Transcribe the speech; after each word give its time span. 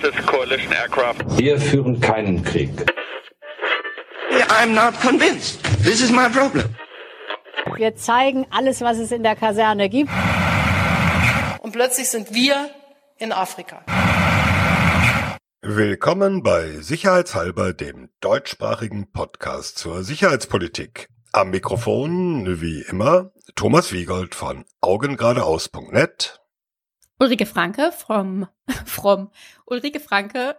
This 0.00 0.14
is 0.14 0.26
coalition 0.26 0.72
aircraft. 0.72 1.24
Wir 1.36 1.58
führen 1.58 2.00
keinen 2.00 2.44
Krieg. 2.44 2.70
I'm 4.48 4.74
not 4.74 4.94
convinced. 5.00 5.62
This 5.82 6.00
is 6.00 6.10
my 6.10 6.28
problem. 6.28 6.74
Wir 7.76 7.96
zeigen 7.96 8.46
alles, 8.50 8.80
was 8.80 8.98
es 8.98 9.10
in 9.10 9.22
der 9.22 9.34
Kaserne 9.34 9.88
gibt. 9.88 10.10
Und 11.60 11.72
plötzlich 11.72 12.08
sind 12.08 12.32
wir 12.32 12.70
in 13.18 13.32
Afrika. 13.32 13.82
Willkommen 15.62 16.42
bei 16.42 16.70
Sicherheitshalber, 16.80 17.72
dem 17.72 18.10
deutschsprachigen 18.20 19.10
Podcast 19.10 19.78
zur 19.78 20.04
Sicherheitspolitik. 20.04 21.08
Am 21.32 21.50
Mikrofon, 21.50 22.60
wie 22.60 22.82
immer, 22.88 23.32
Thomas 23.56 23.92
Wiegold 23.92 24.36
von 24.36 24.64
augengeradeaus.net. 24.80 26.40
Ulrike 27.20 27.46
Franke 27.46 27.92
from, 27.92 28.46
from 28.84 29.30
Ulrike 29.66 30.00
Franke. 30.00 30.56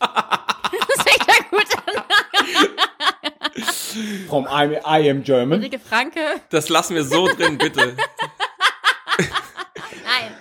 das 0.00 1.02
fängt 1.04 1.26
ja 1.26 1.34
gut 1.50 1.66
an. 1.86 1.94
From 4.28 4.46
I, 4.46 4.78
I 4.84 5.10
am 5.10 5.22
German. 5.22 5.58
Ulrike 5.58 5.78
Franke. 5.78 6.20
Das 6.50 6.68
lassen 6.68 6.94
wir 6.94 7.04
so 7.04 7.28
drin, 7.28 7.58
bitte. 7.58 7.96
Nein. 10.04 10.34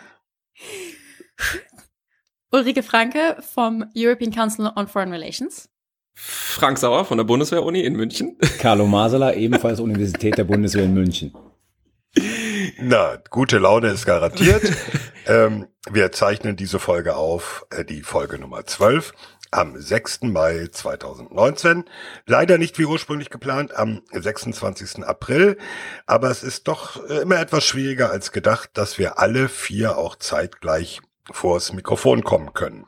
Ulrike 2.51 2.81
Franke 2.83 3.37
vom 3.53 3.85
European 3.95 4.31
Council 4.31 4.71
on 4.75 4.87
Foreign 4.87 5.11
Relations. 5.11 5.69
Frank 6.15 6.77
Sauer 6.77 7.05
von 7.05 7.17
der 7.17 7.25
Bundeswehr-Uni 7.25 7.81
in 7.81 7.95
München. 7.95 8.37
Carlo 8.59 8.85
Masala, 8.87 9.33
ebenfalls 9.33 9.79
Universität 9.79 10.37
der 10.37 10.43
Bundeswehr 10.43 10.83
in 10.85 10.93
München. 10.93 11.33
Na, 12.79 13.17
gute 13.29 13.57
Laune 13.59 13.89
ist 13.89 14.05
garantiert. 14.05 14.63
Ähm, 15.29 15.67
wir 15.87 16.11
zeichnen 16.11 16.55
diese 16.55 16.79
Folge 16.79 17.15
auf, 17.15 17.65
äh, 17.69 17.85
die 17.85 18.01
Folge 18.01 18.39
Nummer 18.39 18.65
12, 18.65 19.13
am 19.51 19.79
6. 19.79 20.23
Mai 20.23 20.67
2019. 20.71 21.85
Leider 22.25 22.57
nicht 22.57 22.79
wie 22.79 22.85
ursprünglich 22.85 23.29
geplant 23.29 23.75
am 23.75 24.01
26. 24.11 25.03
April, 25.05 25.57
aber 26.07 26.31
es 26.31 26.41
ist 26.41 26.67
doch 26.67 27.07
äh, 27.07 27.19
immer 27.19 27.39
etwas 27.39 27.63
schwieriger 27.63 28.09
als 28.09 28.31
gedacht, 28.31 28.71
dass 28.73 28.97
wir 28.97 29.19
alle 29.19 29.49
vier 29.49 29.99
auch 29.99 30.15
zeitgleich 30.15 30.99
vors 31.31 31.73
Mikrofon 31.73 32.23
kommen 32.23 32.53
können. 32.53 32.87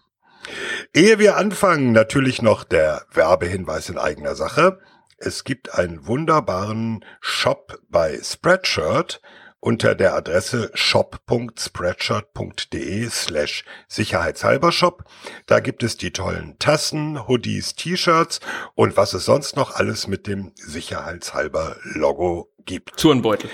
Ehe 0.96 1.20
wir 1.20 1.38
anfangen, 1.38 1.92
natürlich 1.92 2.42
noch 2.42 2.64
der 2.64 3.06
Werbehinweis 3.14 3.88
in 3.90 4.00
eigener 4.00 4.34
Sache. 4.34 4.80
Es 5.18 5.44
gibt 5.44 5.76
einen 5.76 6.08
wunderbaren 6.08 7.06
Shop 7.20 7.80
bei 7.90 8.20
Spreadshirt 8.24 9.22
unter 9.62 9.96
der 9.96 10.14
Adresse 10.14 10.70
shop.spreadshirt.de 10.74 13.10
slash 13.10 13.64
sicherheitshalber 13.88 14.74
shop. 14.74 15.06
Da 15.46 15.62
gibt 15.62 15.84
es 15.84 15.96
die 15.96 16.12
tollen 16.12 16.60
Tassen, 16.60 17.26
Hoodies, 17.28 17.76
T-Shirts 17.76 18.42
und 18.76 18.98
was 18.98 19.14
es 19.14 19.24
sonst 19.26 19.56
noch 19.56 19.76
alles 19.76 20.08
mit 20.08 20.28
dem 20.28 20.52
sicherheitshalber 20.56 21.78
Logo 21.84 22.52
gibt. 22.66 22.98
Turnbeutel. 22.98 23.50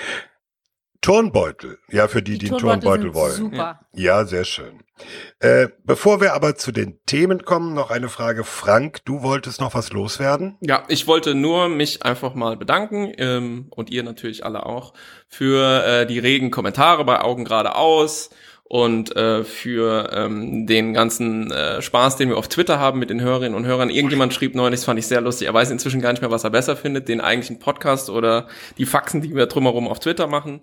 Turnbeutel, 1.02 1.80
ja, 1.90 2.08
für 2.08 2.22
die, 2.22 2.38
die, 2.38 2.50
die 2.50 2.58
Turnbeutel 2.58 3.14
wollen. 3.14 3.36
Super. 3.36 3.80
Ja, 3.94 4.26
sehr 4.26 4.46
schön. 4.46 4.84
Äh, 5.40 5.68
bevor 5.84 6.22
wir 6.22 6.34
aber 6.34 6.56
zu 6.56 6.72
den 6.72 7.00
Themen 7.06 7.46
kommen, 7.46 7.74
noch 7.74 7.92
eine 7.92 8.10
Frage. 8.10 8.44
Frank, 8.44 9.06
du 9.06 9.22
wolltest 9.22 9.62
noch 9.62 9.76
was 9.76 9.92
loswerden? 9.92 10.58
Ja, 10.62 10.84
ich 10.88 11.06
wollte 11.06 11.36
nur 11.36 11.70
mich 11.70 12.04
einfach 12.04 12.34
mal 12.34 12.58
bedanken 12.58 13.14
ähm, 13.18 13.68
und 13.70 13.92
ihr 13.92 14.04
natürlich 14.04 14.44
alle 14.44 14.66
auch 14.66 14.94
für 15.28 15.86
äh, 15.86 16.06
die 16.08 16.20
regen 16.20 16.50
Kommentare 16.50 17.06
bei 17.06 17.22
Augen 17.22 17.46
geradeaus 17.46 18.32
und 18.70 19.16
äh, 19.16 19.46
für 19.46 20.10
ähm, 20.12 20.68
den 20.68 20.94
ganzen 20.94 21.52
äh, 21.52 21.82
Spaß, 21.82 22.18
den 22.18 22.28
wir 22.28 22.38
auf 22.38 22.50
Twitter 22.50 22.80
haben 22.80 23.00
mit 23.00 23.10
den 23.10 23.22
Hörerinnen 23.22 23.56
und 23.56 23.66
Hörern. 23.66 23.90
Irgendjemand 23.90 24.34
schrieb 24.34 24.56
neulich, 24.56 24.82
das 24.82 24.86
fand 24.86 25.00
ich 25.00 25.08
sehr 25.08 25.22
lustig, 25.22 25.48
er 25.48 25.54
weiß 25.54 25.72
inzwischen 25.72 26.02
gar 26.02 26.12
nicht 26.12 26.22
mehr, 26.22 26.32
was 26.32 26.44
er 26.44 26.50
besser 26.50 26.76
findet, 26.76 27.08
den 27.08 27.22
eigentlichen 27.22 27.60
Podcast 27.60 28.10
oder 28.10 28.48
die 28.78 28.86
Faxen, 28.86 29.22
die 29.22 29.34
wir 29.34 29.46
drumherum 29.46 29.88
auf 29.88 30.00
Twitter 30.00 30.28
machen. 30.28 30.60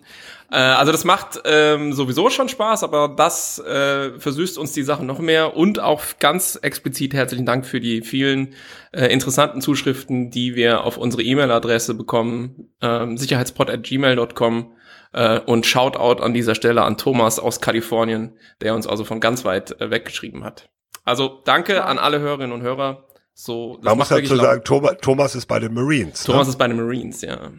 Äh, 0.51 0.57
also 0.57 0.91
das 0.91 1.03
macht 1.03 1.41
ähm, 1.45 1.93
sowieso 1.93 2.29
schon 2.29 2.47
Spaß, 2.47 2.83
aber 2.83 3.07
das 3.07 3.57
äh, 3.57 4.11
versüßt 4.19 4.59
uns 4.59 4.71
die 4.71 4.83
Sachen 4.83 5.07
noch 5.07 5.19
mehr 5.19 5.57
und 5.57 5.79
auch 5.79 6.03
ganz 6.19 6.59
explizit 6.61 7.15
herzlichen 7.15 7.47
Dank 7.47 7.65
für 7.65 7.79
die 7.79 8.01
vielen 8.01 8.49
äh, 8.91 9.07
interessanten 9.07 9.61
Zuschriften, 9.61 10.29
die 10.29 10.53
wir 10.53 10.83
auf 10.83 10.97
unsere 10.97 11.23
E-Mail-Adresse 11.23 11.95
bekommen, 11.95 12.69
ähm, 12.83 13.17
sicherheitspod.gmail.com 13.17 14.74
äh, 15.13 15.39
und 15.39 15.65
Shoutout 15.65 16.21
an 16.21 16.33
dieser 16.33 16.55
Stelle 16.55 16.83
an 16.83 16.97
Thomas 16.97 17.39
aus 17.39 17.61
Kalifornien, 17.61 18.37
der 18.61 18.75
uns 18.75 18.87
also 18.87 19.03
von 19.03 19.19
ganz 19.19 19.45
weit 19.45 19.79
äh, 19.79 19.89
weggeschrieben 19.89 20.43
hat. 20.43 20.69
Also 21.03 21.41
danke 21.45 21.75
ja. 21.75 21.85
an 21.85 21.97
alle 21.97 22.19
Hörerinnen 22.19 22.51
und 22.51 22.61
Hörer. 22.61 23.07
So, 23.33 23.79
Man 23.81 23.97
muss 23.97 24.09
dazu 24.09 24.37
sagen, 24.37 24.63
Thomas, 24.63 24.95
Thomas 25.01 25.35
ist 25.35 25.45
bei 25.45 25.59
den 25.59 25.73
Marines. 25.73 26.23
Thomas 26.23 26.47
ne? 26.47 26.51
ist 26.51 26.57
bei 26.57 26.67
den 26.67 26.77
Marines, 26.77 27.21
ja. 27.21 27.51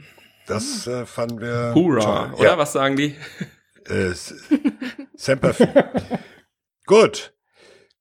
Das 0.47 0.87
äh, 0.87 1.05
fanden 1.05 1.41
wir. 1.41 1.73
Hurra, 1.75 2.29
toll. 2.29 2.35
oder? 2.39 2.45
Ja. 2.45 2.59
Was 2.59 2.73
sagen 2.73 2.97
die? 2.97 3.15
Äh, 3.85 4.13
Semper. 5.15 5.55
Gut. 6.87 7.36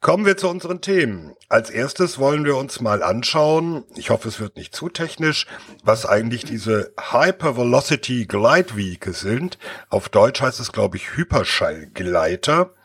Kommen 0.06 0.28
wir 0.28 0.38
zu 0.38 0.50
unseren 0.50 0.82
Themen. 0.82 1.34
Als 1.50 1.72
erstes 1.72 2.20
wollen 2.20 2.46
wir 2.46 2.58
uns 2.58 2.80
mal 2.80 3.02
anschauen, 3.02 3.86
ich 3.96 4.12
hoffe 4.12 4.28
es 4.28 4.40
wird 4.40 4.56
nicht 4.56 4.76
zu 4.76 4.88
technisch, 4.88 5.48
was 5.84 6.06
eigentlich 6.06 6.46
diese 6.46 6.94
Hypervelocity 7.10 8.28
Glide 8.28 8.76
Vehicles 8.76 9.22
sind. 9.22 9.58
Auf 9.90 10.10
Deutsch 10.10 10.42
heißt 10.42 10.60
es, 10.60 10.72
glaube 10.72 10.98
ich, 10.98 11.18
Hyperschallgleiter, 11.18 12.76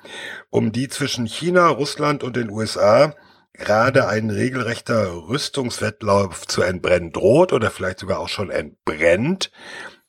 um 0.48 0.72
die 0.72 0.88
zwischen 0.88 1.26
China, 1.26 1.68
Russland 1.68 2.22
und 2.22 2.36
den 2.36 2.48
USA 2.48 3.14
gerade 3.52 4.08
ein 4.08 4.30
regelrechter 4.30 5.12
Rüstungswettlauf 5.28 6.46
zu 6.46 6.62
entbrennen 6.62 7.12
droht 7.12 7.52
oder 7.52 7.70
vielleicht 7.70 7.98
sogar 7.98 8.18
auch 8.18 8.30
schon 8.30 8.48
entbrennt. 8.50 9.50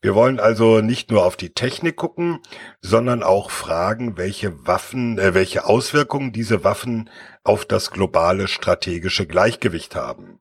Wir 0.01 0.15
wollen 0.15 0.39
also 0.39 0.81
nicht 0.81 1.11
nur 1.11 1.23
auf 1.23 1.37
die 1.37 1.53
Technik 1.53 1.95
gucken, 1.95 2.39
sondern 2.81 3.21
auch 3.21 3.51
fragen, 3.51 4.17
welche 4.17 4.65
Waffen, 4.65 5.19
äh, 5.19 5.35
welche 5.35 5.65
Auswirkungen 5.65 6.31
diese 6.31 6.63
Waffen 6.63 7.09
auf 7.43 7.65
das 7.65 7.91
globale 7.91 8.47
strategische 8.47 9.27
Gleichgewicht 9.27 9.95
haben. 9.95 10.39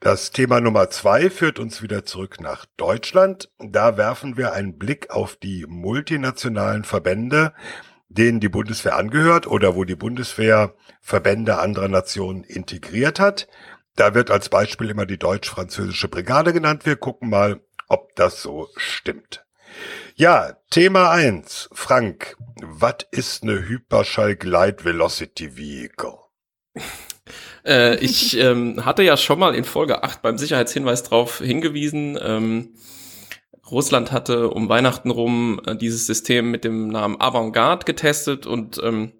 Das 0.00 0.32
Thema 0.32 0.60
Nummer 0.60 0.90
zwei 0.90 1.30
führt 1.30 1.58
uns 1.58 1.80
wieder 1.80 2.04
zurück 2.04 2.38
nach 2.42 2.66
Deutschland. 2.76 3.50
Da 3.58 3.96
werfen 3.96 4.36
wir 4.36 4.52
einen 4.52 4.76
Blick 4.76 5.08
auf 5.08 5.36
die 5.36 5.64
multinationalen 5.66 6.84
Verbände, 6.84 7.54
denen 8.10 8.38
die 8.38 8.50
Bundeswehr 8.50 8.96
angehört 8.96 9.46
oder 9.46 9.76
wo 9.76 9.84
die 9.84 9.96
Bundeswehr 9.96 10.74
Verbände 11.00 11.58
anderer 11.58 11.88
Nationen 11.88 12.44
integriert 12.44 13.18
hat. 13.18 13.48
Da 13.96 14.14
wird 14.14 14.30
als 14.30 14.50
Beispiel 14.50 14.90
immer 14.90 15.06
die 15.06 15.18
deutsch-französische 15.18 16.08
Brigade 16.08 16.52
genannt. 16.52 16.84
Wir 16.84 16.96
gucken 16.96 17.30
mal, 17.30 17.60
ob 17.94 18.16
das 18.16 18.42
so 18.42 18.68
stimmt. 18.76 19.44
Ja, 20.16 20.56
Thema 20.70 21.12
eins, 21.12 21.68
Frank, 21.72 22.36
was 22.60 23.06
ist 23.12 23.44
eine 23.44 23.68
Hyperschall 23.68 24.34
Glide 24.34 24.84
Velocity 24.84 25.56
Vehicle? 25.56 26.18
Äh, 27.66 27.96
ich 28.00 28.36
ähm, 28.36 28.84
hatte 28.84 29.02
ja 29.02 29.16
schon 29.16 29.38
mal 29.38 29.54
in 29.54 29.64
Folge 29.64 30.02
8 30.02 30.20
beim 30.20 30.36
Sicherheitshinweis 30.36 31.02
drauf 31.02 31.38
hingewiesen. 31.38 32.18
Ähm, 32.22 32.74
Russland 33.70 34.12
hatte 34.12 34.50
um 34.50 34.68
Weihnachten 34.68 35.10
rum 35.10 35.62
äh, 35.64 35.74
dieses 35.74 36.06
System 36.06 36.50
mit 36.50 36.64
dem 36.64 36.88
Namen 36.88 37.18
Avantgarde 37.18 37.86
getestet 37.86 38.46
und 38.46 38.78
ähm, 38.84 39.14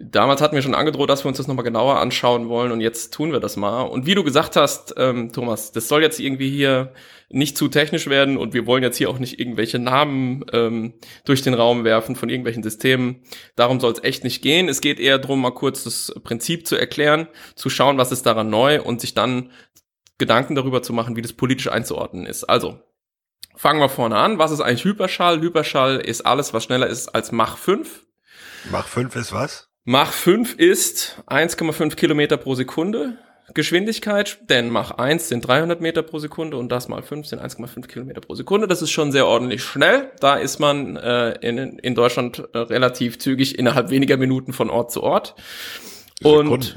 Damals 0.00 0.40
hatten 0.40 0.54
wir 0.54 0.62
schon 0.62 0.76
angedroht, 0.76 1.10
dass 1.10 1.24
wir 1.24 1.28
uns 1.28 1.38
das 1.38 1.48
nochmal 1.48 1.64
genauer 1.64 1.98
anschauen 1.98 2.48
wollen 2.48 2.70
und 2.70 2.80
jetzt 2.80 3.12
tun 3.12 3.32
wir 3.32 3.40
das 3.40 3.56
mal. 3.56 3.82
Und 3.82 4.06
wie 4.06 4.14
du 4.14 4.22
gesagt 4.22 4.54
hast, 4.54 4.94
ähm, 4.96 5.32
Thomas, 5.32 5.72
das 5.72 5.88
soll 5.88 6.02
jetzt 6.02 6.20
irgendwie 6.20 6.48
hier 6.48 6.92
nicht 7.30 7.58
zu 7.58 7.68
technisch 7.68 8.08
werden 8.08 8.38
und 8.38 8.54
wir 8.54 8.66
wollen 8.66 8.82
jetzt 8.82 8.96
hier 8.96 9.10
auch 9.10 9.18
nicht 9.18 9.38
irgendwelche 9.38 9.78
Namen 9.78 10.44
ähm, 10.52 10.94
durch 11.24 11.42
den 11.42 11.54
Raum 11.54 11.84
werfen 11.84 12.16
von 12.16 12.30
irgendwelchen 12.30 12.62
Systemen. 12.62 13.22
Darum 13.54 13.80
soll 13.80 13.92
es 13.92 14.02
echt 14.02 14.24
nicht 14.24 14.40
gehen. 14.40 14.68
Es 14.68 14.80
geht 14.80 14.98
eher 14.98 15.18
darum, 15.18 15.42
mal 15.42 15.52
kurz 15.52 15.84
das 15.84 16.14
Prinzip 16.24 16.66
zu 16.66 16.76
erklären, 16.76 17.28
zu 17.54 17.68
schauen, 17.68 17.98
was 17.98 18.12
ist 18.12 18.24
daran 18.24 18.48
neu 18.48 18.82
und 18.82 19.00
sich 19.00 19.12
dann 19.12 19.50
Gedanken 20.16 20.54
darüber 20.54 20.82
zu 20.82 20.92
machen, 20.92 21.16
wie 21.16 21.22
das 21.22 21.34
politisch 21.34 21.70
einzuordnen 21.70 22.24
ist. 22.24 22.44
Also, 22.44 22.80
fangen 23.54 23.80
wir 23.80 23.88
vorne 23.88 24.16
an. 24.16 24.38
Was 24.38 24.50
ist 24.50 24.60
eigentlich 24.60 24.84
Hyperschall? 24.84 25.40
Hyperschall 25.40 26.00
ist 26.00 26.22
alles, 26.22 26.54
was 26.54 26.64
schneller 26.64 26.86
ist 26.86 27.08
als 27.08 27.30
Mach 27.30 27.58
5. 27.58 28.06
Mach 28.70 28.88
5 28.88 29.14
ist 29.16 29.32
was? 29.32 29.68
Mach 29.84 30.12
5 30.12 30.54
ist 30.56 31.22
1,5 31.26 31.94
Kilometer 31.94 32.36
pro 32.36 32.54
Sekunde 32.54 33.18
Geschwindigkeit, 33.54 34.38
denn 34.48 34.70
Mach 34.70 34.92
1 34.92 35.28
sind 35.28 35.46
300 35.46 35.80
Meter 35.80 36.02
pro 36.02 36.18
Sekunde 36.18 36.56
und 36.56 36.70
das 36.70 36.88
mal 36.88 37.02
5 37.02 37.26
sind 37.26 37.40
1,5 37.40 37.86
Kilometer 37.86 38.20
pro 38.20 38.34
Sekunde. 38.34 38.66
Das 38.68 38.82
ist 38.82 38.90
schon 38.90 39.12
sehr 39.12 39.26
ordentlich 39.26 39.62
schnell. 39.62 40.10
Da 40.20 40.36
ist 40.36 40.58
man 40.58 40.96
äh, 40.96 41.32
in, 41.40 41.56
in 41.78 41.94
Deutschland 41.94 42.46
äh, 42.52 42.58
relativ 42.58 43.18
zügig 43.18 43.58
innerhalb 43.58 43.90
weniger 43.90 44.16
Minuten 44.16 44.52
von 44.52 44.70
Ort 44.70 44.92
zu 44.92 45.02
Ort. 45.02 45.34
Und 46.22 46.76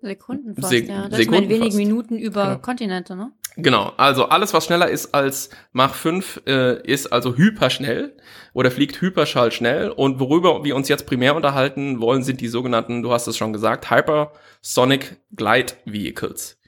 Sekunden 0.00 0.54
fast, 0.54 0.68
Sek 0.68 0.88
ja. 0.88 1.08
Das 1.08 1.18
Sekunden 1.18 1.44
ist 1.44 1.48
wenigen 1.48 1.64
fast. 1.66 1.76
Minuten 1.78 2.18
über 2.18 2.44
Genau. 2.46 2.58
Kontinente, 2.58 3.16
ne? 3.16 3.32
Genau, 3.56 3.92
also 3.96 4.24
alles, 4.24 4.52
was 4.52 4.66
schneller 4.66 4.88
ist 4.88 5.14
als 5.14 5.50
Mach 5.72 5.94
5, 5.94 6.42
äh, 6.46 6.82
ist 6.82 7.12
also 7.12 7.36
hyperschnell 7.36 8.16
oder 8.52 8.70
fliegt 8.70 9.00
hyperschallschnell. 9.00 9.90
Und 9.90 10.18
worüber 10.18 10.64
wir 10.64 10.74
uns 10.74 10.88
jetzt 10.88 11.06
primär 11.06 11.36
unterhalten 11.36 12.00
wollen, 12.00 12.24
sind 12.24 12.40
die 12.40 12.48
sogenannten, 12.48 13.02
du 13.02 13.12
hast 13.12 13.28
es 13.28 13.36
schon 13.36 13.52
gesagt, 13.52 13.90
Hypersonic 13.90 15.18
Glide 15.36 15.74
Vehicles. 15.84 16.58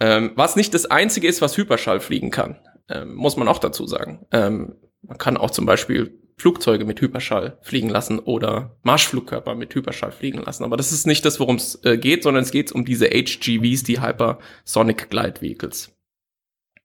Ähm, 0.00 0.32
was 0.34 0.56
nicht 0.56 0.74
das 0.74 0.86
einzige 0.86 1.28
ist, 1.28 1.40
was 1.40 1.56
Hyperschall 1.56 2.00
fliegen 2.00 2.32
kann, 2.32 2.58
ähm, 2.88 3.14
muss 3.14 3.36
man 3.36 3.46
auch 3.46 3.60
dazu 3.60 3.86
sagen. 3.86 4.26
Ähm, 4.32 4.74
man 5.02 5.18
kann 5.18 5.36
auch 5.36 5.52
zum 5.52 5.66
Beispiel 5.66 6.18
Flugzeuge 6.36 6.84
mit 6.84 7.00
Hyperschall 7.00 7.58
fliegen 7.62 7.88
lassen 7.88 8.18
oder 8.18 8.76
Marschflugkörper 8.82 9.54
mit 9.54 9.74
Hyperschall 9.74 10.12
fliegen 10.12 10.42
lassen. 10.42 10.64
Aber 10.64 10.76
das 10.76 10.92
ist 10.92 11.06
nicht 11.06 11.24
das, 11.24 11.38
worum 11.40 11.56
es 11.56 11.84
äh, 11.84 11.98
geht, 11.98 12.22
sondern 12.22 12.42
es 12.42 12.50
geht 12.50 12.72
um 12.72 12.84
diese 12.84 13.06
HGVs, 13.06 13.84
die 13.84 14.00
Hypersonic 14.00 15.10
Glide 15.10 15.40
Vehicles. 15.40 15.94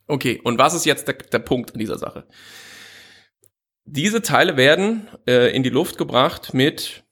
Okay, 0.07 0.39
und 0.43 0.57
was 0.57 0.73
ist 0.73 0.85
jetzt 0.85 1.07
der, 1.07 1.15
der 1.15 1.39
Punkt 1.39 1.73
an 1.73 1.79
dieser 1.79 1.97
Sache? 1.97 2.27
Diese 3.85 4.21
Teile 4.21 4.57
werden 4.57 5.07
äh, 5.27 5.55
in 5.55 5.63
die 5.63 5.69
Luft 5.69 5.97
gebracht 5.97 6.53
mit 6.53 7.03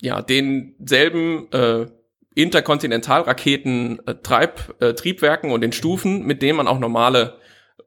ja 0.00 0.22
denselben 0.22 1.50
äh, 1.52 1.86
Interkontinentalraketen 2.34 4.06
äh, 4.06 4.14
Treib, 4.22 4.80
äh, 4.80 4.94
Triebwerken 4.94 5.50
und 5.50 5.60
den 5.60 5.72
Stufen, 5.72 6.24
mit 6.24 6.42
denen 6.42 6.56
man 6.56 6.68
auch 6.68 6.78
normale 6.78 7.38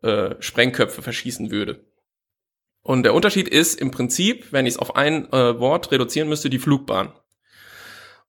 äh, 0.01 0.35
Sprengköpfe 0.39 1.01
verschießen 1.01 1.51
würde. 1.51 1.85
Und 2.83 3.03
der 3.03 3.13
Unterschied 3.13 3.47
ist 3.47 3.79
im 3.79 3.91
Prinzip, 3.91 4.51
wenn 4.51 4.65
ich 4.65 4.73
es 4.73 4.79
auf 4.79 4.95
ein 4.95 5.31
äh, 5.31 5.59
Wort 5.59 5.91
reduzieren 5.91 6.29
müsste, 6.29 6.49
die 6.49 6.59
Flugbahn. 6.59 7.13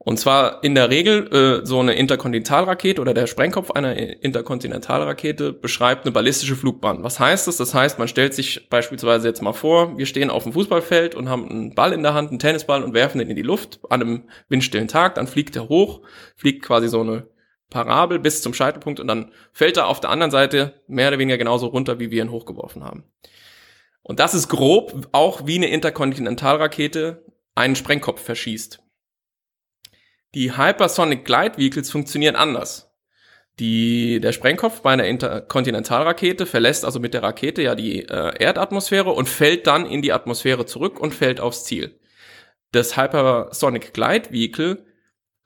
Und 0.05 0.19
zwar 0.19 0.65
in 0.65 0.75
der 0.75 0.91
Regel 0.91 1.33
äh, 1.33 1.65
so 1.65 1.79
eine 1.79 1.93
Interkontinentalrakete 1.93 3.01
oder 3.01 3.15
der 3.15 3.29
Sprengkopf 3.29 3.71
einer 3.71 3.97
Interkontinentalrakete 3.97 5.53
beschreibt 5.53 6.05
eine 6.05 6.11
ballistische 6.11 6.57
Flugbahn. 6.57 7.05
Was 7.05 7.21
heißt 7.21 7.47
das? 7.47 7.57
Das 7.57 7.73
heißt, 7.73 8.01
man 8.01 8.09
stellt 8.09 8.35
sich 8.35 8.69
beispielsweise 8.69 9.29
jetzt 9.29 9.43
mal 9.43 9.53
vor, 9.53 9.97
wir 9.97 10.07
stehen 10.07 10.29
auf 10.29 10.43
dem 10.43 10.55
Fußballfeld 10.55 11.15
und 11.15 11.29
haben 11.29 11.49
einen 11.49 11.75
Ball 11.77 11.93
in 11.93 12.03
der 12.03 12.15
Hand, 12.15 12.31
einen 12.31 12.41
Tennisball 12.41 12.83
und 12.83 12.95
werfen 12.95 13.21
den 13.21 13.31
in 13.31 13.37
die 13.37 13.43
Luft 13.43 13.79
an 13.91 14.03
einem 14.03 14.25
windstillen 14.49 14.89
Tag, 14.89 15.15
dann 15.15 15.29
fliegt 15.29 15.55
er 15.55 15.69
hoch, 15.69 16.01
fliegt 16.35 16.65
quasi 16.65 16.89
so 16.89 17.01
eine 17.01 17.29
Parabel 17.71 18.19
bis 18.19 18.43
zum 18.43 18.55
Scheitelpunkt 18.55 18.99
und 18.99 19.07
dann 19.07 19.31
fällt 19.53 19.77
er 19.77 19.87
auf 19.87 20.01
der 20.01 20.11
anderen 20.11 20.33
Seite 20.33 20.83
mehr 20.89 21.09
oder 21.09 21.21
weniger 21.21 21.39
genauso 21.39 21.69
runter, 21.69 22.01
wie 22.01 22.11
wir 22.11 22.25
ihn 22.25 22.33
hochgeworfen 22.33 22.83
haben. 22.83 23.05
Und 24.03 24.21
das 24.21 24.35
ist 24.35 24.49
grob 24.49 25.09
auch 25.13 25.47
wie 25.47 25.57
eine 25.57 25.69
Interkontinentalrakete 25.69 27.25
einen 27.55 27.77
Sprengkopf 27.77 28.23
verschießt. 28.23 28.81
Die 30.35 30.57
Hypersonic 30.57 31.25
Glide 31.25 31.59
Vehicles 31.59 31.91
funktionieren 31.91 32.37
anders. 32.37 32.91
Die, 33.59 34.19
der 34.21 34.33
Sprengkopf 34.33 34.81
bei 34.81 34.93
einer 34.93 35.05
Interkontinentalrakete 35.05 36.47
verlässt 36.47 36.87
also 36.87 37.01
mit 37.01 37.13
der 37.13 37.23
Rakete 37.23 37.63
ja 37.63 37.75
die 37.75 38.09
äh, 38.09 38.43
Erdatmosphäre 38.43 39.11
und 39.11 39.29
fällt 39.29 39.67
dann 39.67 39.85
in 39.85 40.01
die 40.01 40.13
Atmosphäre 40.13 40.65
zurück 40.65 40.99
und 40.99 41.15
fällt 41.15 41.39
aufs 41.39 41.65
Ziel. 41.65 42.01
Das 42.73 42.97
Hypersonic 42.97 43.93
Glide 43.93 44.33
Vehicle 44.33 44.87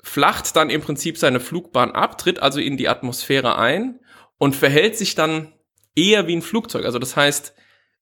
flacht 0.05 0.55
dann 0.55 0.71
im 0.71 0.83
Prinzip 0.83 1.19
seine 1.19 1.41
Flugbahn 1.41 1.91
ab, 1.91 2.17
tritt 2.17 2.41
also 2.41 2.61
in 2.61 2.77
die 2.77 2.89
Atmosphäre 2.89 3.59
ein 3.59 3.99
und 4.39 4.55
verhält 4.55 4.97
sich 4.97 5.17
dann 5.17 5.53
eher 5.97 6.29
wie 6.29 6.37
ein 6.37 6.43
Flugzeug. 6.43 6.85
Also 6.85 7.01
das 7.01 7.17
heißt, 7.17 7.55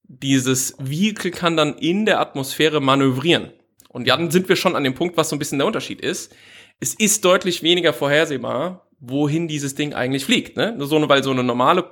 dieses 0.04 0.74
Vehicle 0.78 1.30
kann 1.30 1.56
dann 1.56 1.76
in 1.78 2.06
der 2.06 2.20
Atmosphäre 2.20 2.80
manövrieren. 2.80 3.52
Und 3.88 4.08
dann 4.08 4.30
sind 4.30 4.48
wir 4.48 4.56
schon 4.56 4.76
an 4.76 4.84
dem 4.84 4.94
Punkt, 4.94 5.16
was 5.16 5.28
so 5.28 5.36
ein 5.36 5.38
bisschen 5.38 5.58
der 5.58 5.66
Unterschied 5.66 6.00
ist. 6.00 6.34
Es 6.80 6.94
ist 6.94 7.24
deutlich 7.24 7.62
weniger 7.62 7.92
vorhersehbar, 7.92 8.88
wohin 8.98 9.48
dieses 9.48 9.74
Ding 9.74 9.94
eigentlich 9.94 10.24
fliegt. 10.24 10.56
Ne? 10.56 10.76
So 10.80 10.96
eine, 10.96 11.08
weil 11.08 11.22
so 11.22 11.30
eine 11.30 11.44
normale 11.44 11.90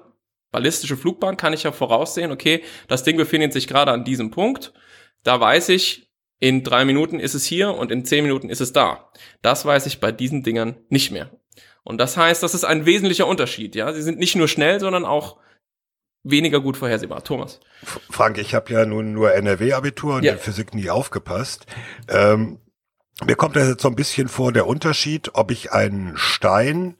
ballistische 0.50 0.96
Flugbahn 0.96 1.36
kann 1.36 1.52
ich 1.52 1.62
ja 1.62 1.72
voraussehen, 1.72 2.30
okay, 2.30 2.62
das 2.88 3.04
Ding 3.04 3.16
befindet 3.16 3.52
sich 3.52 3.66
gerade 3.66 3.92
an 3.92 4.04
diesem 4.04 4.30
Punkt. 4.30 4.72
Da 5.22 5.40
weiß 5.40 5.70
ich, 5.70 6.10
in 6.38 6.64
drei 6.64 6.84
Minuten 6.84 7.20
ist 7.20 7.34
es 7.34 7.44
hier 7.44 7.74
und 7.74 7.90
in 7.90 8.04
zehn 8.04 8.24
Minuten 8.24 8.50
ist 8.50 8.60
es 8.60 8.72
da. 8.72 9.10
Das 9.40 9.64
weiß 9.64 9.86
ich 9.86 10.00
bei 10.00 10.12
diesen 10.12 10.42
Dingern 10.42 10.76
nicht 10.88 11.12
mehr. 11.12 11.30
Und 11.84 11.98
das 11.98 12.16
heißt, 12.16 12.42
das 12.42 12.54
ist 12.54 12.64
ein 12.64 12.84
wesentlicher 12.84 13.26
Unterschied. 13.26 13.74
Ja, 13.74 13.92
sie 13.92 14.02
sind 14.02 14.18
nicht 14.18 14.36
nur 14.36 14.48
schnell, 14.48 14.80
sondern 14.80 15.04
auch 15.04 15.38
weniger 16.24 16.60
gut 16.60 16.76
vorhersehbar. 16.76 17.24
Thomas. 17.24 17.60
Frank, 18.10 18.38
ich 18.38 18.54
habe 18.54 18.72
ja 18.72 18.86
nun 18.86 19.12
nur 19.12 19.32
NRW-Abitur 19.32 20.16
und 20.16 20.24
ja. 20.24 20.32
in 20.32 20.38
Physik 20.38 20.74
nie 20.74 20.90
aufgepasst. 20.90 21.66
Ähm, 22.08 22.58
mir 23.24 23.36
kommt 23.36 23.56
das 23.56 23.69
jetzt 23.69 23.82
so 23.82 23.88
ein 23.88 23.96
bisschen 23.96 24.28
vor, 24.28 24.52
der 24.52 24.66
Unterschied, 24.66 25.30
ob 25.34 25.50
ich 25.50 25.72
einen 25.72 26.16
Stein 26.16 26.96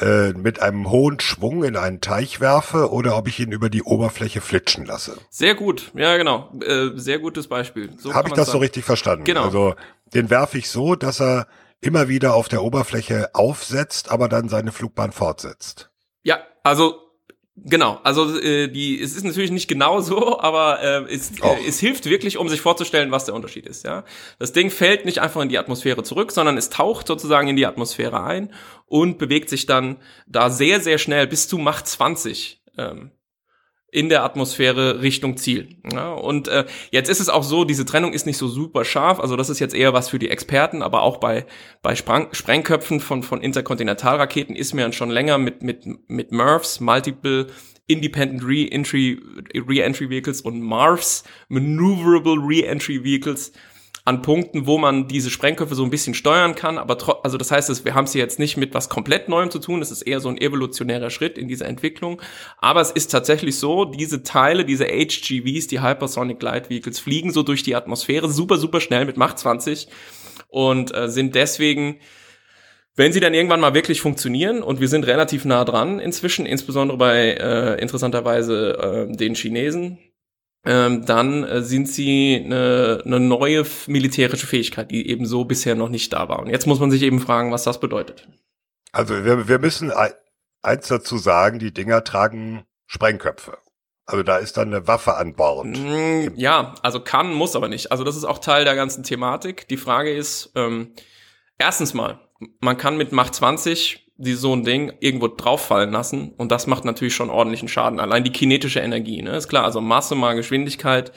äh, 0.00 0.32
mit 0.32 0.62
einem 0.62 0.90
hohen 0.90 1.20
Schwung 1.20 1.64
in 1.64 1.76
einen 1.76 2.00
Teich 2.00 2.40
werfe 2.40 2.90
oder 2.90 3.16
ob 3.16 3.28
ich 3.28 3.38
ihn 3.40 3.52
über 3.52 3.68
die 3.68 3.82
Oberfläche 3.82 4.40
flitschen 4.40 4.86
lasse. 4.86 5.18
Sehr 5.28 5.54
gut, 5.54 5.92
ja 5.94 6.16
genau, 6.16 6.50
äh, 6.64 6.90
sehr 6.94 7.18
gutes 7.18 7.46
Beispiel. 7.46 7.90
So 7.98 8.14
Habe 8.14 8.28
ich 8.28 8.34
das 8.34 8.46
sagen. 8.46 8.56
so 8.56 8.58
richtig 8.58 8.84
verstanden? 8.84 9.24
Genau. 9.24 9.44
Also 9.44 9.74
den 10.14 10.30
werfe 10.30 10.58
ich 10.58 10.70
so, 10.70 10.94
dass 10.94 11.20
er 11.20 11.46
immer 11.80 12.08
wieder 12.08 12.34
auf 12.34 12.48
der 12.48 12.62
Oberfläche 12.62 13.34
aufsetzt, 13.34 14.10
aber 14.10 14.28
dann 14.28 14.48
seine 14.48 14.72
Flugbahn 14.72 15.12
fortsetzt. 15.12 15.90
Ja, 16.22 16.38
also 16.62 16.96
Genau, 17.54 18.00
also 18.02 18.38
äh, 18.40 18.68
die, 18.68 18.98
es 18.98 19.14
ist 19.14 19.24
natürlich 19.24 19.50
nicht 19.50 19.68
genau 19.68 20.00
so, 20.00 20.40
aber 20.40 20.82
äh, 20.82 21.14
es, 21.14 21.32
äh, 21.32 21.68
es 21.68 21.78
hilft 21.78 22.06
wirklich, 22.06 22.38
um 22.38 22.48
sich 22.48 22.62
vorzustellen, 22.62 23.10
was 23.10 23.26
der 23.26 23.34
Unterschied 23.34 23.66
ist. 23.66 23.84
Ja, 23.84 24.04
das 24.38 24.52
Ding 24.52 24.70
fällt 24.70 25.04
nicht 25.04 25.18
einfach 25.18 25.42
in 25.42 25.50
die 25.50 25.58
Atmosphäre 25.58 26.02
zurück, 26.02 26.32
sondern 26.32 26.56
es 26.56 26.70
taucht 26.70 27.06
sozusagen 27.06 27.48
in 27.48 27.56
die 27.56 27.66
Atmosphäre 27.66 28.24
ein 28.24 28.52
und 28.86 29.18
bewegt 29.18 29.50
sich 29.50 29.66
dann 29.66 29.98
da 30.26 30.48
sehr 30.48 30.80
sehr 30.80 30.96
schnell 30.96 31.26
bis 31.26 31.46
zu 31.46 31.58
Macht 31.58 31.86
20 31.86 32.62
ähm, 32.78 33.10
in 33.92 34.08
der 34.08 34.24
Atmosphäre 34.24 35.02
Richtung 35.02 35.36
Ziel. 35.36 35.76
Ja, 35.92 36.12
und 36.14 36.48
äh, 36.48 36.64
jetzt 36.90 37.10
ist 37.10 37.20
es 37.20 37.28
auch 37.28 37.44
so, 37.44 37.64
diese 37.64 37.84
Trennung 37.84 38.14
ist 38.14 38.24
nicht 38.24 38.38
so 38.38 38.48
super 38.48 38.86
scharf, 38.86 39.20
also 39.20 39.36
das 39.36 39.50
ist 39.50 39.60
jetzt 39.60 39.74
eher 39.74 39.92
was 39.92 40.08
für 40.08 40.18
die 40.18 40.30
Experten, 40.30 40.82
aber 40.82 41.02
auch 41.02 41.18
bei 41.18 41.44
bei 41.82 41.94
Sprang 41.94 42.28
Sprengköpfen 42.32 43.00
von 43.00 43.22
von 43.22 43.42
Interkontinentalraketen 43.42 44.56
ist 44.56 44.72
mir 44.72 44.90
schon 44.94 45.10
länger 45.10 45.36
mit 45.36 45.62
mit 45.62 45.86
mit 46.08 46.32
MIRVs, 46.32 46.80
Multiple 46.80 47.48
Independent 47.86 48.42
Re-Entry 48.42 49.20
Re-Entry 49.54 50.08
Vehicles 50.08 50.40
und 50.40 50.62
MARVs, 50.62 51.24
Maneuverable 51.48 52.38
Re-Entry 52.38 53.04
Vehicles 53.04 53.52
an 54.04 54.20
Punkten, 54.20 54.66
wo 54.66 54.78
man 54.78 55.06
diese 55.06 55.30
Sprengköpfe 55.30 55.76
so 55.76 55.84
ein 55.84 55.90
bisschen 55.90 56.14
steuern 56.14 56.56
kann, 56.56 56.76
aber 56.76 57.24
also 57.24 57.38
das 57.38 57.52
heißt, 57.52 57.84
wir 57.84 57.94
haben 57.94 58.04
es 58.04 58.12
hier 58.12 58.20
jetzt 58.20 58.40
nicht 58.40 58.56
mit 58.56 58.74
was 58.74 58.88
komplett 58.88 59.28
Neuem 59.28 59.50
zu 59.50 59.60
tun, 59.60 59.80
es 59.80 59.92
ist 59.92 60.02
eher 60.02 60.18
so 60.18 60.28
ein 60.28 60.38
evolutionärer 60.38 61.10
Schritt 61.10 61.38
in 61.38 61.46
dieser 61.46 61.66
Entwicklung, 61.66 62.20
aber 62.58 62.80
es 62.80 62.90
ist 62.90 63.12
tatsächlich 63.12 63.58
so, 63.58 63.84
diese 63.84 64.24
Teile, 64.24 64.64
diese 64.64 64.86
HGVs, 64.86 65.68
die 65.68 65.82
Hypersonic 65.82 66.40
Glide 66.40 66.68
Vehicles, 66.68 66.98
fliegen 66.98 67.30
so 67.30 67.44
durch 67.44 67.62
die 67.62 67.76
Atmosphäre 67.76 68.28
super, 68.28 68.58
super 68.58 68.80
schnell 68.80 69.04
mit 69.04 69.16
Macht 69.16 69.38
20 69.38 69.86
und 70.48 70.92
äh, 70.94 71.08
sind 71.08 71.36
deswegen 71.36 72.00
wenn 72.94 73.12
sie 73.12 73.20
dann 73.20 73.32
irgendwann 73.32 73.60
mal 73.60 73.72
wirklich 73.72 74.02
funktionieren, 74.02 74.62
und 74.62 74.80
wir 74.80 74.88
sind 74.88 75.06
relativ 75.06 75.46
nah 75.46 75.64
dran 75.64 75.98
inzwischen, 75.98 76.44
insbesondere 76.44 76.98
bei 76.98 77.30
äh, 77.30 77.80
interessanterweise 77.80 79.08
äh, 79.10 79.16
den 79.16 79.34
Chinesen, 79.34 79.98
ähm, 80.64 81.04
dann 81.04 81.44
äh, 81.44 81.62
sind 81.62 81.88
sie 81.88 82.40
eine, 82.44 83.02
eine 83.04 83.20
neue 83.20 83.64
militärische 83.86 84.46
Fähigkeit, 84.46 84.90
die 84.90 85.08
eben 85.08 85.26
so 85.26 85.44
bisher 85.44 85.74
noch 85.74 85.88
nicht 85.88 86.12
da 86.12 86.28
war. 86.28 86.40
Und 86.40 86.50
jetzt 86.50 86.66
muss 86.66 86.78
man 86.78 86.90
sich 86.90 87.02
eben 87.02 87.20
fragen, 87.20 87.50
was 87.50 87.64
das 87.64 87.80
bedeutet. 87.80 88.28
Also 88.92 89.24
wir, 89.24 89.48
wir 89.48 89.58
müssen 89.58 89.92
eins 90.62 90.88
dazu 90.88 91.18
sagen, 91.18 91.58
die 91.58 91.72
Dinger 91.72 92.04
tragen 92.04 92.64
Sprengköpfe. 92.86 93.58
Also 94.04 94.22
da 94.22 94.36
ist 94.36 94.56
dann 94.56 94.68
eine 94.68 94.86
Waffe 94.86 95.16
an 95.16 95.34
Bord. 95.34 95.66
Mm, 95.66 96.34
ja, 96.34 96.74
also 96.82 97.00
kann, 97.00 97.32
muss 97.32 97.56
aber 97.56 97.68
nicht. 97.68 97.90
Also 97.90 98.04
das 98.04 98.16
ist 98.16 98.24
auch 98.24 98.38
Teil 98.38 98.64
der 98.64 98.74
ganzen 98.74 99.04
Thematik. 99.04 99.68
Die 99.68 99.76
Frage 99.76 100.12
ist, 100.12 100.52
ähm, 100.54 100.92
erstens 101.58 101.94
mal, 101.94 102.20
man 102.60 102.76
kann 102.76 102.96
mit 102.96 103.12
Macht 103.12 103.34
20 103.34 104.01
die 104.22 104.34
so 104.34 104.54
ein 104.54 104.62
Ding 104.62 104.92
irgendwo 105.00 105.26
drauffallen 105.26 105.90
lassen 105.90 106.32
und 106.36 106.52
das 106.52 106.68
macht 106.68 106.84
natürlich 106.84 107.14
schon 107.14 107.28
ordentlichen 107.28 107.66
Schaden. 107.66 107.98
Allein 107.98 108.22
die 108.22 108.30
kinetische 108.30 108.78
Energie, 108.78 109.20
ne? 109.20 109.36
Ist 109.36 109.48
klar, 109.48 109.64
also 109.64 109.80
Masse 109.80 110.14
mal 110.14 110.36
Geschwindigkeit, 110.36 111.10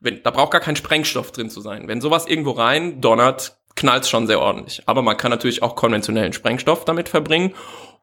wenn, 0.00 0.22
da 0.22 0.30
braucht 0.30 0.52
gar 0.52 0.60
kein 0.60 0.76
Sprengstoff 0.76 1.32
drin 1.32 1.50
zu 1.50 1.60
sein. 1.60 1.88
Wenn 1.88 2.00
sowas 2.00 2.28
irgendwo 2.28 2.52
rein 2.52 3.00
donnert, 3.00 3.56
knallt's 3.74 4.08
schon 4.08 4.28
sehr 4.28 4.40
ordentlich. 4.40 4.82
Aber 4.86 5.02
man 5.02 5.16
kann 5.16 5.32
natürlich 5.32 5.64
auch 5.64 5.74
konventionellen 5.74 6.32
Sprengstoff 6.32 6.84
damit 6.84 7.08
verbringen 7.08 7.54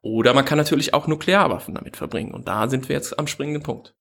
oder 0.01 0.33
man 0.33 0.43
kann 0.43 0.57
natürlich 0.57 0.93
auch 0.93 1.07
Nuklearwaffen 1.07 1.73
damit 1.73 1.95
verbringen. 1.95 2.33
Und 2.33 2.49
da 2.49 2.67
sind 2.67 2.89
wir 2.89 2.95
jetzt 2.97 3.17
am 3.17 3.27
springenden 3.27 3.63
Punkt. 3.63 3.93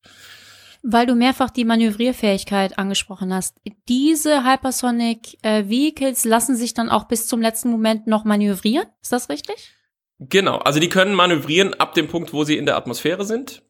Weil 0.83 1.07
du 1.07 1.14
mehrfach 1.14 1.50
die 1.50 1.64
Manövrierfähigkeit 1.64 2.76
angesprochen 2.76 3.33
hast. 3.33 3.54
Diese 3.88 4.45
Hypersonic 4.45 5.38
äh, 5.42 5.69
Vehicles 5.69 6.25
lassen 6.25 6.57
sich 6.57 6.75
dann 6.75 6.88
auch 6.88 7.04
bis 7.04 7.28
zum 7.28 7.40
letzten 7.40 7.71
Moment 7.71 8.09
noch 8.09 8.25
manövrieren. 8.25 8.88
Ist 9.00 9.12
das 9.12 9.28
richtig? 9.28 9.76
Genau, 10.20 10.58
also 10.58 10.80
die 10.80 10.88
können 10.88 11.14
manövrieren 11.14 11.74
ab 11.74 11.94
dem 11.94 12.06
Punkt, 12.06 12.32
wo 12.32 12.44
sie 12.44 12.56
in 12.56 12.66
der 12.66 12.76
Atmosphäre 12.76 13.24
sind. 13.24 13.62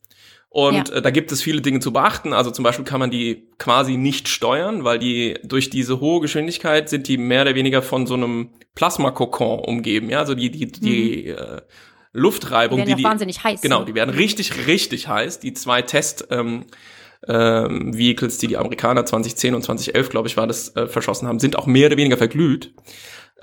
Und 0.48 0.88
ja. 0.88 0.96
äh, 0.96 1.02
da 1.02 1.10
gibt 1.10 1.30
es 1.30 1.42
viele 1.42 1.60
Dinge 1.60 1.78
zu 1.78 1.92
beachten. 1.92 2.32
Also 2.32 2.50
zum 2.50 2.64
Beispiel 2.64 2.84
kann 2.84 2.98
man 2.98 3.12
die 3.12 3.48
quasi 3.58 3.96
nicht 3.96 4.28
steuern, 4.28 4.82
weil 4.82 4.98
die 4.98 5.38
durch 5.44 5.70
diese 5.70 6.00
hohe 6.00 6.20
Geschwindigkeit 6.20 6.88
sind 6.88 7.06
die 7.06 7.18
mehr 7.18 7.42
oder 7.42 7.54
weniger 7.54 7.82
von 7.82 8.04
so 8.06 8.14
einem 8.14 8.50
Plasmakokon 8.74 9.60
umgeben. 9.60 10.10
Ja, 10.10 10.18
also 10.18 10.34
die 10.34 10.50
die 10.50 10.66
die 10.72 11.28
mhm. 11.28 11.38
äh, 11.38 11.60
Luftreibung, 12.12 12.78
Die 12.78 12.86
werden 12.86 12.96
die, 12.96 13.02
die 13.02 13.08
wahnsinnig 13.08 13.44
heiß, 13.44 13.60
Genau, 13.60 13.80
ne? 13.80 13.86
die 13.86 13.94
werden 13.94 14.10
richtig, 14.10 14.66
richtig 14.66 15.06
heiß. 15.06 15.38
Die 15.38 15.54
zwei 15.54 15.82
Test 15.82 16.26
ähm, 16.30 16.64
ähm, 17.28 17.96
Vehicles, 17.96 18.38
die 18.38 18.48
die 18.48 18.56
Amerikaner 18.56 19.06
2010 19.06 19.54
und 19.54 19.62
2011, 19.62 20.08
glaube 20.08 20.26
ich, 20.26 20.36
war 20.36 20.48
das 20.48 20.74
äh, 20.74 20.88
verschossen 20.88 21.28
haben, 21.28 21.38
sind 21.38 21.56
auch 21.56 21.66
mehr 21.66 21.86
oder 21.86 21.96
weniger 21.96 22.16
verglüht. 22.16 22.74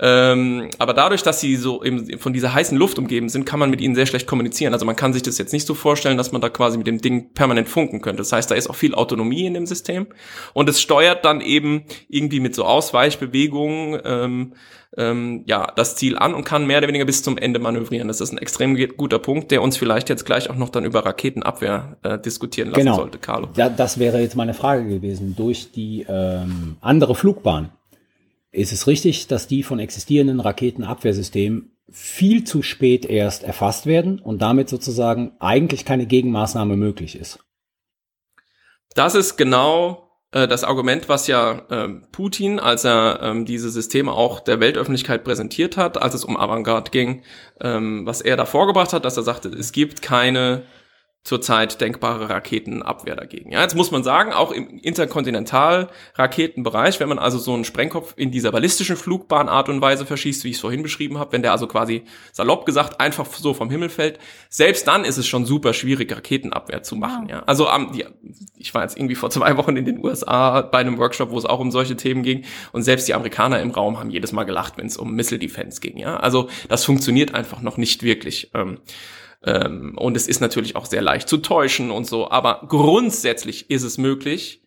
Ähm, 0.00 0.70
aber 0.78 0.94
dadurch, 0.94 1.22
dass 1.22 1.40
sie 1.40 1.56
so 1.56 1.82
eben 1.82 2.18
von 2.18 2.32
dieser 2.32 2.54
heißen 2.54 2.78
Luft 2.78 2.98
umgeben 2.98 3.28
sind, 3.28 3.44
kann 3.44 3.58
man 3.58 3.70
mit 3.70 3.80
ihnen 3.80 3.94
sehr 3.96 4.06
schlecht 4.06 4.26
kommunizieren. 4.28 4.72
Also 4.72 4.86
man 4.86 4.94
kann 4.94 5.12
sich 5.12 5.22
das 5.22 5.38
jetzt 5.38 5.52
nicht 5.52 5.66
so 5.66 5.74
vorstellen, 5.74 6.16
dass 6.16 6.30
man 6.30 6.40
da 6.40 6.48
quasi 6.48 6.78
mit 6.78 6.86
dem 6.86 7.00
Ding 7.00 7.32
permanent 7.34 7.68
funken 7.68 8.00
könnte. 8.00 8.18
Das 8.18 8.30
heißt, 8.32 8.50
da 8.50 8.54
ist 8.54 8.70
auch 8.70 8.76
viel 8.76 8.94
Autonomie 8.94 9.46
in 9.46 9.54
dem 9.54 9.66
System 9.66 10.06
und 10.54 10.68
es 10.68 10.80
steuert 10.80 11.24
dann 11.24 11.40
eben 11.40 11.82
irgendwie 12.08 12.38
mit 12.40 12.54
so 12.54 12.64
Ausweichbewegungen 12.64 14.00
ähm, 14.04 14.52
ähm, 14.96 15.44
ja 15.46 15.66
das 15.76 15.96
Ziel 15.96 16.16
an 16.16 16.34
und 16.34 16.44
kann 16.44 16.66
mehr 16.66 16.78
oder 16.78 16.88
weniger 16.88 17.04
bis 17.04 17.22
zum 17.22 17.36
Ende 17.36 17.58
manövrieren. 17.58 18.08
Das 18.08 18.20
ist 18.20 18.32
ein 18.32 18.38
extrem 18.38 18.76
guter 18.96 19.18
Punkt, 19.18 19.50
der 19.50 19.62
uns 19.62 19.76
vielleicht 19.76 20.08
jetzt 20.08 20.24
gleich 20.24 20.48
auch 20.48 20.56
noch 20.56 20.70
dann 20.70 20.84
über 20.84 21.04
Raketenabwehr 21.04 21.98
äh, 22.02 22.18
diskutieren 22.18 22.68
lassen 22.70 22.80
Genau. 22.80 22.96
sollte, 22.96 23.18
Carlo. 23.18 23.48
Da, 23.54 23.68
das 23.68 23.98
wäre 23.98 24.20
jetzt 24.20 24.36
meine 24.36 24.54
Frage 24.54 24.88
gewesen. 24.88 25.34
Durch 25.36 25.72
die 25.72 26.06
ähm, 26.08 26.76
andere 26.80 27.14
Flugbahn 27.14 27.70
ist 28.50 28.72
es 28.72 28.86
richtig, 28.86 29.26
dass 29.26 29.46
die 29.46 29.62
von 29.62 29.78
existierenden 29.78 30.40
Raketenabwehrsystemen 30.40 31.76
viel 31.90 32.44
zu 32.44 32.62
spät 32.62 33.06
erst 33.06 33.44
erfasst 33.44 33.86
werden 33.86 34.18
und 34.18 34.42
damit 34.42 34.68
sozusagen 34.68 35.32
eigentlich 35.38 35.84
keine 35.84 36.06
Gegenmaßnahme 36.06 36.76
möglich 36.76 37.16
ist. 37.16 37.40
Das 38.94 39.14
ist 39.14 39.36
genau 39.36 40.08
äh, 40.32 40.46
das 40.46 40.64
Argument, 40.64 41.08
was 41.08 41.26
ja 41.26 41.62
ähm, 41.70 42.06
Putin, 42.12 42.58
als 42.58 42.84
er 42.84 43.20
ähm, 43.22 43.46
diese 43.46 43.70
Systeme 43.70 44.12
auch 44.12 44.40
der 44.40 44.60
Weltöffentlichkeit 44.60 45.24
präsentiert 45.24 45.76
hat, 45.76 46.00
als 46.00 46.14
es 46.14 46.24
um 46.24 46.36
Avantgarde 46.36 46.90
ging, 46.90 47.22
ähm, 47.60 48.04
was 48.04 48.20
er 48.20 48.36
da 48.36 48.44
vorgebracht 48.44 48.92
hat, 48.92 49.04
dass 49.04 49.16
er 49.16 49.22
sagte, 49.22 49.48
es 49.48 49.72
gibt 49.72 50.02
keine 50.02 50.64
zurzeit 51.24 51.80
denkbare 51.80 52.28
Raketenabwehr 52.30 53.14
dagegen. 53.14 53.52
Ja, 53.52 53.60
jetzt 53.60 53.76
muss 53.76 53.90
man 53.90 54.02
sagen, 54.02 54.32
auch 54.32 54.50
im 54.50 54.78
Interkontinental-Raketenbereich, 54.78 57.00
wenn 57.00 57.10
man 57.10 57.18
also 57.18 57.36
so 57.38 57.52
einen 57.52 57.64
Sprengkopf 57.64 58.14
in 58.16 58.30
dieser 58.30 58.50
ballistischen 58.50 58.96
Flugbahn-Art 58.96 59.68
und 59.68 59.82
Weise 59.82 60.06
verschießt, 60.06 60.44
wie 60.44 60.50
ich 60.50 60.56
es 60.56 60.62
vorhin 60.62 60.82
beschrieben 60.82 61.18
habe, 61.18 61.32
wenn 61.32 61.42
der 61.42 61.52
also 61.52 61.66
quasi 61.66 62.04
salopp 62.32 62.64
gesagt 62.64 62.98
einfach 63.00 63.26
so 63.26 63.52
vom 63.52 63.68
Himmel 63.68 63.90
fällt, 63.90 64.18
selbst 64.48 64.88
dann 64.88 65.04
ist 65.04 65.18
es 65.18 65.26
schon 65.26 65.44
super 65.44 65.74
schwierig, 65.74 66.10
Raketenabwehr 66.10 66.82
zu 66.82 66.96
machen. 66.96 67.28
Ja, 67.28 67.42
also 67.44 67.68
am, 67.68 67.92
die, 67.92 68.06
ich 68.56 68.72
war 68.74 68.80
jetzt 68.82 68.96
irgendwie 68.96 69.16
vor 69.16 69.28
zwei 69.28 69.58
Wochen 69.58 69.76
in 69.76 69.84
den 69.84 70.02
USA 70.02 70.62
bei 70.62 70.78
einem 70.78 70.96
Workshop, 70.96 71.30
wo 71.30 71.36
es 71.36 71.44
auch 71.44 71.60
um 71.60 71.70
solche 71.70 71.96
Themen 71.96 72.22
ging, 72.22 72.44
und 72.72 72.84
selbst 72.84 73.06
die 73.06 73.12
Amerikaner 73.12 73.60
im 73.60 73.70
Raum 73.70 73.98
haben 73.98 74.08
jedes 74.10 74.32
Mal 74.32 74.44
gelacht, 74.44 74.78
wenn 74.78 74.86
es 74.86 74.96
um 74.96 75.14
Missile 75.14 75.38
Defense 75.38 75.80
ging. 75.80 75.98
Ja, 75.98 76.16
also 76.16 76.48
das 76.68 76.86
funktioniert 76.86 77.34
einfach 77.34 77.60
noch 77.60 77.76
nicht 77.76 78.02
wirklich. 78.02 78.50
Ähm, 78.54 78.78
ähm, 79.44 79.96
und 79.96 80.16
es 80.16 80.28
ist 80.28 80.40
natürlich 80.40 80.76
auch 80.76 80.86
sehr 80.86 81.02
leicht 81.02 81.28
zu 81.28 81.38
täuschen 81.38 81.90
und 81.90 82.06
so. 82.06 82.30
Aber 82.30 82.62
grundsätzlich 82.68 83.70
ist 83.70 83.82
es 83.82 83.98
möglich, 83.98 84.62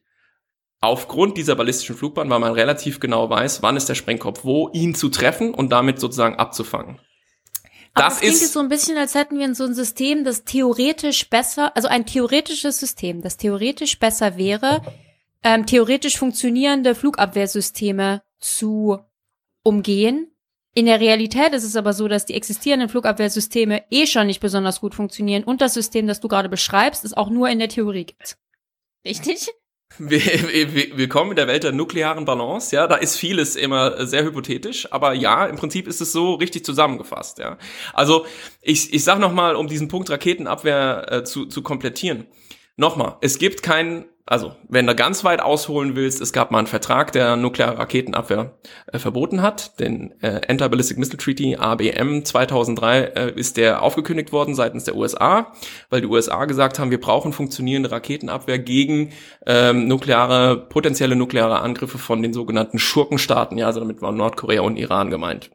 aufgrund 0.81 1.37
dieser 1.37 1.55
ballistischen 1.55 1.95
Flugbahn, 1.95 2.29
weil 2.29 2.39
man 2.39 2.53
relativ 2.53 2.99
genau 2.99 3.29
weiß, 3.29 3.61
wann 3.61 3.77
ist 3.77 3.87
der 3.87 3.95
Sprengkopf 3.95 4.43
wo, 4.43 4.69
ihn 4.73 4.95
zu 4.95 5.09
treffen 5.09 5.53
und 5.53 5.71
damit 5.71 5.99
sozusagen 5.99 6.35
abzufangen. 6.35 6.99
Aber 7.93 8.07
Das 8.07 8.19
klingt 8.19 8.41
jetzt 8.41 8.53
so 8.53 8.59
ein 8.59 8.69
bisschen, 8.69 8.97
als 8.97 9.15
hätten 9.15 9.37
wir 9.37 9.53
so 9.53 9.65
ein 9.65 9.73
System, 9.73 10.23
das 10.23 10.43
theoretisch 10.43 11.29
besser, 11.29 11.75
also 11.75 11.87
ein 11.87 12.05
theoretisches 12.05 12.79
System, 12.79 13.21
das 13.21 13.37
theoretisch 13.37 13.99
besser 13.99 14.37
wäre, 14.37 14.81
ähm, 15.43 15.65
theoretisch 15.65 16.17
funktionierende 16.17 16.95
Flugabwehrsysteme 16.95 18.21
zu 18.39 18.99
umgehen. 19.63 20.30
In 20.73 20.85
der 20.85 21.01
Realität 21.01 21.53
ist 21.53 21.65
es 21.65 21.75
aber 21.75 21.91
so, 21.91 22.07
dass 22.07 22.25
die 22.25 22.33
existierenden 22.33 22.87
Flugabwehrsysteme 22.87 23.83
eh 23.91 24.07
schon 24.07 24.27
nicht 24.27 24.39
besonders 24.39 24.79
gut 24.79 24.95
funktionieren 24.95 25.43
und 25.43 25.59
das 25.59 25.73
System, 25.73 26.07
das 26.07 26.21
du 26.21 26.29
gerade 26.29 26.47
beschreibst, 26.47 27.03
es 27.03 27.13
auch 27.13 27.29
nur 27.29 27.49
in 27.49 27.59
der 27.59 27.67
Theorie 27.67 28.05
gibt. 28.05 28.37
Richtig? 29.05 29.49
Willkommen 29.97 31.31
in 31.31 31.35
der 31.35 31.47
Welt 31.47 31.65
der 31.65 31.73
nuklearen 31.73 32.23
Balance, 32.23 32.73
ja, 32.73 32.87
da 32.87 32.95
ist 32.95 33.17
vieles 33.17 33.57
immer 33.57 34.05
sehr 34.07 34.23
hypothetisch, 34.23 34.89
aber 34.93 35.11
ja, 35.13 35.45
im 35.45 35.57
Prinzip 35.57 35.85
ist 35.85 35.99
es 35.99 36.13
so 36.13 36.35
richtig 36.35 36.63
zusammengefasst, 36.63 37.39
ja. 37.39 37.57
Also, 37.93 38.25
ich, 38.61 38.93
ich 38.93 39.03
sag 39.03 39.19
nochmal, 39.19 39.57
um 39.57 39.67
diesen 39.67 39.89
Punkt 39.89 40.09
Raketenabwehr 40.09 41.11
äh, 41.11 41.23
zu, 41.25 41.45
zu 41.47 41.61
komplettieren. 41.61 42.27
Nochmal, 42.81 43.17
es 43.21 43.37
gibt 43.37 43.61
keinen, 43.61 44.05
also, 44.25 44.55
wenn 44.67 44.87
du 44.87 44.95
ganz 44.95 45.23
weit 45.23 45.39
ausholen 45.39 45.95
willst, 45.95 46.19
es 46.19 46.33
gab 46.33 46.49
mal 46.49 46.57
einen 46.57 46.65
Vertrag, 46.65 47.11
der 47.11 47.35
nukleare 47.35 47.77
Raketenabwehr 47.77 48.57
äh, 48.91 48.97
verboten 48.97 49.43
hat, 49.43 49.79
den 49.79 50.19
äh, 50.23 50.41
Anti-Ballistic 50.47 50.97
Missile 50.97 51.19
Treaty, 51.19 51.57
ABM 51.57 52.25
2003, 52.25 52.99
äh, 53.01 53.33
ist 53.35 53.57
der 53.57 53.83
aufgekündigt 53.83 54.31
worden 54.31 54.55
seitens 54.55 54.85
der 54.85 54.95
USA, 54.95 55.53
weil 55.91 56.01
die 56.01 56.07
USA 56.07 56.45
gesagt 56.45 56.79
haben, 56.79 56.89
wir 56.89 56.99
brauchen 56.99 57.33
funktionierende 57.33 57.91
Raketenabwehr 57.91 58.57
gegen 58.57 59.13
ähm, 59.45 59.87
nukleare, 59.87 60.57
potenzielle 60.57 61.15
nukleare 61.15 61.59
Angriffe 61.59 61.99
von 61.99 62.23
den 62.23 62.33
sogenannten 62.33 62.79
Schurkenstaaten. 62.79 63.59
Ja, 63.59 63.67
also 63.67 63.79
damit 63.79 64.01
waren 64.01 64.17
Nordkorea 64.17 64.61
und 64.61 64.77
Iran 64.77 65.11
gemeint. 65.11 65.51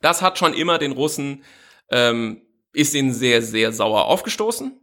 Das 0.00 0.22
hat 0.22 0.38
schon 0.38 0.54
immer 0.54 0.78
den 0.78 0.92
Russen, 0.92 1.42
ähm, 1.90 2.42
ist 2.72 2.94
ihnen 2.94 3.12
sehr, 3.12 3.42
sehr 3.42 3.72
sauer 3.72 4.04
aufgestoßen. 4.04 4.78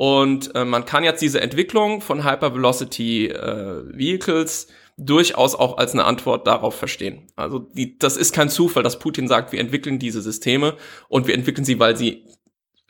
Und 0.00 0.54
äh, 0.54 0.64
man 0.64 0.86
kann 0.86 1.04
jetzt 1.04 1.20
diese 1.20 1.42
Entwicklung 1.42 2.00
von 2.00 2.24
Hypervelocity 2.24 3.26
äh, 3.26 3.82
Vehicles 3.92 4.68
durchaus 4.96 5.54
auch 5.54 5.76
als 5.76 5.92
eine 5.92 6.06
Antwort 6.06 6.46
darauf 6.46 6.74
verstehen. 6.74 7.26
Also 7.36 7.58
die, 7.58 7.98
das 7.98 8.16
ist 8.16 8.32
kein 8.32 8.48
Zufall, 8.48 8.82
dass 8.82 8.98
Putin 8.98 9.28
sagt, 9.28 9.52
wir 9.52 9.60
entwickeln 9.60 9.98
diese 9.98 10.22
Systeme 10.22 10.78
und 11.10 11.26
wir 11.26 11.34
entwickeln 11.34 11.66
sie, 11.66 11.78
weil 11.78 11.98
sie 11.98 12.24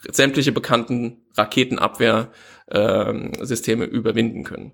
sämtliche 0.08 0.52
bekannten 0.52 1.24
Raketenabwehrsysteme 1.36 2.30
ähm, 2.70 3.32
Systeme 3.44 3.86
überwinden 3.86 4.44
können. 4.44 4.70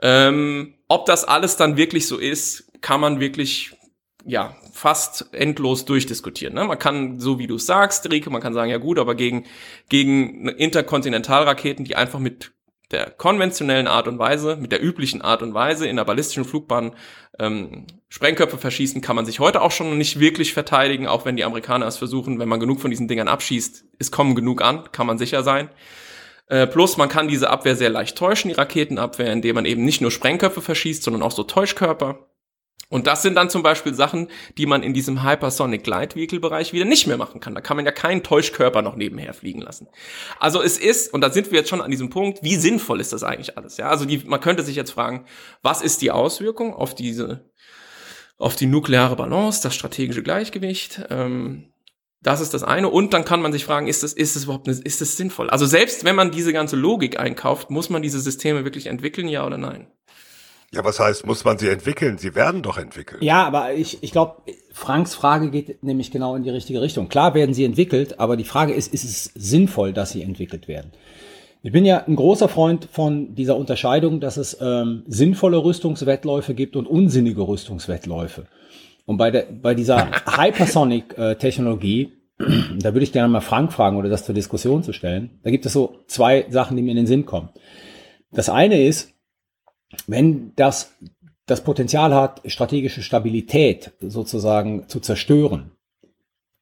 Ähm, 0.00 0.72
ob 0.88 1.04
das 1.04 1.24
alles 1.24 1.58
dann 1.58 1.76
wirklich 1.76 2.06
so 2.06 2.16
ist, 2.16 2.72
kann 2.80 3.02
man 3.02 3.20
wirklich 3.20 3.76
ja 4.24 4.56
fast 4.72 5.32
endlos 5.32 5.84
durchdiskutieren. 5.84 6.54
Ne? 6.54 6.64
Man 6.64 6.78
kann, 6.78 7.20
so 7.20 7.38
wie 7.38 7.46
du 7.46 7.56
es 7.56 7.66
sagst, 7.66 8.10
Rike, 8.10 8.30
man 8.30 8.42
kann 8.42 8.54
sagen, 8.54 8.70
ja 8.70 8.78
gut, 8.78 8.98
aber 8.98 9.14
gegen 9.14 9.44
gegen 9.88 10.48
Interkontinentalraketen, 10.48 11.84
die 11.84 11.96
einfach 11.96 12.18
mit 12.18 12.52
der 12.90 13.10
konventionellen 13.10 13.86
Art 13.86 14.08
und 14.08 14.18
Weise, 14.18 14.56
mit 14.56 14.72
der 14.72 14.82
üblichen 14.82 15.20
Art 15.20 15.42
und 15.42 15.52
Weise 15.52 15.86
in 15.86 15.96
der 15.96 16.04
ballistischen 16.04 16.44
Flugbahn 16.44 16.92
ähm, 17.38 17.86
Sprengköpfe 18.08 18.56
verschießen, 18.56 19.02
kann 19.02 19.16
man 19.16 19.26
sich 19.26 19.40
heute 19.40 19.60
auch 19.60 19.72
schon 19.72 19.98
nicht 19.98 20.20
wirklich 20.20 20.54
verteidigen, 20.54 21.06
auch 21.06 21.26
wenn 21.26 21.36
die 21.36 21.44
Amerikaner 21.44 21.86
es 21.86 21.98
versuchen, 21.98 22.38
wenn 22.38 22.48
man 22.48 22.60
genug 22.60 22.80
von 22.80 22.90
diesen 22.90 23.06
Dingern 23.06 23.28
abschießt, 23.28 23.84
es 23.98 24.10
kommen 24.10 24.34
genug 24.34 24.62
an, 24.62 24.90
kann 24.90 25.06
man 25.06 25.18
sicher 25.18 25.42
sein. 25.42 25.68
Äh, 26.46 26.66
plus 26.66 26.96
man 26.96 27.10
kann 27.10 27.28
diese 27.28 27.50
Abwehr 27.50 27.76
sehr 27.76 27.90
leicht 27.90 28.16
täuschen, 28.16 28.48
die 28.48 28.54
Raketenabwehr, 28.54 29.32
indem 29.32 29.56
man 29.56 29.66
eben 29.66 29.84
nicht 29.84 30.00
nur 30.00 30.10
Sprengköpfe 30.10 30.62
verschießt, 30.62 31.02
sondern 31.02 31.22
auch 31.22 31.32
so 31.32 31.42
Täuschkörper. 31.42 32.27
Und 32.90 33.06
das 33.06 33.20
sind 33.20 33.34
dann 33.34 33.50
zum 33.50 33.62
Beispiel 33.62 33.92
Sachen, 33.92 34.28
die 34.56 34.64
man 34.64 34.82
in 34.82 34.94
diesem 34.94 35.22
Hypersonic 35.22 35.84
Glide 35.84 36.14
Vehicle 36.14 36.40
Bereich 36.40 36.72
wieder 36.72 36.86
nicht 36.86 37.06
mehr 37.06 37.18
machen 37.18 37.40
kann. 37.40 37.54
Da 37.54 37.60
kann 37.60 37.76
man 37.76 37.84
ja 37.84 37.92
keinen 37.92 38.22
Täuschkörper 38.22 38.80
noch 38.80 38.96
nebenher 38.96 39.34
fliegen 39.34 39.60
lassen. 39.60 39.88
Also 40.40 40.62
es 40.62 40.78
ist, 40.78 41.12
und 41.12 41.20
da 41.20 41.30
sind 41.30 41.50
wir 41.50 41.58
jetzt 41.58 41.68
schon 41.68 41.82
an 41.82 41.90
diesem 41.90 42.08
Punkt, 42.08 42.42
wie 42.42 42.56
sinnvoll 42.56 43.00
ist 43.00 43.12
das 43.12 43.24
eigentlich 43.24 43.58
alles? 43.58 43.76
Ja, 43.76 43.90
also 43.90 44.06
die, 44.06 44.22
man 44.26 44.40
könnte 44.40 44.62
sich 44.62 44.74
jetzt 44.74 44.92
fragen, 44.92 45.26
was 45.62 45.82
ist 45.82 46.00
die 46.00 46.10
Auswirkung 46.10 46.72
auf 46.72 46.94
diese, 46.94 47.50
auf 48.38 48.56
die 48.56 48.66
nukleare 48.66 49.16
Balance, 49.16 49.62
das 49.62 49.74
strategische 49.74 50.22
Gleichgewicht? 50.22 51.02
Ähm, 51.10 51.72
das 52.22 52.40
ist 52.40 52.54
das 52.54 52.62
eine. 52.62 52.88
Und 52.88 53.12
dann 53.12 53.26
kann 53.26 53.42
man 53.42 53.52
sich 53.52 53.66
fragen, 53.66 53.86
ist 53.86 54.02
das, 54.02 54.14
ist 54.14 54.34
das 54.34 54.44
überhaupt, 54.44 54.66
ist 54.66 55.00
das 55.00 55.16
sinnvoll? 55.16 55.50
Also 55.50 55.66
selbst 55.66 56.04
wenn 56.04 56.16
man 56.16 56.30
diese 56.30 56.54
ganze 56.54 56.76
Logik 56.76 57.20
einkauft, 57.20 57.70
muss 57.70 57.90
man 57.90 58.00
diese 58.00 58.18
Systeme 58.18 58.64
wirklich 58.64 58.86
entwickeln, 58.86 59.28
ja 59.28 59.46
oder 59.46 59.58
nein? 59.58 59.88
Ja, 60.72 60.84
was 60.84 61.00
heißt, 61.00 61.26
muss 61.26 61.44
man 61.44 61.56
sie 61.56 61.68
entwickeln? 61.68 62.18
Sie 62.18 62.34
werden 62.34 62.62
doch 62.62 62.76
entwickelt. 62.76 63.22
Ja, 63.22 63.46
aber 63.46 63.72
ich, 63.72 64.02
ich 64.02 64.12
glaube, 64.12 64.42
Franks 64.70 65.14
Frage 65.14 65.50
geht 65.50 65.82
nämlich 65.82 66.10
genau 66.10 66.36
in 66.36 66.42
die 66.42 66.50
richtige 66.50 66.82
Richtung. 66.82 67.08
Klar 67.08 67.32
werden 67.34 67.54
sie 67.54 67.64
entwickelt, 67.64 68.20
aber 68.20 68.36
die 68.36 68.44
Frage 68.44 68.74
ist, 68.74 68.92
ist 68.92 69.04
es 69.04 69.24
sinnvoll, 69.34 69.94
dass 69.94 70.10
sie 70.10 70.22
entwickelt 70.22 70.68
werden? 70.68 70.92
Ich 71.62 71.72
bin 71.72 71.86
ja 71.86 72.04
ein 72.06 72.16
großer 72.16 72.48
Freund 72.48 72.86
von 72.92 73.34
dieser 73.34 73.56
Unterscheidung, 73.56 74.20
dass 74.20 74.36
es 74.36 74.58
ähm, 74.60 75.04
sinnvolle 75.06 75.56
Rüstungswettläufe 75.64 76.54
gibt 76.54 76.76
und 76.76 76.86
unsinnige 76.86 77.48
Rüstungswettläufe. 77.48 78.44
Und 79.06 79.16
bei, 79.16 79.30
der, 79.30 79.46
bei 79.50 79.74
dieser 79.74 80.10
Hypersonic-Technologie, 80.36 82.12
da 82.38 82.92
würde 82.92 83.02
ich 83.04 83.12
gerne 83.12 83.28
mal 83.28 83.40
Frank 83.40 83.72
fragen 83.72 83.96
oder 83.96 84.10
das 84.10 84.26
zur 84.26 84.34
Diskussion 84.34 84.82
zu 84.82 84.92
stellen. 84.92 85.30
Da 85.42 85.50
gibt 85.50 85.64
es 85.64 85.72
so 85.72 86.04
zwei 86.06 86.44
Sachen, 86.50 86.76
die 86.76 86.82
mir 86.82 86.90
in 86.90 86.98
den 86.98 87.06
Sinn 87.06 87.24
kommen. 87.24 87.48
Das 88.30 88.50
eine 88.50 88.84
ist, 88.84 89.14
wenn 90.06 90.52
das 90.56 90.92
das 91.46 91.62
Potenzial 91.62 92.14
hat, 92.14 92.42
strategische 92.46 93.02
Stabilität 93.02 93.92
sozusagen 94.00 94.86
zu 94.88 95.00
zerstören, 95.00 95.72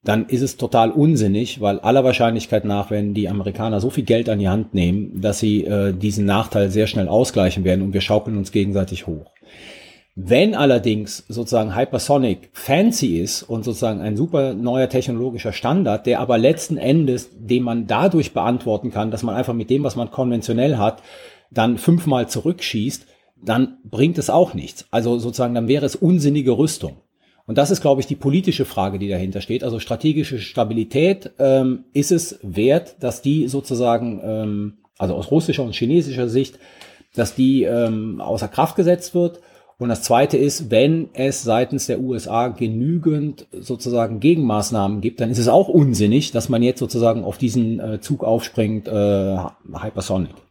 dann 0.05 0.27
ist 0.27 0.43
es 0.43 0.57
total 0.57 0.93
unsinnig, 0.93 1.61
weil 1.61 1.81
aller 1.81 2.05
Wahrscheinlichkeit 2.05 2.65
nach 2.65 2.93
werden 2.93 3.13
die 3.13 3.29
Amerikaner 3.29 3.81
so 3.81 3.91
viel 3.91 4.05
Geld 4.05 4.29
an 4.29 4.39
die 4.39 4.49
Hand 4.49 4.73
nehmen, 4.73 5.21
dass 5.21 5.41
sie 5.41 5.65
äh, 5.65 5.93
diesen 5.93 6.25
Nachteil 6.25 6.71
sehr 6.71 6.87
schnell 6.87 7.09
ausgleichen 7.09 7.65
werden 7.65 7.83
und 7.83 7.93
wir 7.93 8.01
schaukeln 8.01 8.37
uns 8.37 8.53
gegenseitig 8.53 9.09
hoch. 9.09 9.33
Wenn 10.15 10.55
allerdings 10.55 11.25
sozusagen 11.29 11.77
Hypersonic 11.77 12.49
fancy 12.53 13.19
ist 13.19 13.43
und 13.43 13.65
sozusagen 13.65 14.01
ein 14.01 14.17
super 14.17 14.55
neuer 14.55 14.89
technologischer 14.89 15.53
Standard, 15.53 16.07
der 16.07 16.21
aber 16.21 16.39
letzten 16.39 16.79
Endes, 16.79 17.29
den 17.35 17.65
man 17.65 17.87
dadurch 17.87 18.33
beantworten 18.33 18.93
kann, 18.93 19.11
dass 19.11 19.25
man 19.25 19.35
einfach 19.35 19.53
mit 19.53 19.69
dem, 19.69 19.83
was 19.83 19.97
man 19.97 20.11
konventionell 20.11 20.79
hat, 20.79 21.03
dann 21.51 21.77
fünfmal 21.77 22.29
zurückschießt, 22.29 23.07
dann 23.49 23.79
bringt 23.85 24.19
es 24.19 24.29
auch 24.29 24.55
nichts. 24.55 24.87
Also 24.91 25.19
sozusagen, 25.19 25.55
dann 25.55 25.69
wäre 25.69 25.87
es 25.87 25.97
unsinnige 25.97 26.59
Rüstung. 26.59 26.99
Und 27.47 27.59
das 27.59 27.71
ist, 27.71 27.81
glaube 27.81 28.01
ich, 28.01 28.09
die 28.09 28.17
politische 28.17 28.65
Frage, 28.65 28.99
die 28.99 29.09
dahinter 29.09 29.41
steht. 29.41 29.63
Also 29.63 29.79
strategische 29.79 30.39
Stabilität 30.39 31.31
ähm, 31.39 31.85
ist 31.93 32.11
es 32.11 32.41
wert, 32.43 32.97
dass 33.01 33.23
die 33.23 33.47
sozusagen, 33.47 34.21
ähm, 34.23 34.73
also 34.99 35.15
aus 35.15 35.31
russischer 35.31 35.63
und 35.63 35.75
chinesischer 35.75 36.29
Sicht, 36.29 36.59
dass 37.15 37.35
die 37.35 37.63
ähm, 37.63 38.21
außer 38.21 38.49
Kraft 38.49 38.75
gesetzt 38.75 39.15
wird. 39.15 39.41
Und 39.79 39.91
das 39.91 40.03
Zweite 40.03 40.39
ist, 40.39 40.71
wenn 40.71 41.11
es 41.13 41.43
seitens 41.43 41.87
der 41.87 42.01
USA 42.01 42.49
genügend 42.49 43.47
sozusagen 43.53 44.21
Gegenmaßnahmen 44.21 45.01
gibt, 45.01 45.21
dann 45.21 45.31
ist 45.31 45.39
es 45.39 45.49
auch 45.49 45.69
unsinnig, 45.69 46.33
dass 46.33 46.49
man 46.49 46.63
jetzt 46.63 46.81
sozusagen 46.81 47.23
auf 47.23 47.39
diesen 47.39 47.79
äh, 47.79 48.01
Zug 48.01 48.25
aufspringt, 48.25 48.89
äh, 48.89 49.37
Hypersonic. 49.73 50.46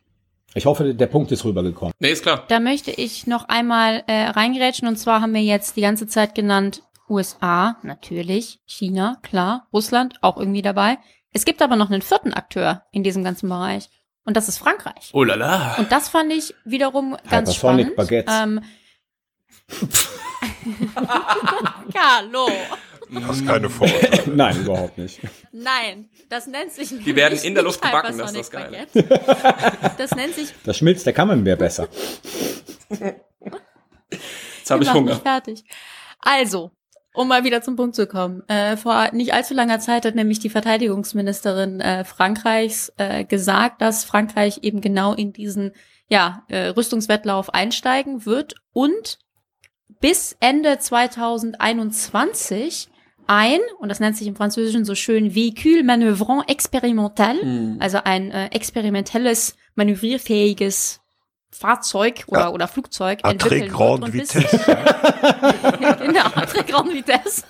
Ich 0.58 0.66
hoffe, 0.66 0.94
der 0.94 1.08
Punkt 1.08 1.34
ist 1.34 1.44
rübergekommen. 1.44 1.94
Nee, 2.00 2.12
ist 2.12 2.24
klar. 2.24 2.46
Da 2.48 2.62
möchte 2.62 2.90
ich 2.90 3.28
noch 3.28 3.50
einmal 3.50 4.04
äh, 4.08 4.28
reingerätschen 4.28 4.88
und 4.88 4.96
zwar 4.96 5.20
haben 5.20 5.34
wir 5.34 5.42
jetzt 5.42 5.76
die 5.76 5.82
ganze 5.82 6.08
Zeit 6.08 6.34
genannt 6.34 6.82
USA, 7.10 7.76
natürlich, 7.84 8.62
China, 8.66 9.18
klar, 9.22 9.68
Russland 9.74 10.16
auch 10.22 10.38
irgendwie 10.38 10.62
dabei. 10.62 10.98
Es 11.34 11.44
gibt 11.44 11.62
aber 11.62 11.76
noch 11.76 11.92
einen 11.92 12.02
vierten 12.02 12.34
Akteur 12.34 12.84
in 12.94 13.04
diesem 13.04 13.24
ganzen 13.24 13.50
Bereich 13.50 13.90
und 14.24 14.38
das 14.38 14.48
ist 14.48 14.58
Frankreich. 14.58 15.12
Oh 15.12 15.26
la 15.26 15.36
la. 15.36 15.76
Und 15.78 15.92
das 15.92 16.08
fand 16.08 16.32
ich 16.32 16.56
wiederum 16.64 17.18
ganz 17.30 17.50
Hypersonic 17.50 17.88
spannend. 17.88 17.96
Baguettes. 17.98 18.34
Ähm, 18.34 18.62
Carlo. 21.94 22.48
Hast 23.28 23.46
keine 23.46 23.70
Vorurteile. 23.70 24.24
Nein, 24.36 24.62
überhaupt 24.62 24.98
nicht. 24.98 25.20
Nein, 25.52 26.10
das 26.30 26.48
nennt 26.48 26.72
sich 26.72 26.92
nicht. 26.92 27.06
Die 27.06 27.16
werden 27.16 27.38
in 27.40 27.54
der 27.54 27.64
Luft 27.64 27.82
gebacken, 27.82 28.18
das 28.18 28.34
ist 28.34 28.54
das. 28.54 28.62
Baguette. 28.62 29.04
Das 29.98 30.16
nennt 30.16 30.36
sich. 30.36 30.54
Das 30.64 30.78
schmilzt 30.78 31.06
der 31.06 31.14
Camembert 31.14 31.60
besser. 31.60 31.88
Jetzt 32.90 34.72
habe 34.72 34.84
ich 34.84 34.90
machen 34.90 35.02
Hunger. 35.02 35.16
fertig. 35.16 35.64
Also, 36.20 36.72
um 37.14 37.28
mal 37.28 37.44
wieder 37.44 37.62
zum 37.62 37.76
Punkt 37.76 37.96
zu 37.96 38.08
kommen. 38.08 38.44
Äh, 38.48 38.78
vor 38.78 39.10
nicht 39.14 39.34
allzu 39.34 39.54
langer 39.54 39.80
Zeit 39.80 40.06
hat 40.06 40.16
nämlich 40.16 40.40
die 40.40 40.50
Verteidigungsministerin 40.50 41.80
äh, 41.80 42.04
Frankreichs 42.04 42.92
äh, 42.98 43.26
gesagt, 43.26 43.82
dass 43.82 44.04
Frankreich 44.04 44.60
eben 44.64 44.82
genau 44.82 45.14
in 45.14 45.34
diesen 45.34 45.74
ja, 46.08 46.44
äh, 46.50 46.68
Rüstungswettlauf 46.68 47.54
einsteigen 47.54 48.26
wird 48.26 48.56
und 48.74 49.20
bis 50.02 50.36
Ende 50.40 50.78
2021 50.78 52.90
ein, 53.28 53.60
und 53.80 53.90
das 53.90 54.00
nennt 54.00 54.18
sich 54.18 54.28
im 54.28 54.36
Französischen 54.36 54.86
so 54.86 54.96
schön, 54.96 55.32
Véhicule 55.34 55.84
manœuvrant 55.84 56.48
expérimental, 56.48 57.36
Hm. 57.42 57.78
also 57.80 58.00
ein 58.04 58.32
äh, 58.32 58.48
experimentelles, 58.48 59.56
manövrierfähiges 59.76 61.02
Fahrzeug 61.52 62.24
oder, 62.28 62.40
Ja. 62.42 62.50
oder 62.52 62.68
Flugzeug 62.68 63.20
À 63.24 63.30
très 63.30 63.32
entwickeln 63.32 63.62
wird 63.62 63.72
grande 63.72 64.14
vitesse. 64.14 64.40
genau, 66.00 66.26
à 66.36 66.46
très 66.46 66.64
grande 66.66 66.94
vitesse. 66.94 67.44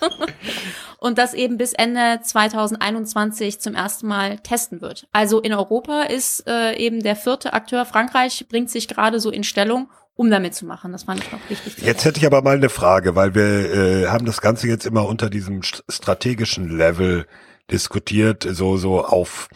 Und 1.00 1.17
das 1.17 1.34
eben 1.34 1.58
bis 1.58 1.74
Ende 1.74 2.20
2021 2.24 3.60
zum 3.60 3.74
ersten 3.75 4.08
Mal 4.08 4.39
testen 4.39 4.82
wird. 4.82 5.08
Also 5.12 5.39
in 5.39 5.53
Europa 5.53 6.03
ist 6.03 6.48
äh, 6.48 6.75
eben 6.77 7.01
der 7.01 7.15
vierte 7.15 7.53
Akteur 7.53 7.86
Frankreich 7.86 8.46
bringt 8.48 8.70
sich 8.70 8.88
gerade 8.88 9.20
so 9.20 9.29
in 9.32 9.44
Stellung, 9.44 9.89
um 10.15 10.29
damit 10.31 10.55
zu 10.55 10.65
machen. 10.65 10.91
Das 10.91 11.03
fand 11.03 11.24
ich 11.24 11.31
noch 11.31 11.39
wichtig. 11.50 11.77
Jetzt 11.84 12.05
hätte 12.05 12.19
ich 12.19 12.25
aber 12.25 12.41
mal 12.41 12.55
eine 12.55 12.69
Frage, 12.69 13.15
weil 13.15 13.36
wir 13.36 13.43
äh, 13.43 14.07
haben 14.07 14.25
das 14.25 14.41
Ganze 14.41 14.67
jetzt 14.67 14.86
immer 14.86 15.05
unter 15.07 15.29
diesem 15.29 15.62
st- 15.62 15.84
strategischen 15.89 16.69
Level 16.75 17.25
diskutiert, 17.72 18.48
so 18.50 18.77
so 18.77 19.03
auf 19.05 19.50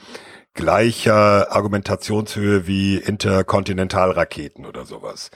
gleicher 0.54 1.52
Argumentationshöhe 1.52 2.68
wie 2.68 2.98
Interkontinentalraketen 2.98 4.66
oder 4.66 4.86
sowas. 4.86 5.30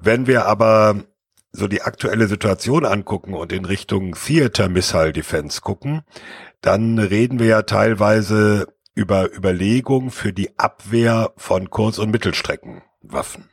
Wenn 0.00 0.26
wir 0.26 0.46
aber 0.46 1.04
so 1.52 1.68
die 1.68 1.82
aktuelle 1.82 2.28
Situation 2.28 2.84
angucken 2.84 3.34
und 3.34 3.52
in 3.52 3.64
Richtung 3.64 4.14
Theater 4.14 4.68
Missile 4.68 5.12
Defense 5.12 5.60
gucken, 5.60 6.02
dann 6.60 6.98
reden 6.98 7.38
wir 7.38 7.46
ja 7.46 7.62
teilweise 7.62 8.68
über 8.94 9.34
Überlegungen 9.34 10.10
für 10.10 10.32
die 10.32 10.58
Abwehr 10.58 11.32
von 11.36 11.70
Kurz- 11.70 11.98
und 11.98 12.10
Mittelstreckenwaffen. 12.10 13.48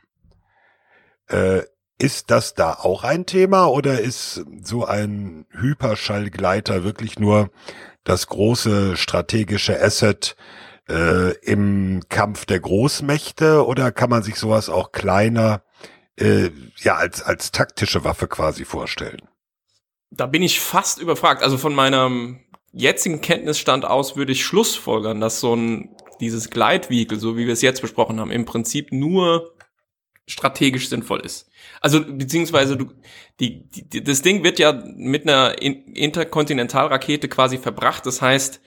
Äh, 1.30 1.62
ist 1.98 2.30
das 2.30 2.54
da 2.54 2.72
auch 2.72 3.04
ein 3.04 3.26
Thema 3.26 3.66
oder 3.66 4.00
ist 4.00 4.42
so 4.62 4.86
ein 4.86 5.46
Hyperschallgleiter 5.50 6.82
wirklich 6.82 7.18
nur 7.18 7.50
das 8.04 8.26
große 8.26 8.96
strategische 8.96 9.78
Asset 9.80 10.34
äh, 10.88 11.34
im 11.44 12.02
Kampf 12.08 12.46
der 12.46 12.60
Großmächte 12.60 13.66
oder 13.66 13.92
kann 13.92 14.08
man 14.08 14.22
sich 14.22 14.36
sowas 14.36 14.70
auch 14.70 14.92
kleiner 14.92 15.62
äh, 16.18 16.50
ja 16.78 16.96
als 16.96 17.22
als 17.22 17.52
taktische 17.52 18.02
Waffe 18.02 18.28
quasi 18.28 18.64
vorstellen? 18.64 19.28
Da 20.10 20.26
bin 20.26 20.42
ich 20.42 20.58
fast 20.58 21.00
überfragt. 21.00 21.42
Also 21.42 21.58
von 21.58 21.74
meinem 21.74 22.40
jetzigen 22.72 23.20
Kenntnisstand 23.20 23.84
aus 23.84 24.16
würde 24.16 24.32
ich 24.32 24.44
schlussfolgern, 24.44 25.20
dass 25.20 25.40
so 25.40 25.54
ein 25.54 25.94
dieses 26.20 26.50
Gleitvehikel, 26.50 27.18
so 27.18 27.36
wie 27.36 27.46
wir 27.46 27.52
es 27.52 27.62
jetzt 27.62 27.80
besprochen 27.82 28.20
haben, 28.20 28.30
im 28.30 28.44
Prinzip 28.44 28.92
nur 28.92 29.54
strategisch 30.30 30.88
sinnvoll 30.88 31.20
ist. 31.20 31.50
Also 31.80 32.00
beziehungsweise 32.04 32.76
du, 32.76 32.92
die, 33.40 33.68
die, 33.68 34.02
das 34.02 34.22
Ding 34.22 34.44
wird 34.44 34.58
ja 34.58 34.82
mit 34.96 35.22
einer 35.28 35.60
In- 35.60 35.94
Interkontinentalrakete 35.94 37.28
quasi 37.28 37.58
verbracht. 37.58 38.06
Das 38.06 38.22
heißt, 38.22 38.60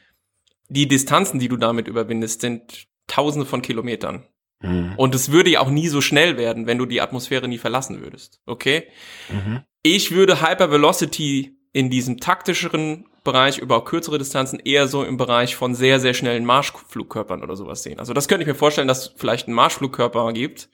die 0.69 0.88
Distanzen, 0.88 1.39
die 1.39 1.49
du 1.49 1.58
damit 1.58 1.88
überwindest, 1.88 2.41
sind 2.41 2.88
Tausende 3.08 3.45
von 3.45 3.62
Kilometern. 3.62 4.26
Mhm. 4.62 4.93
Und 4.97 5.13
es 5.13 5.32
würde 5.32 5.49
ja 5.49 5.60
auch 5.60 5.69
nie 5.69 5.89
so 5.89 5.99
schnell 6.02 6.38
werden, 6.38 6.67
wenn 6.67 6.78
du 6.78 6.86
die 6.86 7.02
Atmosphäre 7.02 7.47
nie 7.47 7.58
verlassen 7.58 8.02
würdest. 8.02 8.41
Okay? 8.45 8.88
Mhm. 9.30 9.62
Ich 9.84 10.12
würde 10.12 10.41
Hypervelocity 10.41 11.58
in 11.73 11.89
diesem 11.89 12.19
taktischeren 12.19 13.08
Bereich 13.23 13.58
über 13.58 13.84
kürzere 13.84 14.17
Distanzen 14.17 14.60
eher 14.60 14.88
so 14.88 15.04
im 15.04 15.17
Bereich 15.17 15.56
von 15.56 15.76
sehr, 15.76 15.99
sehr 15.99 16.13
schnellen 16.13 16.45
Marschflugkörpern 16.45 17.43
oder 17.43 17.56
sowas 17.56 17.84
sehen. 17.84 17.99
Also 17.99 18.13
das 18.13 18.28
könnte 18.28 18.43
ich 18.43 18.47
mir 18.47 18.56
vorstellen, 18.56 18.88
dass 18.88 19.08
es 19.08 19.13
vielleicht 19.15 19.47
einen 19.47 19.56
Marschflugkörper 19.56 20.32
gibt. 20.34 20.69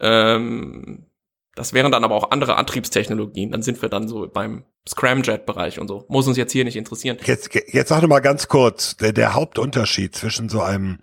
Ähm, 0.00 1.06
das 1.54 1.72
wären 1.72 1.90
dann 1.90 2.04
aber 2.04 2.14
auch 2.14 2.30
andere 2.30 2.56
Antriebstechnologien. 2.56 3.50
Dann 3.50 3.62
sind 3.62 3.82
wir 3.82 3.88
dann 3.88 4.06
so 4.06 4.28
beim 4.28 4.64
Scramjet-Bereich 4.88 5.80
und 5.80 5.88
so. 5.88 6.04
Muss 6.08 6.28
uns 6.28 6.36
jetzt 6.36 6.52
hier 6.52 6.64
nicht 6.64 6.76
interessieren. 6.76 7.18
Jetzt, 7.24 7.52
jetzt 7.52 7.88
sag 7.88 8.00
doch 8.00 8.08
mal 8.08 8.20
ganz 8.20 8.46
kurz, 8.48 8.96
der, 8.96 9.12
der 9.12 9.34
Hauptunterschied 9.34 10.14
zwischen 10.14 10.48
so 10.48 10.62
einem 10.62 10.98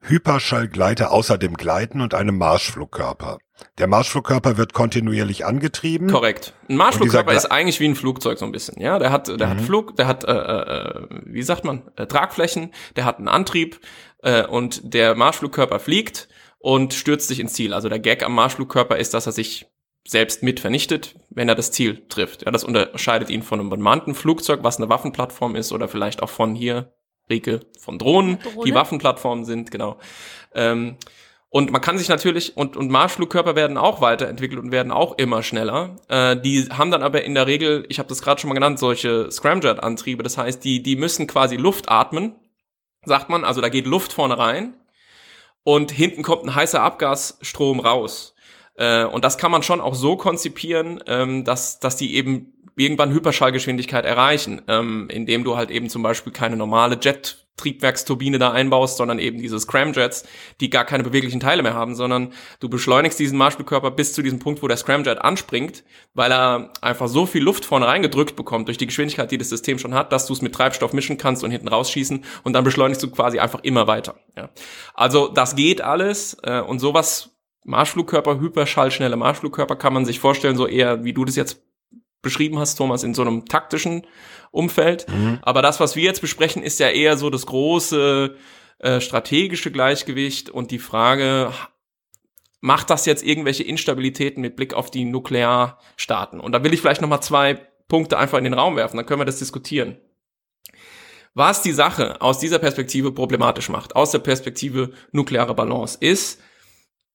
Hyperschallgleiter 0.00 1.10
außer 1.10 1.38
dem 1.38 1.54
Gleiten 1.54 2.00
und 2.00 2.14
einem 2.14 2.36
Marschflugkörper. 2.38 3.38
Der 3.78 3.88
Marschflugkörper 3.88 4.56
wird 4.56 4.72
kontinuierlich 4.72 5.44
angetrieben. 5.44 6.10
Korrekt. 6.10 6.54
Ein 6.68 6.76
Marschflugkörper 6.76 7.32
ist 7.32 7.46
eigentlich 7.46 7.80
wie 7.80 7.88
ein 7.88 7.96
Flugzeug 7.96 8.38
so 8.38 8.44
ein 8.44 8.52
bisschen. 8.52 8.80
Ja, 8.80 8.98
der 8.98 9.10
hat, 9.10 9.28
der 9.28 9.48
hat 9.48 9.60
Flug, 9.60 9.96
der 9.96 10.06
hat, 10.06 10.24
äh, 10.24 10.32
äh, 10.32 11.06
wie 11.24 11.42
sagt 11.42 11.64
man, 11.64 11.82
äh, 11.96 12.06
Tragflächen, 12.06 12.72
der 12.94 13.04
hat 13.04 13.18
einen 13.18 13.26
Antrieb 13.28 13.80
äh, 14.22 14.46
und 14.46 14.94
der 14.94 15.16
Marschflugkörper 15.16 15.80
fliegt 15.80 16.28
und 16.58 16.94
stürzt 16.94 17.28
sich 17.28 17.40
ins 17.40 17.54
Ziel. 17.54 17.72
Also 17.72 17.88
der 17.88 17.98
Gag 17.98 18.22
am 18.22 18.34
Marschflugkörper 18.34 18.96
ist, 18.96 19.14
dass 19.14 19.26
er 19.26 19.32
sich 19.32 19.66
selbst 20.06 20.42
mit 20.42 20.60
vernichtet, 20.60 21.14
wenn 21.30 21.48
er 21.48 21.54
das 21.54 21.70
Ziel 21.70 22.06
trifft. 22.08 22.44
Ja, 22.44 22.50
das 22.50 22.64
unterscheidet 22.64 23.30
ihn 23.30 23.42
von 23.42 23.60
einem 23.60 23.70
bemannten 23.70 24.14
Flugzeug, 24.14 24.60
was 24.62 24.78
eine 24.78 24.88
Waffenplattform 24.88 25.54
ist, 25.54 25.72
oder 25.72 25.88
vielleicht 25.88 26.22
auch 26.22 26.30
von 26.30 26.54
hier, 26.54 26.92
Rieke, 27.30 27.60
von 27.78 27.98
Drohnen, 27.98 28.38
Drohne. 28.40 28.64
die 28.64 28.74
Waffenplattformen 28.74 29.44
sind, 29.44 29.70
genau. 29.70 29.98
Ähm, 30.54 30.96
und 31.50 31.70
man 31.70 31.80
kann 31.80 31.98
sich 31.98 32.08
natürlich, 32.08 32.56
und, 32.56 32.76
und 32.76 32.90
Marschflugkörper 32.90 33.54
werden 33.54 33.76
auch 33.76 34.00
weiterentwickelt 34.00 34.60
und 34.60 34.70
werden 34.70 34.92
auch 34.92 35.16
immer 35.18 35.42
schneller. 35.42 35.96
Äh, 36.08 36.36
die 36.38 36.64
haben 36.70 36.90
dann 36.90 37.02
aber 37.02 37.24
in 37.24 37.34
der 37.34 37.46
Regel, 37.46 37.84
ich 37.88 37.98
habe 37.98 38.08
das 38.08 38.22
gerade 38.22 38.40
schon 38.40 38.48
mal 38.48 38.54
genannt, 38.54 38.78
solche 38.78 39.30
Scramjet-Antriebe. 39.30 40.22
Das 40.22 40.38
heißt, 40.38 40.62
die, 40.64 40.82
die 40.82 40.96
müssen 40.96 41.26
quasi 41.26 41.56
Luft 41.56 41.90
atmen, 41.90 42.34
sagt 43.04 43.28
man. 43.30 43.44
Also 43.44 43.60
da 43.60 43.68
geht 43.68 43.86
Luft 43.86 44.12
vorne 44.12 44.38
rein 44.38 44.74
und 45.68 45.90
hinten 45.90 46.22
kommt 46.22 46.44
ein 46.44 46.54
heißer 46.54 46.80
Abgasstrom 46.80 47.80
raus. 47.80 48.34
Äh, 48.76 49.04
und 49.04 49.22
das 49.22 49.36
kann 49.36 49.50
man 49.50 49.62
schon 49.62 49.82
auch 49.82 49.94
so 49.94 50.16
konzipieren, 50.16 51.04
ähm, 51.06 51.44
dass, 51.44 51.78
dass 51.78 51.96
die 51.96 52.14
eben 52.14 52.54
irgendwann 52.74 53.12
Hyperschallgeschwindigkeit 53.12 54.06
erreichen, 54.06 54.62
ähm, 54.66 55.10
indem 55.10 55.44
du 55.44 55.58
halt 55.58 55.70
eben 55.70 55.90
zum 55.90 56.02
Beispiel 56.02 56.32
keine 56.32 56.56
normale 56.56 56.96
Jet-Triebwerksturbine 57.58 58.38
da 58.38 58.52
einbaust, 58.52 58.96
sondern 58.96 59.18
eben 59.18 59.38
diese 59.38 59.58
Scramjets, 59.58 60.24
die 60.60 60.70
gar 60.70 60.84
keine 60.84 61.02
beweglichen 61.02 61.40
Teile 61.40 61.62
mehr 61.62 61.74
haben, 61.74 61.94
sondern 61.94 62.32
du 62.60 62.68
beschleunigst 62.68 63.18
diesen 63.18 63.38
Marschflugkörper 63.38 63.90
bis 63.90 64.12
zu 64.12 64.22
diesem 64.22 64.38
Punkt, 64.38 64.62
wo 64.62 64.68
der 64.68 64.76
Scramjet 64.76 65.20
anspringt, 65.20 65.84
weil 66.14 66.32
er 66.32 66.72
einfach 66.80 67.08
so 67.08 67.26
viel 67.26 67.42
Luft 67.42 67.64
vorne 67.64 67.86
reingedrückt 67.86 68.36
bekommt 68.36 68.68
durch 68.68 68.78
die 68.78 68.86
Geschwindigkeit, 68.86 69.30
die 69.30 69.38
das 69.38 69.48
System 69.48 69.78
schon 69.78 69.94
hat, 69.94 70.12
dass 70.12 70.26
du 70.26 70.32
es 70.32 70.42
mit 70.42 70.54
Treibstoff 70.54 70.92
mischen 70.92 71.18
kannst 71.18 71.44
und 71.44 71.50
hinten 71.50 71.68
rausschießen 71.68 72.24
und 72.44 72.52
dann 72.52 72.64
beschleunigst 72.64 73.02
du 73.02 73.10
quasi 73.10 73.38
einfach 73.38 73.60
immer 73.62 73.86
weiter. 73.86 74.16
Ja. 74.36 74.50
Also 74.94 75.28
das 75.28 75.56
geht 75.56 75.80
alles 75.80 76.36
äh, 76.42 76.60
und 76.60 76.78
sowas 76.78 77.30
Marschflugkörper, 77.64 78.40
hyperschallschnelle 78.40 79.16
Marschflugkörper 79.16 79.76
kann 79.76 79.92
man 79.92 80.06
sich 80.06 80.20
vorstellen, 80.20 80.56
so 80.56 80.66
eher, 80.66 81.04
wie 81.04 81.12
du 81.12 81.26
das 81.26 81.36
jetzt 81.36 81.67
beschrieben 82.22 82.58
hast, 82.58 82.76
Thomas, 82.76 83.02
in 83.02 83.14
so 83.14 83.22
einem 83.22 83.46
taktischen 83.46 84.06
Umfeld. 84.50 85.06
Aber 85.42 85.62
das, 85.62 85.80
was 85.80 85.96
wir 85.96 86.04
jetzt 86.04 86.20
besprechen, 86.20 86.62
ist 86.62 86.80
ja 86.80 86.88
eher 86.88 87.16
so 87.16 87.30
das 87.30 87.46
große 87.46 88.36
äh, 88.78 89.00
strategische 89.00 89.70
Gleichgewicht 89.70 90.50
und 90.50 90.70
die 90.70 90.78
Frage, 90.78 91.52
macht 92.60 92.90
das 92.90 93.06
jetzt 93.06 93.24
irgendwelche 93.24 93.62
Instabilitäten 93.62 94.40
mit 94.40 94.56
Blick 94.56 94.74
auf 94.74 94.90
die 94.90 95.04
Nuklearstaaten? 95.04 96.40
Und 96.40 96.52
da 96.52 96.64
will 96.64 96.74
ich 96.74 96.80
vielleicht 96.80 97.00
noch 97.00 97.08
mal 97.08 97.20
zwei 97.20 97.54
Punkte 97.88 98.18
einfach 98.18 98.38
in 98.38 98.44
den 98.44 98.54
Raum 98.54 98.76
werfen, 98.76 98.96
dann 98.96 99.06
können 99.06 99.20
wir 99.20 99.24
das 99.24 99.38
diskutieren. 99.38 99.98
Was 101.34 101.62
die 101.62 101.72
Sache 101.72 102.20
aus 102.20 102.38
dieser 102.38 102.58
Perspektive 102.58 103.12
problematisch 103.12 103.68
macht, 103.68 103.96
aus 103.96 104.10
der 104.10 104.18
Perspektive 104.18 104.92
nukleare 105.12 105.54
Balance, 105.54 105.96
ist, 106.00 106.40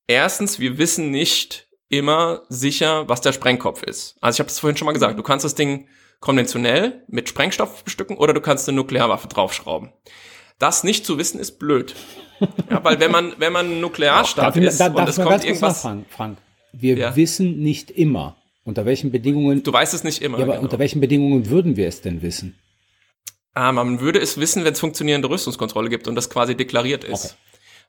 erstens, 0.08 0.60
wir 0.60 0.78
wissen 0.78 1.12
nicht 1.12 1.68
immer 1.98 2.42
sicher, 2.50 3.08
was 3.10 3.22
der 3.22 3.34
Sprengkopf 3.34 3.84
ist. 3.84 4.16
Also 4.22 4.36
ich 4.38 4.40
habe 4.40 4.48
das 4.50 4.60
vorhin 4.60 4.78
schon 4.78 4.86
mal 4.86 4.94
gesagt, 4.94 5.18
du 5.18 5.24
kannst 5.24 5.46
das 5.46 5.56
Ding 5.56 5.88
konventionell 6.20 7.04
mit 7.08 7.28
Sprengstoff 7.30 7.84
bestücken 7.84 8.18
oder 8.18 8.34
du 8.34 8.42
kannst 8.42 8.68
eine 8.68 8.76
Nuklearwaffe 8.78 9.28
draufschrauben. 9.28 9.92
Das 10.60 10.84
nicht 10.84 11.06
zu 11.06 11.18
wissen 11.18 11.40
ist 11.40 11.60
blöd. 11.60 11.96
Ja, 12.70 12.84
weil 12.84 13.00
wenn 13.00 13.12
man, 13.12 13.34
wenn 13.38 13.54
man 13.54 13.80
Nuklearstaat 13.80 14.58
ich, 14.58 14.64
ist 14.64 14.78
da, 14.78 14.88
und 14.88 15.08
es 15.08 15.16
kommt 15.16 15.46
irgendwas, 15.46 15.76
nachfragen, 15.76 16.06
Frank? 16.10 16.38
Wir 16.74 16.98
Ja. 16.98 17.16
wissen 17.16 17.60
nicht 17.60 17.90
immer, 17.92 18.36
unter 18.66 18.86
welchen 18.86 19.12
Bedingungen, 19.12 19.64
du 19.64 19.72
weißt 19.72 19.94
es 19.94 20.04
nicht 20.04 20.22
immer. 20.22 20.40
ja, 20.40 20.44
aber 20.44 20.54
genau. 20.54 20.64
unter 20.64 20.78
welchen 20.80 21.00
Bedingungen 21.00 21.50
würden 21.50 21.78
wir 21.78 21.88
es 21.88 22.02
denn 22.02 22.22
wissen? 22.22 22.60
Ah, 23.54 23.72
man 23.72 24.02
würde 24.02 24.20
es 24.20 24.38
wissen, 24.40 24.66
wenn 24.66 24.74
es 24.74 24.80
funktionierende 24.80 25.30
Rüstungskontrolle 25.30 25.90
gibt 25.90 26.08
und 26.10 26.16
das 26.16 26.30
quasi 26.30 26.56
deklariert 26.56 27.04
ist. 27.06 27.26
Okay. 27.26 27.34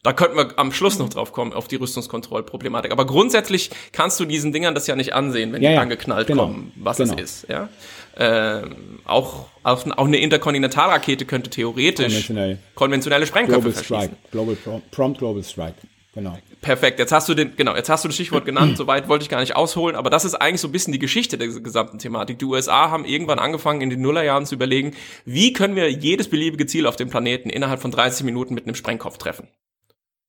Da 0.04 0.12
könnten 0.12 0.36
wir 0.36 0.50
am 0.56 0.70
Schluss 0.70 0.98
noch 0.98 1.08
drauf 1.08 1.32
kommen, 1.32 1.52
auf 1.52 1.66
die 1.66 1.76
Rüstungskontrollproblematik. 1.76 2.92
Aber 2.92 3.06
grundsätzlich 3.06 3.70
kannst 3.90 4.20
du 4.20 4.26
diesen 4.26 4.52
Dingern 4.52 4.74
das 4.74 4.86
ja 4.86 4.94
nicht 4.96 5.14
ansehen, 5.14 5.52
wenn 5.52 5.62
Ja, 5.62 5.70
die 5.70 5.74
ja, 5.76 5.80
angeknallt 5.80 6.26
genau, 6.28 6.44
kommen, 6.44 6.72
was 6.76 6.98
genau. 6.98 7.14
es 7.14 7.42
ist. 7.42 7.48
Ja? 7.48 7.68
Ähm, 8.16 9.00
auch, 9.06 9.46
auch, 9.64 9.84
auch 9.96 10.06
eine 10.06 10.18
Interkontinentalrakete 10.18 11.24
könnte 11.24 11.50
theoretisch 11.50 12.04
Konventionell. 12.04 12.58
konventionelle 12.74 13.26
Sprengköpfe 13.26 13.60
Global 13.62 13.72
verschießen. 13.72 13.98
Strike. 14.02 14.16
Global 14.30 14.54
Prom 14.56 14.82
Prompt 14.92 15.18
Global 15.18 15.42
Strike. 15.42 15.74
Genau. 16.14 16.38
Perfekt. 16.60 17.00
Jetzt 17.00 17.10
hast 17.10 17.28
du 17.28 17.34
den, 17.34 17.56
genau, 17.56 17.74
jetzt 17.74 17.88
hast 17.88 18.04
du 18.04 18.08
das 18.08 18.14
Stichwort 18.14 18.44
genannt. 18.44 18.76
Soweit 18.76 19.08
wollte 19.08 19.24
ich 19.24 19.28
gar 19.28 19.40
nicht 19.40 19.56
ausholen, 19.56 19.96
aber 19.96 20.10
das 20.10 20.24
ist 20.24 20.34
eigentlich 20.34 20.60
so 20.60 20.68
ein 20.68 20.72
bisschen 20.72 20.92
die 20.92 21.00
Geschichte 21.00 21.36
der 21.38 21.48
gesamten 21.48 21.98
Thematik. 21.98 22.38
Die 22.38 22.44
USA 22.44 22.90
haben 22.90 23.04
irgendwann 23.04 23.40
angefangen, 23.40 23.80
in 23.80 23.90
den 23.90 24.00
Nullerjahren 24.00 24.46
zu 24.46 24.54
überlegen, 24.54 24.94
wie 25.24 25.52
können 25.52 25.74
wir 25.74 25.90
jedes 25.90 26.28
beliebige 26.28 26.66
Ziel 26.66 26.86
auf 26.86 26.94
dem 26.96 27.10
Planeten 27.10 27.50
innerhalb 27.50 27.80
von 27.80 27.90
30 27.90 28.24
Minuten 28.24 28.54
mit 28.54 28.64
einem 28.66 28.76
Sprengkopf 28.76 29.18
treffen. 29.18 29.48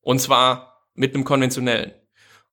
Und 0.06 0.20
zwar 0.20 0.84
mit 0.94 1.16
einem 1.16 1.24
konventionellen. 1.24 1.90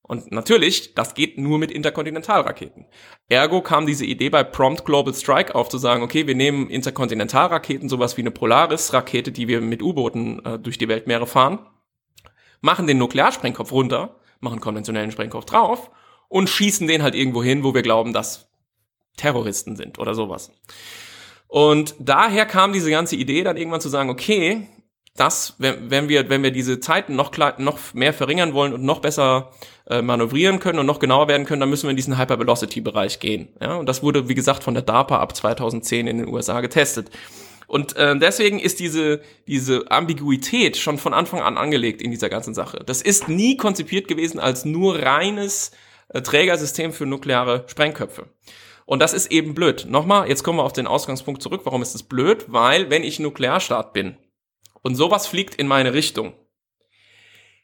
Und 0.02 0.32
natürlich, 0.32 0.96
das 0.96 1.14
geht 1.14 1.38
nur 1.38 1.60
mit 1.60 1.70
Interkontinentalraketen. 1.70 2.88
Ergo 3.30 3.62
kam 3.62 3.86
diese 3.86 4.08
Idee 4.08 4.32
bei 4.32 4.44
Prompt 4.44 4.86
Global 4.86 5.14
Strike 5.14 5.54
auf, 5.54 5.70
zu 5.70 5.78
sagen, 5.78 6.02
okay, 6.02 6.26
wir 6.26 6.34
nehmen 6.34 6.68
Interkontinentalraketen, 6.68 7.90
sowas 7.90 8.18
wie 8.18 8.22
eine 8.22 8.32
Polaris-Rakete, 8.32 9.32
die 9.32 9.48
wir 9.48 9.62
mit 9.62 9.84
U-Booten 9.84 10.44
äh, 10.44 10.58
durch 10.58 10.80
die 10.80 10.88
Weltmeere 10.88 11.28
fahren, 11.28 11.60
machen 12.62 12.88
den 12.88 12.98
Nuklearsprengkopf 12.98 13.72
runter, 13.72 14.20
machen 14.40 14.60
konventionellen 14.60 15.12
Sprengkopf 15.12 15.46
drauf 15.46 15.92
und 16.30 16.50
schießen 16.50 16.88
den 16.88 17.04
halt 17.04 17.14
irgendwo 17.14 17.44
hin, 17.44 17.64
wo 17.64 17.76
wir 17.76 17.84
glauben, 17.84 18.14
dass 18.14 18.50
Terroristen 19.16 19.76
sind 19.76 20.00
oder 20.00 20.16
sowas. 20.16 20.52
Und 21.48 21.94
daher 22.00 22.48
kam 22.48 22.74
diese 22.74 22.90
ganze 22.90 23.16
Idee 23.16 23.44
dann 23.44 23.58
irgendwann 23.58 23.80
zu 23.80 23.90
sagen, 23.90 24.10
okay, 24.10 24.68
das, 25.16 25.56
wenn, 25.60 25.92
wenn 25.92 26.10
wir, 26.10 26.30
wenn 26.30 26.42
wir 26.42 26.52
diese 26.52 26.80
Zeiten 26.80 27.16
noch 27.16 27.32
klar, 27.32 27.56
noch 27.60 27.94
mehr 27.94 28.14
verringern 28.14 28.54
wollen 28.54 28.74
und 28.74 28.84
noch 28.84 29.00
besser 29.00 29.52
äh, 29.88 30.02
manövrieren 30.02 30.60
können 30.60 30.80
und 30.80 30.88
noch 30.88 31.00
genauer 31.00 31.28
werden 31.28 31.46
können, 31.46 31.60
dann 31.60 31.70
müssen 31.70 31.84
wir 31.84 31.92
in 31.92 31.96
diesen 31.96 32.18
Hypervelocity-Bereich 32.18 33.20
gehen. 33.20 33.50
Ja, 33.62 33.76
und 33.76 33.88
das 33.88 34.02
wurde, 34.02 34.28
wie 34.28 34.34
gesagt, 34.34 34.64
von 34.64 34.74
der 34.74 34.84
DARPA 34.84 35.20
ab 35.20 35.36
2010 35.36 36.08
in 36.08 36.18
den 36.18 36.28
USA 36.28 36.62
getestet. 36.62 37.12
Und 37.68 37.96
äh, 37.96 38.18
deswegen 38.18 38.60
ist 38.60 38.80
diese, 38.80 39.22
diese 39.48 39.90
Ambiguität 39.92 40.78
schon 40.78 40.98
von 40.98 41.14
Anfang 41.14 41.42
an 41.42 41.58
angelegt 41.58 42.02
in 42.02 42.12
dieser 42.12 42.30
ganzen 42.30 42.56
Sache. 42.56 42.82
Das 42.86 43.02
ist 43.02 43.30
nie 43.30 43.56
konzipiert 43.56 44.08
gewesen 44.08 44.40
als 44.40 44.66
nur 44.66 45.00
reines 45.00 45.72
äh, 46.10 46.22
Trägersystem 46.22 46.92
für 46.92 47.06
nukleare 47.06 47.66
Sprengköpfe. 47.68 48.26
Und 48.86 49.00
das 49.00 49.14
ist 49.14 49.32
eben 49.32 49.54
blöd. 49.54 49.86
Nochmal, 49.88 50.28
jetzt 50.28 50.44
kommen 50.44 50.58
wir 50.58 50.64
auf 50.64 50.74
den 50.74 50.88
Ausgangspunkt 50.88 51.42
zurück. 51.42 51.62
Warum 51.66 51.82
ist 51.84 51.96
es 51.96 52.04
blöd? 52.04 52.46
Weil, 52.48 52.90
wenn 52.90 53.04
ich 53.04 53.20
Nuklearstaat 53.20 53.94
bin 53.94 54.18
und 54.84 54.96
sowas 54.96 55.26
fliegt 55.26 55.56
in 55.56 55.68
meine 55.68 55.94
Richtung, 55.94 56.34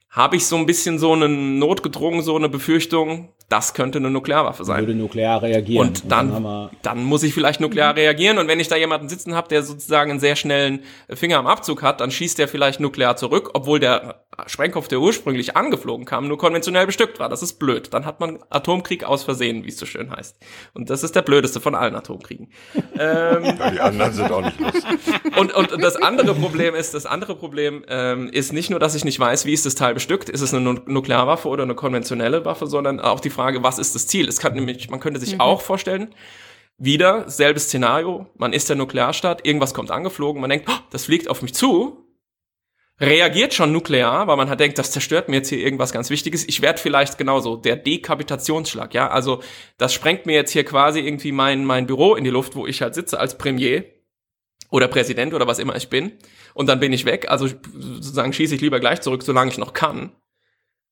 habe 0.09 0.37
ich 0.37 0.47
so 0.47 0.55
ein 0.55 0.65
bisschen 0.65 0.97
so 0.97 1.13
eine 1.13 1.29
notgedrungen, 1.29 2.23
so 2.23 2.35
eine 2.35 2.49
Befürchtung, 2.49 3.33
das 3.47 3.73
könnte 3.73 3.99
eine 3.99 4.09
Nuklearwaffe 4.09 4.63
sein. 4.65 4.79
Würde 4.79 4.95
nuklear 4.95 5.41
reagieren. 5.41 5.87
Und 5.87 6.11
dann, 6.11 6.33
haben 6.33 6.43
wir, 6.43 6.71
dann 6.81 7.03
muss 7.03 7.23
ich 7.23 7.33
vielleicht 7.33 7.59
nuklear 7.59 7.95
reagieren. 7.95 8.37
Und 8.37 8.47
wenn 8.47 8.59
ich 8.59 8.67
da 8.67 8.75
jemanden 8.75 9.09
sitzen 9.09 9.35
habe, 9.35 9.47
der 9.49 9.63
sozusagen 9.63 10.11
einen 10.11 10.19
sehr 10.19 10.35
schnellen 10.35 10.81
Finger 11.09 11.37
am 11.37 11.47
Abzug 11.47 11.83
hat, 11.83 12.01
dann 12.01 12.11
schießt 12.11 12.39
der 12.39 12.47
vielleicht 12.47 12.79
nuklear 12.79 13.17
zurück, 13.17 13.51
obwohl 13.53 13.79
der 13.79 14.25
Sprengkopf, 14.47 14.87
der 14.87 14.99
ursprünglich 14.99 15.55
angeflogen 15.57 16.05
kam, 16.05 16.27
nur 16.27 16.37
konventionell 16.37 16.85
bestückt 16.85 17.19
war. 17.19 17.29
Das 17.29 17.41
ist 17.41 17.53
blöd. 17.59 17.93
Dann 17.93 18.05
hat 18.05 18.19
man 18.19 18.39
Atomkrieg 18.49 19.03
aus 19.03 19.23
Versehen, 19.23 19.63
wie 19.65 19.69
es 19.69 19.77
so 19.77 19.85
schön 19.85 20.11
heißt. 20.11 20.37
Und 20.73 20.89
das 20.89 21.03
ist 21.03 21.15
der 21.15 21.21
blödeste 21.21 21.59
von 21.59 21.75
allen 21.75 21.95
Atomkriegen. 21.95 22.49
ähm, 22.97 23.43
Ja, 23.43 23.71
die 23.71 23.79
anderen 23.79 24.13
sind 24.13 24.31
auch 24.31 24.41
nicht 24.41 24.59
lustig. 24.59 24.83
und, 25.37 25.53
und 25.53 25.81
das 25.83 25.95
andere 25.95 26.33
Problem 26.35 26.75
ist, 26.75 26.93
das 26.93 27.05
andere 27.05 27.35
Problem 27.35 27.83
ähm, 27.87 28.29
ist 28.29 28.53
nicht 28.53 28.69
nur, 28.69 28.79
dass 28.79 28.95
ich 28.95 29.05
nicht 29.05 29.19
weiß, 29.19 29.45
wie 29.45 29.53
ist 29.53 29.65
das 29.65 29.75
Teil 29.75 29.93
bestückt, 29.93 30.29
ist 30.29 30.41
es 30.41 30.53
eine 30.53 30.63
Nu- 30.63 30.79
Nuklearwaffe 30.85 31.47
oder 31.47 31.63
eine 31.63 31.75
konventionelle 31.75 32.45
Waffe, 32.45 32.67
sondern 32.67 32.99
auch 32.99 33.19
die 33.19 33.29
Frage, 33.29 33.63
was 33.63 33.79
ist 33.79 33.95
das 33.95 34.07
Ziel? 34.07 34.27
Es 34.27 34.39
kann 34.39 34.53
nämlich, 34.53 34.89
man 34.89 34.99
könnte 34.99 35.19
sich 35.19 35.39
auch 35.39 35.61
vorstellen, 35.61 36.13
wieder 36.77 37.29
selbes 37.29 37.63
Szenario, 37.65 38.27
man 38.37 38.53
ist 38.53 38.69
der 38.69 38.77
Nuklearstaat, 38.77 39.45
irgendwas 39.45 39.73
kommt 39.73 39.91
angeflogen, 39.91 40.39
man 40.39 40.49
denkt, 40.49 40.67
oh, 40.69 40.75
das 40.91 41.05
fliegt 41.05 41.29
auf 41.29 41.41
mich 41.41 41.53
zu, 41.53 42.05
reagiert 42.99 43.53
schon 43.53 43.71
nuklear, 43.71 44.27
weil 44.27 44.37
man 44.37 44.49
halt 44.49 44.59
denkt, 44.59 44.77
das 44.77 44.91
zerstört 44.91 45.29
mir 45.29 45.37
jetzt 45.37 45.49
hier 45.49 45.59
irgendwas 45.59 45.93
ganz 45.93 46.09
Wichtiges. 46.09 46.47
Ich 46.47 46.61
werde 46.61 46.79
vielleicht 46.79 47.17
genauso 47.17 47.55
der 47.55 47.75
Dekapitationsschlag, 47.75 48.93
ja, 48.93 49.09
also 49.09 49.41
das 49.77 49.93
sprengt 49.93 50.25
mir 50.25 50.33
jetzt 50.33 50.51
hier 50.51 50.65
quasi 50.65 50.99
irgendwie 50.99 51.31
mein 51.31 51.65
mein 51.65 51.87
Büro 51.87 52.15
in 52.15 52.23
die 52.23 52.29
Luft, 52.29 52.55
wo 52.55 52.67
ich 52.67 52.81
halt 52.81 52.95
sitze 52.95 53.19
als 53.19 53.37
Premier 53.37 53.85
oder 54.69 54.87
Präsident 54.87 55.33
oder 55.33 55.47
was 55.47 55.59
immer 55.59 55.75
ich 55.75 55.89
bin 55.89 56.13
und 56.53 56.67
dann 56.67 56.79
bin 56.79 56.93
ich 56.93 57.05
weg. 57.05 57.29
Also 57.29 57.47
sozusagen 57.47 58.33
schieße 58.33 58.55
ich 58.55 58.61
lieber 58.61 58.79
gleich 58.79 59.01
zurück, 59.01 59.23
solange 59.23 59.51
ich 59.51 59.57
noch 59.57 59.73
kann. 59.73 60.11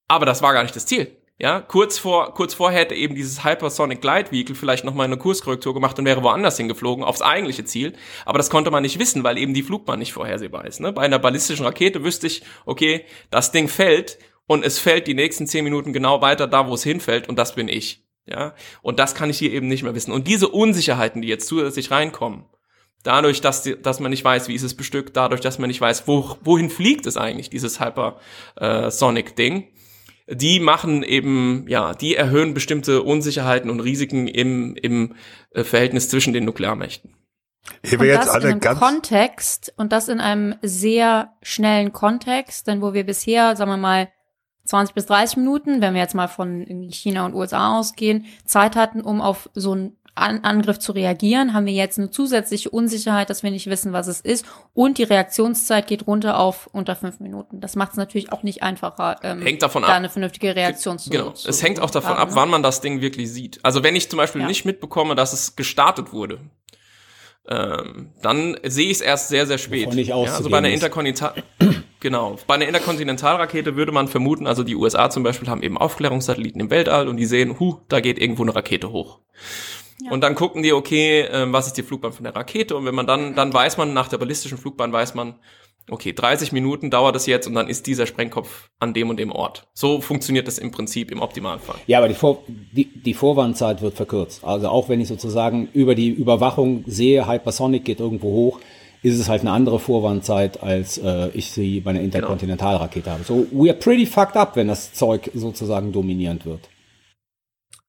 Aber 0.07 0.25
das 0.25 0.41
war 0.41 0.53
gar 0.53 0.63
nicht 0.63 0.75
das 0.75 0.85
Ziel. 0.85 1.17
Ja, 1.39 1.61
kurz 1.61 1.99
vor, 1.99 2.33
kurz 2.33 2.55
vorher 2.55 2.79
hätte 2.79 2.95
eben 2.95 3.13
dieses 3.13 3.43
Hypersonic 3.43 4.01
Glide 4.01 4.31
Vehicle 4.31 4.55
vielleicht 4.55 4.83
nochmal 4.83 5.05
eine 5.05 5.17
Kurskorrektur 5.17 5.75
gemacht 5.75 5.99
und 5.99 6.05
wäre 6.05 6.23
woanders 6.23 6.57
hingeflogen, 6.57 7.03
aufs 7.03 7.21
eigentliche 7.21 7.63
Ziel. 7.63 7.93
Aber 8.25 8.39
das 8.39 8.49
konnte 8.49 8.71
man 8.71 8.81
nicht 8.81 8.97
wissen, 8.97 9.23
weil 9.23 9.37
eben 9.37 9.53
die 9.53 9.61
Flugbahn 9.61 9.99
nicht 9.99 10.13
vorhersehbar 10.13 10.65
ist. 10.65 10.79
Ne? 10.79 10.91
Bei 10.93 11.03
einer 11.03 11.19
ballistischen 11.19 11.63
Rakete 11.63 12.03
wüsste 12.03 12.25
ich, 12.25 12.41
okay, 12.65 13.05
das 13.29 13.51
Ding 13.51 13.67
fällt 13.67 14.17
und 14.47 14.65
es 14.65 14.79
fällt 14.79 15.05
die 15.05 15.13
nächsten 15.13 15.45
zehn 15.45 15.63
Minuten 15.63 15.93
genau 15.93 16.21
weiter 16.21 16.47
da, 16.47 16.67
wo 16.67 16.73
es 16.73 16.83
hinfällt 16.83 17.29
und 17.29 17.37
das 17.37 17.53
bin 17.53 17.67
ich. 17.67 18.03
Ja, 18.25 18.55
und 18.81 18.99
das 18.99 19.15
kann 19.15 19.29
ich 19.29 19.37
hier 19.37 19.53
eben 19.53 19.67
nicht 19.67 19.83
mehr 19.83 19.95
wissen. 19.95 20.11
Und 20.11 20.27
diese 20.27 20.49
Unsicherheiten, 20.49 21.21
die 21.21 21.29
jetzt 21.29 21.47
zusätzlich 21.47 21.91
reinkommen, 21.91 22.45
dadurch, 23.03 23.39
dass, 23.39 23.63
die, 23.63 23.81
dass 23.81 24.01
man 24.01 24.11
nicht 24.11 24.25
weiß, 24.25 24.49
wie 24.49 24.55
ist 24.55 24.63
es 24.63 24.75
bestückt, 24.75 25.15
dadurch, 25.15 25.39
dass 25.39 25.59
man 25.59 25.69
nicht 25.69 25.79
weiß, 25.79 26.07
wo, 26.07 26.35
wohin 26.41 26.69
fliegt 26.69 27.05
es 27.05 27.15
eigentlich, 27.15 27.49
dieses 27.49 27.79
Hypersonic-Ding, 27.79 29.69
die 30.29 30.59
machen 30.59 31.03
eben, 31.03 31.65
ja, 31.67 31.93
die 31.93 32.15
erhöhen 32.15 32.53
bestimmte 32.53 33.03
Unsicherheiten 33.03 33.69
und 33.69 33.79
Risiken 33.79 34.27
im, 34.27 34.75
im 34.75 35.15
äh, 35.51 35.63
Verhältnis 35.63 36.09
zwischen 36.09 36.33
den 36.33 36.45
Nuklearmächten. 36.45 37.15
Ehe 37.83 37.93
Und 37.93 37.99
wir 38.01 38.07
jetzt 38.07 38.27
das 38.27 38.35
in 38.35 38.41
alle 38.41 38.51
einem 38.51 38.59
ganz. 38.59 38.79
Kontext 38.79 39.73
und 39.77 39.91
das 39.91 40.09
in 40.09 40.19
einem 40.19 40.55
sehr 40.61 41.33
schnellen 41.41 41.91
Kontext, 41.93 42.67
denn 42.67 42.81
wo 42.81 42.93
wir 42.93 43.05
bisher, 43.05 43.55
sagen 43.55 43.71
wir 43.71 43.77
mal, 43.77 44.09
20 44.65 44.95
bis 44.95 45.05
30 45.05 45.37
Minuten, 45.37 45.81
wenn 45.81 45.93
wir 45.93 46.01
jetzt 46.01 46.15
mal 46.15 46.27
von 46.27 46.65
China 46.91 47.25
und 47.25 47.33
USA 47.33 47.77
ausgehen, 47.77 48.25
Zeit 48.45 48.75
hatten, 48.75 49.01
um 49.01 49.21
auf 49.21 49.49
so 49.53 49.71
einen 49.71 49.97
An 50.17 50.39
Angriff 50.43 50.79
zu 50.79 50.91
reagieren, 50.91 51.53
haben 51.53 51.65
wir 51.65 51.73
jetzt 51.73 51.97
eine 51.99 52.09
zusätzliche 52.11 52.69
Unsicherheit, 52.69 53.29
dass 53.29 53.43
wir 53.43 53.51
nicht 53.51 53.67
wissen, 53.69 53.93
was 53.93 54.07
es 54.07 54.21
ist. 54.21 54.45
Und 54.73 54.97
die 54.97 55.03
Reaktionszeit 55.03 55.87
geht 55.87 56.07
runter 56.07 56.39
auf 56.39 56.69
unter 56.73 56.95
fünf 56.95 57.19
Minuten. 57.19 57.61
Das 57.61 57.75
macht 57.75 57.91
es 57.91 57.97
natürlich 57.97 58.31
auch 58.31 58.43
nicht 58.43 58.63
einfacher, 58.63 59.17
ähm, 59.23 59.41
Hängt 59.41 59.61
davon 59.61 59.83
da 59.83 59.89
ab. 59.89 59.95
eine 59.95 60.09
vernünftige 60.09 60.55
Reaktion 60.55 60.99
zu 60.99 61.09
Genau. 61.09 61.31
zu 61.31 61.47
es 61.49 61.61
hängt 61.63 61.79
auch 61.79 61.89
davon 61.91 62.11
haben, 62.11 62.19
ab, 62.19 62.29
ne? 62.29 62.35
wann 62.35 62.49
man 62.49 62.63
das 62.63 62.81
Ding 62.81 63.01
wirklich 63.01 63.31
sieht. 63.31 63.59
Also 63.63 63.83
wenn 63.83 63.95
ich 63.95 64.09
zum 64.09 64.17
Beispiel 64.17 64.41
Ja. 64.41 64.47
nicht 64.47 64.65
mitbekomme, 64.65 65.15
dass 65.15 65.33
es 65.33 65.55
gestartet 65.55 66.11
wurde, 66.13 66.39
ähm, 67.49 68.11
dann 68.21 68.57
sehe 68.63 68.85
ich 68.87 68.93
es 68.97 69.01
erst 69.01 69.29
sehr, 69.29 69.47
sehr 69.47 69.57
spät. 69.57 69.93
Ja, 69.93 70.17
also 70.17 70.49
bei 70.49 70.57
einer. 70.57 70.69
Interkontinental 70.69 71.33
genau, 72.01 72.35
bei 72.45 72.55
einer 72.55 72.65
Interkontinentalrakete 72.67 73.75
würde 73.77 73.93
man 73.93 74.09
vermuten, 74.09 74.47
also 74.47 74.63
die 74.63 74.75
USA 74.75 75.09
zum 75.09 75.23
Beispiel 75.23 75.47
haben 75.47 75.63
eben 75.63 75.77
Aufklärungssatelliten 75.77 76.59
im 76.59 76.69
Weltall 76.69 77.07
und 77.07 77.15
die 77.17 77.25
sehen, 77.25 77.57
hu, 77.59 77.77
da 77.87 78.01
geht 78.01 78.19
irgendwo 78.19 78.43
eine 78.43 78.53
Rakete 78.53 78.91
hoch. 78.91 79.19
Und 80.09 80.21
dann 80.21 80.35
gucken 80.35 80.61
die, 80.61 80.73
okay, 80.73 81.21
ähm, 81.31 81.53
was 81.53 81.67
ist 81.67 81.77
die 81.77 81.83
Flugbahn 81.83 82.13
von 82.13 82.23
der 82.23 82.35
Rakete? 82.35 82.75
Und 82.75 82.85
wenn 82.85 82.95
man 82.95 83.07
dann, 83.07 83.35
dann 83.35 83.51
weiß 83.51 83.77
man, 83.77 83.93
nach 83.93 84.07
der 84.07 84.17
ballistischen 84.17 84.57
Flugbahn 84.57 84.93
weiß 84.93 85.15
man, 85.15 85.35
okay, 85.89 86.13
30 86.13 86.51
Minuten 86.51 86.89
dauert 86.89 87.15
es 87.15 87.25
jetzt 87.25 87.47
und 87.47 87.55
dann 87.55 87.67
ist 87.67 87.87
dieser 87.87 88.05
Sprengkopf 88.05 88.69
an 88.79 88.93
dem 88.93 89.09
und 89.09 89.17
dem 89.17 89.31
Ort. 89.31 89.67
So 89.73 90.01
funktioniert 90.01 90.47
das 90.47 90.57
im 90.57 90.71
Prinzip 90.71 91.11
im 91.11 91.21
Optimalfall. 91.21 91.77
Ja, 91.87 91.99
aber 91.99 92.09
die, 92.09 92.13
Vor 92.13 92.43
die, 92.47 92.85
die 92.85 93.13
Vorwarnzeit 93.13 93.81
wird 93.81 93.95
verkürzt. 93.95 94.43
Also 94.43 94.67
auch 94.67 94.89
wenn 94.89 95.01
ich 95.01 95.07
sozusagen 95.07 95.69
über 95.73 95.95
die 95.95 96.09
Überwachung 96.09 96.83
sehe, 96.87 97.27
Hypersonic 97.27 97.85
geht 97.85 97.99
irgendwo 97.99 98.31
hoch, 98.31 98.59
ist 99.03 99.19
es 99.19 99.29
halt 99.29 99.41
eine 99.41 99.51
andere 99.51 99.79
Vorwarnzeit, 99.79 100.61
als 100.61 100.97
äh, 100.97 101.29
ich 101.29 101.51
sie 101.51 101.79
bei 101.79 101.91
einer 101.91 102.01
Interkontinentalrakete 102.01 103.09
habe. 103.09 103.23
So, 103.23 103.47
we 103.51 103.69
are 103.69 103.77
pretty 103.77 104.05
fucked 104.05 104.35
up, 104.35 104.55
wenn 104.55 104.67
das 104.67 104.93
Zeug 104.93 105.31
sozusagen 105.33 105.91
dominierend 105.91 106.45
wird. 106.45 106.67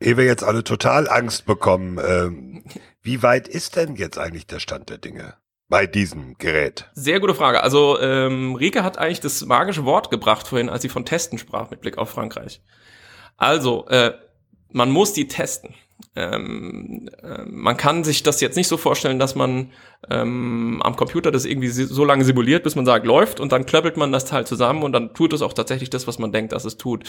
Ehe 0.01 0.17
wir 0.17 0.25
jetzt 0.25 0.45
alle 0.45 0.63
total 0.63 1.09
Angst 1.09 1.45
bekommen, 1.45 1.99
ähm, 2.05 2.65
wie 3.03 3.23
weit 3.23 3.49
ist 3.49 3.77
denn 3.77 3.97
jetzt 3.97 4.19
eigentlich 4.19 4.47
der 4.47 4.61
Stand 4.61 4.91
der 4.91 4.99
Dinge 4.99 5.35
bei 5.69 5.87
diesem 5.87 6.39
Gerät? 6.39 6.89
Sehr 6.95 7.21
gute 7.21 7.35
Frage. 7.35 7.63
Also 7.63 7.99
ähm, 8.01 8.55
Rike 8.55 8.85
hat 8.85 8.99
eigentlich 8.99 9.21
das 9.21 9.45
magische 9.45 9.85
Wort 9.85 10.11
gebracht 10.11 10.47
vorhin, 10.47 10.69
als 10.69 10.83
sie 10.83 10.89
von 10.89 11.05
Testen 11.05 11.39
sprach 11.39 11.71
mit 11.71 11.81
Blick 11.81 11.99
auf 11.99 12.11
Frankreich. 12.11 12.63
Also, 13.37 13.87
äh, 13.89 14.13
man 14.71 14.91
muss 14.91 15.13
die 15.13 15.29
testen. 15.29 15.75
Ähm, 16.15 17.09
äh, 17.23 17.45
man 17.45 17.77
kann 17.77 18.05
sich 18.05 18.23
das 18.23 18.41
jetzt 18.41 18.57
nicht 18.57 18.69
so 18.69 18.77
vorstellen, 18.77 19.19
dass 19.19 19.35
man 19.35 19.73
ähm, 20.11 20.81
am 20.83 20.97
Computer 20.97 21.31
das 21.31 21.45
irgendwie 21.45 21.69
so 21.69 22.05
lange 22.05 22.25
simuliert, 22.25 22.63
bis 22.63 22.77
man 22.77 22.87
sagt, 22.87 23.05
läuft 23.07 23.41
und 23.41 23.53
dann 23.53 23.67
klöppelt 23.67 23.97
man 23.97 24.13
das 24.13 24.25
Teil 24.25 24.47
zusammen 24.47 24.83
und 24.83 24.93
dann 24.93 25.15
tut 25.15 25.33
es 25.33 25.43
auch 25.43 25.53
tatsächlich 25.53 25.91
das, 25.91 26.07
was 26.07 26.19
man 26.19 26.33
denkt, 26.33 26.53
dass 26.53 26.65
es 26.65 26.77
tut. 26.77 27.05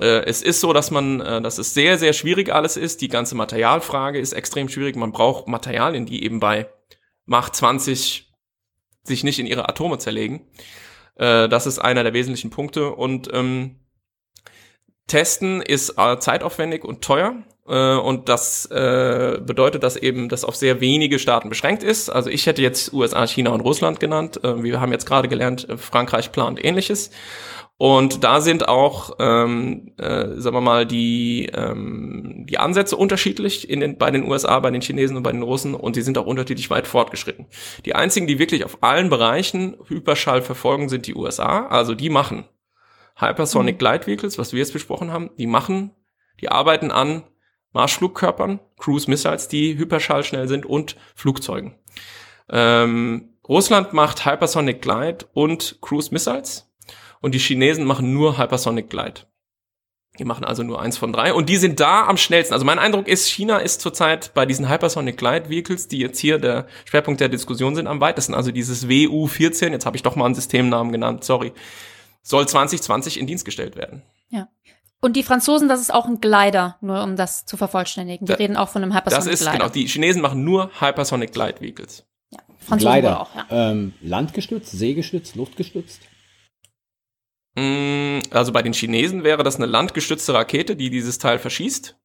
Äh, 0.00 0.24
es 0.24 0.42
ist 0.42 0.60
so, 0.60 0.72
dass 0.72 0.90
man, 0.90 1.20
äh, 1.20 1.42
dass 1.42 1.58
es 1.58 1.74
sehr, 1.74 1.98
sehr 1.98 2.12
schwierig 2.12 2.52
alles 2.52 2.76
ist. 2.76 3.00
Die 3.00 3.08
ganze 3.08 3.34
Materialfrage 3.34 4.18
ist 4.18 4.32
extrem 4.32 4.68
schwierig. 4.68 4.96
Man 4.96 5.12
braucht 5.12 5.48
Materialien, 5.48 6.06
die 6.06 6.24
eben 6.24 6.40
bei 6.40 6.68
Mach 7.26 7.50
20 7.50 8.32
sich 9.02 9.24
nicht 9.24 9.38
in 9.38 9.46
ihre 9.46 9.68
Atome 9.68 9.98
zerlegen. 9.98 10.46
Äh, 11.16 11.48
das 11.48 11.66
ist 11.66 11.78
einer 11.78 12.04
der 12.04 12.14
wesentlichen 12.14 12.50
Punkte 12.50 12.90
und 12.90 13.28
ähm, 13.32 13.80
Testen 15.08 15.60
ist 15.62 15.94
äh, 15.98 16.18
zeitaufwendig 16.18 16.84
und 16.84 17.02
teuer. 17.02 17.34
Äh, 17.68 17.96
und 17.96 18.28
das 18.28 18.66
äh, 18.66 19.38
bedeutet, 19.40 19.82
dass 19.82 19.96
eben 19.96 20.28
das 20.28 20.44
auf 20.44 20.56
sehr 20.56 20.80
wenige 20.80 21.18
Staaten 21.18 21.48
beschränkt 21.48 21.82
ist. 21.82 22.10
Also 22.10 22.30
ich 22.30 22.46
hätte 22.46 22.62
jetzt 22.62 22.92
USA, 22.92 23.26
China 23.26 23.50
und 23.50 23.60
Russland 23.60 24.00
genannt. 24.00 24.42
Äh, 24.42 24.62
wir 24.62 24.80
haben 24.80 24.92
jetzt 24.92 25.06
gerade 25.06 25.28
gelernt, 25.28 25.68
äh, 25.68 25.76
Frankreich 25.76 26.32
plant 26.32 26.64
ähnliches. 26.64 27.10
Und 27.80 28.24
da 28.24 28.40
sind 28.40 28.66
auch, 28.68 29.16
ähm, 29.20 29.92
äh, 29.98 30.30
sagen 30.34 30.56
wir 30.56 30.60
mal, 30.60 30.84
die, 30.84 31.48
ähm, 31.54 32.44
die 32.48 32.58
Ansätze 32.58 32.96
unterschiedlich 32.96 33.70
in 33.70 33.78
den, 33.78 33.98
bei 33.98 34.10
den 34.10 34.28
USA, 34.28 34.58
bei 34.58 34.72
den 34.72 34.80
Chinesen 34.80 35.16
und 35.16 35.22
bei 35.22 35.30
den 35.30 35.44
Russen 35.44 35.74
und 35.74 35.94
die 35.94 36.02
sind 36.02 36.18
auch 36.18 36.26
unterschiedlich 36.26 36.70
weit 36.70 36.88
fortgeschritten. 36.88 37.46
Die 37.84 37.94
einzigen, 37.94 38.26
die 38.26 38.40
wirklich 38.40 38.64
auf 38.64 38.78
allen 38.80 39.10
Bereichen 39.10 39.76
Hyperschall 39.86 40.42
verfolgen, 40.42 40.88
sind 40.88 41.06
die 41.06 41.14
USA. 41.14 41.68
Also 41.68 41.94
die 41.94 42.10
machen 42.10 42.46
Hypersonic 43.14 43.76
mhm. 43.76 43.78
Glide 43.78 44.06
Vehicles, 44.08 44.38
was 44.38 44.52
wir 44.52 44.58
jetzt 44.58 44.72
besprochen 44.72 45.12
haben, 45.12 45.30
die 45.38 45.46
machen, 45.46 45.92
die 46.40 46.48
arbeiten 46.48 46.90
an 46.90 47.22
Marschflugkörpern, 47.78 48.58
Cruise 48.76 49.08
Missiles, 49.08 49.46
die 49.46 49.78
hyperschallschnell 49.78 50.48
sind 50.48 50.66
und 50.66 50.96
Flugzeugen. 51.14 51.76
Ähm, 52.50 53.28
Russland 53.48 53.92
macht 53.92 54.26
Hypersonic 54.26 54.82
Glide 54.82 55.26
und 55.32 55.78
Cruise 55.80 56.08
Missiles 56.10 56.68
und 57.20 57.36
die 57.36 57.38
Chinesen 57.38 57.84
machen 57.84 58.12
nur 58.12 58.36
Hypersonic 58.36 58.90
Glide. 58.90 59.20
Die 60.18 60.24
machen 60.24 60.44
also 60.44 60.64
nur 60.64 60.82
eins 60.82 60.98
von 60.98 61.12
drei 61.12 61.32
und 61.32 61.48
die 61.48 61.56
sind 61.56 61.78
da 61.78 62.08
am 62.08 62.16
schnellsten. 62.16 62.52
Also 62.52 62.66
mein 62.66 62.80
Eindruck 62.80 63.06
ist, 63.06 63.28
China 63.28 63.58
ist 63.58 63.80
zurzeit 63.80 64.34
bei 64.34 64.44
diesen 64.44 64.68
Hypersonic 64.68 65.16
Glide 65.16 65.48
Vehicles, 65.48 65.86
die 65.86 65.98
jetzt 65.98 66.18
hier 66.18 66.38
der 66.38 66.66
Schwerpunkt 66.84 67.20
der 67.20 67.28
Diskussion 67.28 67.76
sind, 67.76 67.86
am 67.86 68.00
weitesten. 68.00 68.34
Also 68.34 68.50
dieses 68.50 68.88
WU-14, 68.88 69.70
jetzt 69.70 69.86
habe 69.86 69.96
ich 69.96 70.02
doch 70.02 70.16
mal 70.16 70.24
einen 70.24 70.34
Systemnamen 70.34 70.90
genannt, 70.90 71.22
sorry, 71.22 71.52
soll 72.22 72.48
2020 72.48 73.20
in 73.20 73.28
Dienst 73.28 73.44
gestellt 73.44 73.76
werden. 73.76 74.02
Und 75.00 75.14
die 75.14 75.22
Franzosen, 75.22 75.68
das 75.68 75.80
ist 75.80 75.94
auch 75.94 76.06
ein 76.06 76.20
Glider, 76.20 76.76
nur 76.80 77.02
um 77.02 77.14
das 77.14 77.46
zu 77.46 77.56
vervollständigen. 77.56 78.26
Die 78.26 78.32
da, 78.32 78.36
reden 78.36 78.56
auch 78.56 78.68
von 78.68 78.82
einem 78.82 78.94
Hypersonic 78.94 79.24
Glider. 79.24 79.30
Das 79.30 79.40
ist, 79.40 79.52
genau, 79.52 79.68
die 79.68 79.86
Chinesen 79.86 80.22
machen 80.22 80.42
nur 80.42 80.70
Hypersonic 80.80 81.32
Glide 81.32 81.60
Vehicles. 81.60 82.04
Ja, 82.30 82.40
Franzosen 82.58 82.92
Glider. 82.94 83.20
auch, 83.20 83.34
ja. 83.34 83.46
Ähm, 83.50 83.94
landgestützt, 84.00 84.72
seegestützt, 84.72 85.36
luftgestützt? 85.36 86.00
Mm, 87.54 88.18
also 88.30 88.52
bei 88.52 88.62
den 88.62 88.72
Chinesen 88.72 89.22
wäre 89.22 89.44
das 89.44 89.56
eine 89.56 89.66
landgestützte 89.66 90.34
Rakete, 90.34 90.74
die 90.74 90.90
dieses 90.90 91.18
Teil 91.18 91.38
verschießt. 91.38 91.96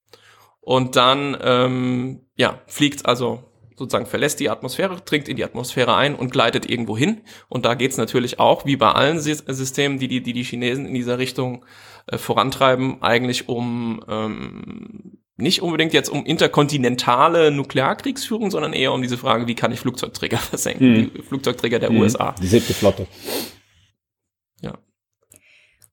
Und 0.61 0.95
dann, 0.95 1.35
ähm, 1.41 2.27
ja, 2.35 2.61
fliegt 2.67 3.05
also 3.07 3.43
sozusagen 3.75 4.05
verlässt 4.05 4.39
die 4.39 4.49
Atmosphäre, 4.49 5.01
dringt 5.03 5.27
in 5.27 5.35
die 5.35 5.43
Atmosphäre 5.43 5.95
ein 5.95 6.15
und 6.15 6.31
gleitet 6.31 6.69
irgendwo 6.69 6.97
hin. 6.97 7.21
Und 7.49 7.65
da 7.65 7.73
geht's 7.73 7.97
natürlich 7.97 8.39
auch, 8.39 8.65
wie 8.65 8.77
bei 8.77 8.91
allen 8.91 9.19
Systemen, 9.19 9.99
die 9.99 10.07
die, 10.07 10.21
die, 10.21 10.33
die 10.33 10.43
Chinesen 10.43 10.85
in 10.85 10.93
dieser 10.93 11.17
Richtung 11.17 11.65
äh, 12.07 12.17
vorantreiben, 12.17 13.01
eigentlich 13.01 13.49
um 13.49 14.03
ähm, 14.07 15.19
nicht 15.35 15.61
unbedingt 15.61 15.93
jetzt 15.93 16.09
um 16.09 16.25
interkontinentale 16.25 17.51
Nuklearkriegsführung, 17.51 18.51
sondern 18.51 18.73
eher 18.73 18.93
um 18.93 19.01
diese 19.01 19.17
Frage, 19.17 19.47
wie 19.47 19.55
kann 19.55 19.71
ich 19.71 19.79
Flugzeugträger 19.79 20.37
versenken, 20.39 20.95
hm. 20.95 21.11
die 21.15 21.21
Flugzeugträger 21.21 21.79
der 21.79 21.89
hm. 21.89 21.99
USA. 21.99 22.35
Die 22.41 22.47
siebte 22.47 22.73
Flotte. 22.73 23.07
Ja. 24.61 24.77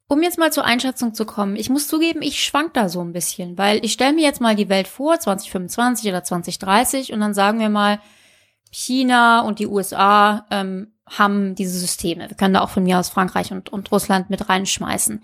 Um 0.08 0.22
jetzt 0.22 0.38
mal 0.38 0.52
zur 0.52 0.64
Einschätzung 0.64 1.14
zu 1.14 1.24
kommen, 1.24 1.56
ich 1.56 1.70
muss 1.70 1.88
zugeben, 1.88 2.22
ich 2.22 2.44
schwank 2.44 2.74
da 2.74 2.88
so 2.88 3.00
ein 3.00 3.12
bisschen, 3.12 3.56
weil 3.56 3.84
ich 3.84 3.92
stelle 3.92 4.12
mir 4.12 4.24
jetzt 4.24 4.40
mal 4.40 4.56
die 4.56 4.68
Welt 4.68 4.88
vor, 4.88 5.18
2025 5.18 6.08
oder 6.08 6.24
2030, 6.24 7.12
und 7.12 7.20
dann 7.20 7.34
sagen 7.34 7.60
wir 7.60 7.68
mal, 7.68 8.00
China 8.70 9.40
und 9.40 9.58
die 9.58 9.66
USA 9.66 10.46
ähm, 10.50 10.94
haben 11.06 11.54
diese 11.54 11.78
Systeme. 11.78 12.28
Wir 12.28 12.36
können 12.36 12.54
da 12.54 12.60
auch 12.60 12.70
von 12.70 12.84
mir 12.84 12.98
aus 12.98 13.08
Frankreich 13.08 13.52
und, 13.52 13.72
und 13.72 13.90
Russland 13.90 14.30
mit 14.30 14.48
reinschmeißen. 14.48 15.22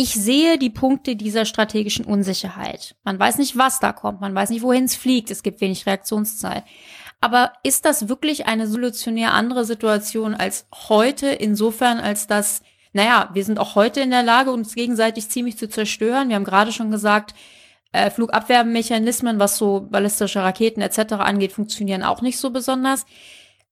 Ich 0.00 0.14
sehe 0.14 0.58
die 0.58 0.70
Punkte 0.70 1.16
dieser 1.16 1.44
strategischen 1.44 2.04
Unsicherheit. 2.04 2.94
Man 3.02 3.18
weiß 3.18 3.38
nicht, 3.38 3.58
was 3.58 3.80
da 3.80 3.92
kommt, 3.92 4.20
man 4.20 4.32
weiß 4.32 4.50
nicht, 4.50 4.62
wohin 4.62 4.84
es 4.84 4.94
fliegt, 4.94 5.28
es 5.32 5.42
gibt 5.42 5.60
wenig 5.60 5.86
Reaktionszeit. 5.86 6.62
Aber 7.20 7.52
ist 7.64 7.84
das 7.84 8.08
wirklich 8.08 8.46
eine 8.46 8.68
solutionär 8.68 9.34
andere 9.34 9.64
Situation 9.64 10.36
als 10.36 10.68
heute, 10.88 11.26
insofern 11.26 11.98
als 11.98 12.28
dass 12.28 12.62
naja, 12.92 13.28
wir 13.32 13.44
sind 13.44 13.58
auch 13.58 13.74
heute 13.74 14.00
in 14.00 14.10
der 14.10 14.22
Lage, 14.22 14.50
uns 14.50 14.74
gegenseitig 14.74 15.28
ziemlich 15.28 15.58
zu 15.58 15.68
zerstören. 15.68 16.28
Wir 16.28 16.36
haben 16.36 16.44
gerade 16.44 16.72
schon 16.72 16.90
gesagt, 16.90 17.34
äh, 17.92 18.10
Flugabwehrmechanismen, 18.10 19.38
was 19.38 19.58
so 19.58 19.86
ballistische 19.90 20.42
Raketen 20.42 20.80
etc. 20.80 21.14
angeht, 21.14 21.52
funktionieren 21.52 22.02
auch 22.02 22.22
nicht 22.22 22.38
so 22.38 22.50
besonders. 22.50 23.04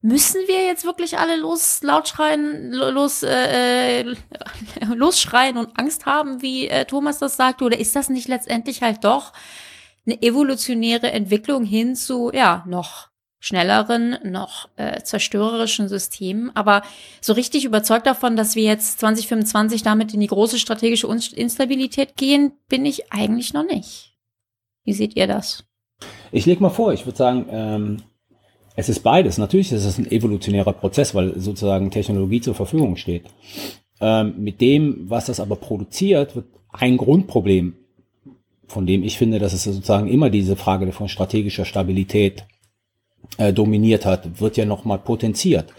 Müssen 0.06 0.40
wir 0.46 0.64
jetzt 0.64 0.84
wirklich 0.84 1.18
alle 1.18 1.34
los 1.34 1.82
laut 1.82 2.06
schreien, 2.06 2.70
los 2.70 3.24
äh, 3.24 4.02
äh 4.02 4.14
losschreien 4.94 5.56
und 5.56 5.76
Angst 5.76 6.06
haben, 6.06 6.42
wie 6.42 6.68
äh, 6.68 6.84
Thomas 6.84 7.18
das 7.18 7.36
sagte, 7.36 7.64
oder 7.64 7.76
ist 7.76 7.96
das 7.96 8.08
nicht 8.08 8.28
letztendlich 8.28 8.82
halt 8.82 9.02
doch 9.02 9.32
eine 10.06 10.22
evolutionäre 10.22 11.10
Entwicklung 11.10 11.64
hin 11.64 11.96
zu 11.96 12.30
ja 12.32 12.62
noch 12.68 13.08
schnelleren, 13.40 14.16
noch 14.22 14.68
äh, 14.76 15.02
zerstörerischen 15.02 15.88
Systemen. 15.88 16.54
Aber 16.54 16.82
so 17.20 17.32
richtig 17.32 17.64
überzeugt 17.64 18.06
davon, 18.06 18.36
dass 18.36 18.54
wir 18.54 18.62
jetzt 18.62 19.00
2025 19.00 19.82
damit 19.82 20.14
in 20.14 20.20
die 20.20 20.28
große 20.28 20.60
strategische 20.60 21.08
Instabilität 21.08 22.14
gehen, 22.16 22.52
bin 22.68 22.86
ich 22.86 23.12
eigentlich 23.12 23.54
noch 23.54 23.66
nicht. 23.66 24.16
Wie 24.84 24.92
seht 24.92 25.16
ihr 25.16 25.26
das? 25.26 25.64
Ich 26.30 26.46
leg 26.46 26.60
mal 26.60 26.70
vor, 26.70 26.92
ich 26.92 27.06
würde 27.06 27.18
sagen, 27.18 27.46
ähm, 27.50 28.02
es 28.76 28.90
ist 28.90 29.00
beides. 29.00 29.38
Natürlich 29.38 29.72
ist 29.72 29.84
es 29.84 29.98
ein 29.98 30.10
evolutionärer 30.10 30.74
Prozess, 30.74 31.14
weil 31.14 31.40
sozusagen 31.40 31.90
Technologie 31.90 32.42
zur 32.42 32.54
Verfügung 32.54 32.96
steht. 32.96 33.24
Ähm, 34.00 34.34
mit 34.38 34.60
dem, 34.60 35.08
was 35.08 35.26
das 35.26 35.40
aber 35.40 35.56
produziert, 35.56 36.36
wird 36.36 36.46
ein 36.70 36.98
Grundproblem, 36.98 37.74
von 38.66 38.86
dem 38.86 39.02
ich 39.02 39.16
finde, 39.16 39.38
dass 39.38 39.54
es 39.54 39.64
sozusagen 39.64 40.08
immer 40.08 40.28
diese 40.28 40.56
Frage 40.56 40.92
von 40.92 41.08
strategischer 41.08 41.64
Stabilität 41.64 42.44
äh, 43.38 43.52
dominiert 43.52 44.04
hat, 44.04 44.40
wird 44.40 44.58
ja 44.58 44.66
nochmal 44.66 44.98
potenziert. 44.98 45.72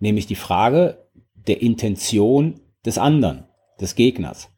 Nämlich 0.00 0.26
die 0.26 0.34
Frage 0.34 1.06
der 1.34 1.60
Intention 1.60 2.60
des 2.86 2.96
anderen, 2.96 3.44
des 3.80 3.94
Gegners. 3.94 4.48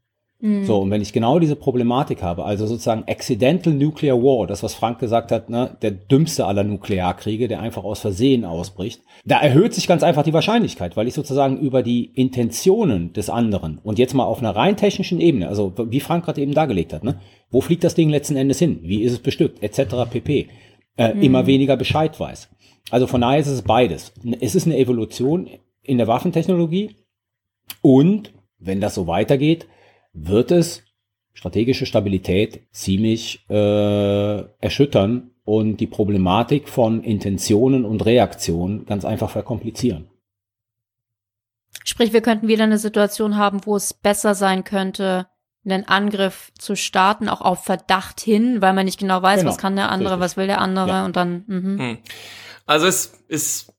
Mhm. 0.40 0.64
So, 0.64 0.79
und 0.79 0.90
wenn 0.90 1.03
ich 1.03 1.12
genau 1.12 1.38
diese 1.38 1.57
Problematik 1.57 2.22
habe, 2.22 2.44
also 2.44 2.66
sozusagen 2.66 3.05
Accidental 3.07 3.74
Nuclear 3.74 4.16
War, 4.16 4.46
das 4.46 4.62
was 4.62 4.74
Frank 4.74 4.98
gesagt 4.98 5.33
hat, 5.33 5.50
ne, 5.50 5.76
der 5.83 5.90
dümmste 5.90 6.46
aller 6.46 6.64
Nuklearkriege, 6.64 7.46
der 7.46 7.61
einfach 7.61 7.85
aus 7.85 8.00
Versehen 8.00 8.44
ausbricht, 8.44 9.03
da 9.24 9.38
erhöht 9.38 9.74
sich 9.74 9.87
ganz 9.87 10.03
einfach 10.03 10.22
die 10.22 10.33
Wahrscheinlichkeit, 10.33 10.96
weil 10.96 11.09
ich 11.09 11.14
sozusagen 11.14 11.59
über 11.59 11.83
die 11.83 12.07
Intentionen 12.14 13.12
des 13.12 13.29
anderen 13.29 13.79
und 13.83 13.98
jetzt 13.98 14.14
mal 14.14 14.24
auf 14.24 14.38
einer 14.38 14.57
rein 14.57 14.76
technischen 14.76 15.20
Ebene, 15.20 15.48
also 15.48 15.74
wie 15.76 16.00
Frank 16.00 16.24
gerade 16.24 16.40
eben 16.40 16.55
dargelegt 16.55 16.92
hat, 16.94 17.05
ne, 17.05 17.20
wo 17.50 17.61
fliegt 17.61 17.85
das 17.85 17.94
Ding 17.94 18.09
letzten 18.09 18.37
Endes 18.37 18.59
hin, 18.59 18.81
wie 18.83 19.03
ist 19.03 19.12
es 19.12 19.18
bestückt, 19.18 19.62
etc. 19.62 19.94
pp 20.11 20.48
äh, 20.96 21.14
mhm. 21.14 21.22
immer 21.22 21.46
weniger 21.46 21.76
Bescheid 21.76 22.18
weiß. 22.18 22.48
Also 22.90 23.07
von 23.07 23.20
daher 23.20 23.40
ist 23.40 23.46
es 23.46 23.62
beides. 23.62 24.12
Es 24.40 24.55
ist 24.55 24.66
eine 24.66 24.79
Evolution 24.79 25.48
in 25.83 25.98
der 25.98 26.09
Waffentechnologie 26.09 26.96
und 27.83 28.33
wenn 28.59 28.81
das 28.81 28.94
so 28.94 29.07
weitergeht, 29.07 29.66
wird 30.12 30.50
es 30.50 30.82
strategische 31.32 31.86
Stabilität 31.86 32.66
ziemlich 32.72 33.44
äh, 33.48 34.42
erschüttern 34.60 35.30
und 35.44 35.78
die 35.78 35.86
Problematik 35.86 36.68
von 36.68 37.02
Intentionen 37.02 37.84
und 37.84 38.04
Reaktionen 38.04 38.84
ganz 38.86 39.04
einfach 39.04 39.30
verkomplizieren. 39.30 40.08
Sprich, 41.84 42.12
wir 42.12 42.20
könnten 42.20 42.48
wieder 42.48 42.64
eine 42.64 42.78
Situation 42.78 43.36
haben, 43.36 43.64
wo 43.64 43.76
es 43.76 43.94
besser 43.94 44.34
sein 44.34 44.64
könnte, 44.64 45.28
einen 45.64 45.86
Angriff 45.86 46.52
zu 46.58 46.74
starten, 46.74 47.28
auch 47.28 47.40
auf 47.40 47.64
Verdacht 47.64 48.20
hin, 48.20 48.60
weil 48.62 48.72
man 48.72 48.84
nicht 48.86 48.98
genau 48.98 49.22
weiß, 49.22 49.40
Genau, 49.40 49.50
was 49.50 49.58
kann 49.58 49.76
der 49.76 49.90
andere, 49.90 50.14
richtig. 50.14 50.20
was 50.24 50.36
will 50.36 50.46
der 50.46 50.60
andere 50.60 50.88
Ja. 50.88 51.04
und 51.04 51.16
dann, 51.16 51.44
mhm. 51.46 51.78
Hm. 51.78 51.98
Also 52.66 52.86
es 52.86 53.06
ist, 53.28 53.72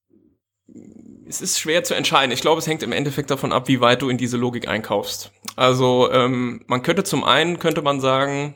es 1.32 1.42
ist 1.42 1.60
schwer 1.60 1.84
zu 1.84 1.94
entscheiden. 1.94 2.32
Ich 2.32 2.42
glaube, 2.42 2.60
es 2.60 2.68
hängt 2.68 2.84
im 2.84 2.92
Endeffekt 2.92 3.32
davon 3.32 3.54
ab, 3.54 3.68
wie 3.68 3.80
weit 3.80 4.02
du 4.02 4.10
in 4.10 4.18
diese 4.18 4.38
Logik 4.38 4.68
einkaufst. 4.68 5.32
Also 5.56 6.12
ähm, 6.12 6.64
man 6.68 6.84
könnte 6.84 7.04
zum 7.04 7.24
einen, 7.24 7.58
könnte 7.58 7.82
man 7.82 8.02
sagen, 8.02 8.56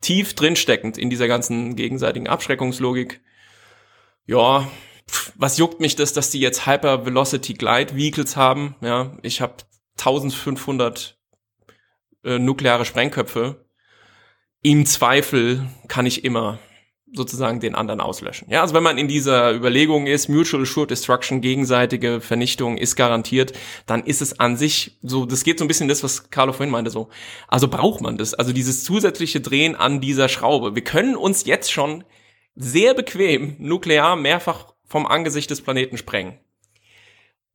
tief 0.00 0.34
drinsteckend 0.34 0.98
in 0.98 1.10
dieser 1.10 1.28
ganzen 1.28 1.76
gegenseitigen 1.76 2.28
Abschreckungslogik, 2.28 3.20
ja, 4.26 4.68
pf, 5.08 5.32
was 5.36 5.58
juckt 5.58 5.80
mich 5.80 5.96
das, 5.96 6.12
dass 6.12 6.30
die 6.30 6.40
jetzt 6.40 6.66
Hyper 6.66 7.06
Velocity 7.06 7.54
Glide 7.54 7.94
Vehicles 7.94 8.36
haben? 8.36 8.74
Ja, 8.80 9.16
ich 9.22 9.40
habe 9.40 9.54
1500 9.98 11.16
äh, 12.24 12.38
nukleare 12.38 12.84
Sprengköpfe. 12.84 13.64
Im 14.62 14.86
Zweifel 14.86 15.68
kann 15.86 16.04
ich 16.04 16.24
immer 16.24 16.58
sozusagen 17.12 17.60
den 17.60 17.74
anderen 17.74 18.00
auslöschen. 18.00 18.48
Ja, 18.50 18.62
also 18.62 18.74
wenn 18.74 18.82
man 18.82 18.98
in 18.98 19.08
dieser 19.08 19.52
Überlegung 19.52 20.06
ist, 20.06 20.28
Mutual 20.28 20.62
Assured 20.62 20.90
Destruction, 20.90 21.40
gegenseitige 21.40 22.20
Vernichtung 22.20 22.76
ist 22.76 22.96
garantiert, 22.96 23.52
dann 23.86 24.04
ist 24.04 24.20
es 24.20 24.38
an 24.40 24.56
sich 24.56 24.98
so, 25.02 25.26
das 25.26 25.44
geht 25.44 25.58
so 25.58 25.64
ein 25.64 25.68
bisschen 25.68 25.88
das, 25.88 26.02
was 26.02 26.30
Carlo 26.30 26.52
vorhin 26.52 26.72
meinte, 26.72 26.90
so. 26.90 27.08
Also 27.46 27.68
braucht 27.68 28.00
man 28.00 28.18
das, 28.18 28.34
also 28.34 28.52
dieses 28.52 28.84
zusätzliche 28.84 29.40
Drehen 29.40 29.74
an 29.74 30.00
dieser 30.00 30.28
Schraube. 30.28 30.74
Wir 30.74 30.84
können 30.84 31.16
uns 31.16 31.44
jetzt 31.46 31.72
schon 31.72 32.04
sehr 32.54 32.94
bequem 32.94 33.56
nuklear 33.58 34.16
mehrfach 34.16 34.74
vom 34.84 35.06
Angesicht 35.06 35.50
des 35.50 35.60
Planeten 35.60 35.96
sprengen. 35.96 36.38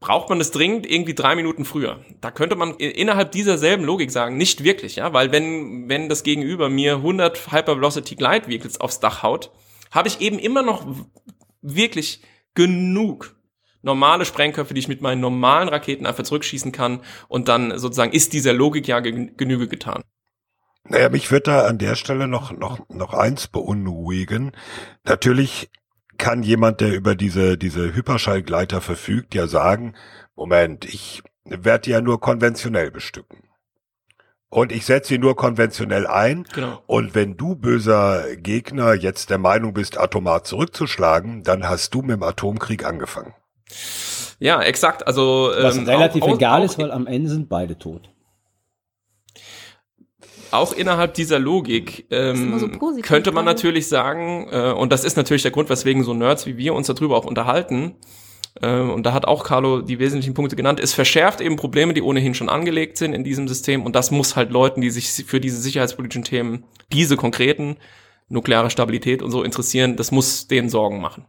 Braucht 0.03 0.27
man 0.27 0.37
das 0.37 0.51
dringend 0.51 0.85
irgendwie 0.85 1.13
drei 1.13 1.33
Minuten 1.33 1.63
früher? 1.63 2.03
Da 2.19 2.29
könnte 2.29 2.57
man 2.57 2.73
innerhalb 2.75 3.31
dieser 3.31 3.57
selben 3.57 3.85
Logik 3.85 4.11
sagen, 4.11 4.35
nicht 4.35 4.61
wirklich, 4.65 4.97
ja, 4.97 5.13
weil 5.13 5.31
wenn, 5.31 5.87
wenn 5.87 6.09
das 6.09 6.23
Gegenüber 6.23 6.67
mir 6.67 6.95
100 6.97 7.53
Hypervelocity 7.53 8.15
Glide 8.15 8.49
Vehicles 8.49 8.81
aufs 8.81 8.99
Dach 8.99 9.23
haut, 9.23 9.53
habe 9.91 10.09
ich 10.09 10.19
eben 10.19 10.39
immer 10.39 10.61
noch 10.61 10.85
wirklich 11.61 12.21
genug 12.53 13.37
normale 13.81 14.25
Sprengköpfe, 14.25 14.73
die 14.73 14.79
ich 14.79 14.89
mit 14.89 14.99
meinen 15.01 15.21
normalen 15.21 15.69
Raketen 15.69 16.05
einfach 16.05 16.25
zurückschießen 16.25 16.73
kann 16.73 16.99
und 17.29 17.47
dann 17.47 17.77
sozusagen 17.79 18.11
ist 18.11 18.33
dieser 18.33 18.51
Logik 18.51 18.89
ja 18.89 18.99
gen- 18.99 19.37
Genüge 19.37 19.69
getan. 19.69 20.03
Naja, 20.83 21.07
mich 21.07 21.31
wird 21.31 21.47
da 21.47 21.65
an 21.65 21.77
der 21.77 21.95
Stelle 21.95 22.27
noch, 22.27 22.51
noch, 22.51 22.89
noch 22.89 23.13
eins 23.13 23.47
beunruhigen. 23.47 24.51
Natürlich 25.05 25.69
kann 26.23 26.41
jemand, 26.41 26.79
der 26.79 26.93
über 26.93 27.15
diese, 27.15 27.57
diese 27.57 27.93
Hyperschallgleiter 27.93 28.79
verfügt, 28.79 29.35
ja 29.35 29.47
sagen, 29.47 29.93
Moment, 30.37 30.85
ich 30.85 31.21
werde 31.43 31.81
die 31.81 31.89
ja 31.91 31.99
nur 31.99 32.21
konventionell 32.21 32.91
bestücken. 32.91 33.39
Und 34.47 34.71
ich 34.71 34.85
setze 34.85 35.09
sie 35.09 35.17
nur 35.17 35.35
konventionell 35.35 36.07
ein. 36.07 36.45
Genau. 36.53 36.81
Und 36.87 37.13
wenn 37.13 37.35
du, 37.35 37.55
böser 37.55 38.35
Gegner, 38.37 38.93
jetzt 38.93 39.31
der 39.31 39.37
Meinung 39.37 39.73
bist, 39.73 39.97
atomar 39.99 40.45
zurückzuschlagen, 40.45 41.43
dann 41.43 41.67
hast 41.67 41.93
du 41.93 42.01
mit 42.01 42.11
dem 42.11 42.23
Atomkrieg 42.23 42.85
angefangen. 42.85 43.33
Ja, 44.39 44.61
exakt. 44.61 45.05
Also 45.05 45.51
Was 45.59 45.75
ähm, 45.77 45.85
relativ 45.89 46.23
auch- 46.23 46.35
egal 46.35 46.61
auch- 46.61 46.65
ist, 46.65 46.77
weil 46.77 46.91
am 46.91 47.05
Ende 47.07 47.29
sind 47.31 47.49
beide 47.49 47.77
tot. 47.77 48.09
Auch 50.53 50.73
innerhalb 50.73 51.13
dieser 51.13 51.39
Logik 51.39 52.05
ähm, 52.11 52.59
so 52.59 52.67
positiv, 52.69 53.05
könnte 53.05 53.31
man 53.31 53.45
natürlich 53.45 53.87
sagen, 53.87 54.47
äh, 54.51 54.71
und 54.71 54.91
das 54.91 55.03
ist 55.03 55.17
natürlich 55.17 55.41
der 55.41 55.51
Grund, 55.51 55.69
weswegen 55.69 56.03
so 56.03 56.13
Nerds 56.13 56.45
wie 56.45 56.57
wir 56.57 56.73
uns 56.73 56.87
darüber 56.87 57.17
auch 57.17 57.25
unterhalten, 57.25 57.95
äh, 58.61 58.79
und 58.79 59.05
da 59.05 59.13
hat 59.13 59.25
auch 59.25 59.43
Carlo 59.43 59.81
die 59.81 59.99
wesentlichen 59.99 60.33
Punkte 60.33 60.55
genannt, 60.55 60.79
es 60.79 60.93
verschärft 60.93 61.41
eben 61.41 61.55
Probleme, 61.55 61.93
die 61.93 62.01
ohnehin 62.01 62.35
schon 62.35 62.49
angelegt 62.49 62.97
sind 62.97 63.13
in 63.13 63.23
diesem 63.23 63.47
System, 63.47 63.83
und 63.83 63.95
das 63.95 64.11
muss 64.11 64.35
halt 64.35 64.51
Leuten, 64.51 64.81
die 64.81 64.89
sich 64.89 65.25
für 65.25 65.39
diese 65.39 65.59
sicherheitspolitischen 65.59 66.23
Themen, 66.23 66.65
diese 66.91 67.17
konkreten, 67.17 67.77
nukleare 68.29 68.69
Stabilität 68.69 69.21
und 69.21 69.31
so 69.31 69.43
interessieren, 69.43 69.95
das 69.95 70.11
muss 70.11 70.47
denen 70.47 70.69
Sorgen 70.69 71.01
machen. 71.01 71.25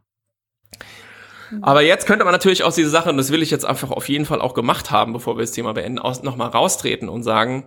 Aber 1.63 1.83
jetzt 1.83 2.07
könnte 2.07 2.25
man 2.25 2.33
natürlich 2.33 2.65
aus 2.65 2.75
dieser 2.75 2.91
Sache, 2.91 3.11
und 3.11 3.17
das 3.17 3.31
will 3.31 3.43
ich 3.43 3.51
jetzt 3.51 3.65
einfach 3.65 3.91
auf 3.91 4.09
jeden 4.09 4.25
Fall 4.25 4.41
auch 4.41 4.55
gemacht 4.55 4.91
haben, 4.91 5.13
bevor 5.13 5.37
wir 5.37 5.43
das 5.43 5.53
Thema 5.53 5.73
beenden, 5.73 6.01
nochmal 6.23 6.49
raustreten 6.49 7.09
und 7.09 7.23
sagen, 7.23 7.67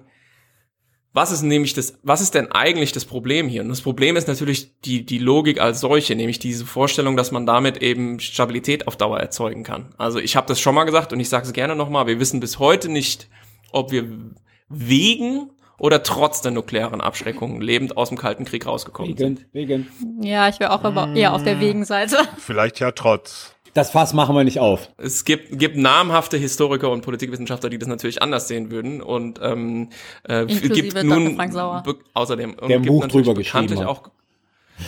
was 1.13 1.31
ist 1.31 1.41
nämlich 1.41 1.73
das, 1.73 1.97
was 2.03 2.21
ist 2.21 2.35
denn 2.35 2.51
eigentlich 2.51 2.91
das 2.91 3.05
Problem 3.05 3.47
hier? 3.47 3.61
Und 3.61 3.69
das 3.69 3.81
Problem 3.81 4.15
ist 4.15 4.27
natürlich 4.27 4.79
die, 4.81 5.05
die 5.05 5.17
Logik 5.17 5.59
als 5.59 5.79
solche, 5.79 6.15
nämlich 6.15 6.39
diese 6.39 6.65
Vorstellung, 6.65 7.17
dass 7.17 7.31
man 7.31 7.45
damit 7.45 7.77
eben 7.77 8.19
Stabilität 8.19 8.87
auf 8.87 8.97
Dauer 8.97 9.19
erzeugen 9.19 9.63
kann. 9.63 9.93
Also 9.97 10.19
ich 10.19 10.35
habe 10.35 10.47
das 10.47 10.59
schon 10.59 10.75
mal 10.75 10.83
gesagt 10.83 11.13
und 11.13 11.19
ich 11.19 11.29
sage 11.29 11.45
es 11.45 11.53
gerne 11.53 11.75
nochmal, 11.75 12.07
wir 12.07 12.19
wissen 12.19 12.39
bis 12.39 12.59
heute 12.59 12.89
nicht, 12.89 13.29
ob 13.71 13.91
wir 13.91 14.05
wegen 14.69 15.49
oder 15.79 16.01
trotz 16.03 16.41
der 16.41 16.51
nuklearen 16.51 17.01
Abschreckung 17.01 17.61
lebend 17.61 17.97
aus 17.97 18.09
dem 18.09 18.17
Kalten 18.17 18.45
Krieg 18.45 18.65
rausgekommen 18.65 19.15
sind. 19.15 19.45
Wegen, 19.53 19.87
wegen. 19.99 20.23
Ja, 20.23 20.49
ich 20.49 20.59
wäre 20.59 20.71
auch 20.71 20.83
aber 20.83 21.13
eher 21.15 21.33
auf 21.33 21.43
der 21.43 21.59
Wegenseite. 21.59 22.17
Vielleicht 22.37 22.79
ja 22.79 22.91
trotz. 22.91 23.55
Das 23.77 23.91
Fass 23.91 24.11
machen 24.11 24.35
wir 24.35 24.43
nicht 24.43 24.59
auf. 24.59 24.89
Es 24.97 25.23
gibt, 25.23 25.59
gibt 25.59 25.77
namhafte 25.77 26.35
Historiker 26.35 26.89
und 26.89 27.01
Politikwissenschaftler, 27.01 27.69
die 27.69 27.77
das 27.77 27.87
natürlich 27.87 28.23
anders 28.23 28.47
sehen 28.47 28.71
würden. 28.71 29.03
Und 29.03 29.39
ähm, 29.39 29.89
äh, 30.27 30.41
Inklusive 30.41 30.69
gibt 30.69 30.95
Dr. 30.95 31.03
nun 31.03 31.35
Frank 31.35 31.53
Sauer. 31.53 31.83
außerdem 32.15 32.55
und 32.55 32.69
Der 32.69 32.79
gibt 32.79 32.87
Buch 32.87 33.07
drüber 33.07 33.35
geschrieben 33.35 33.83
auch 33.83 34.09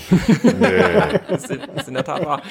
das, 0.09 1.43
ist, 1.51 1.59
das 1.67 1.81
ist 1.81 1.87
in 1.87 1.93
der 1.93 2.03
Tat 2.03 2.25
wahr. 2.25 2.41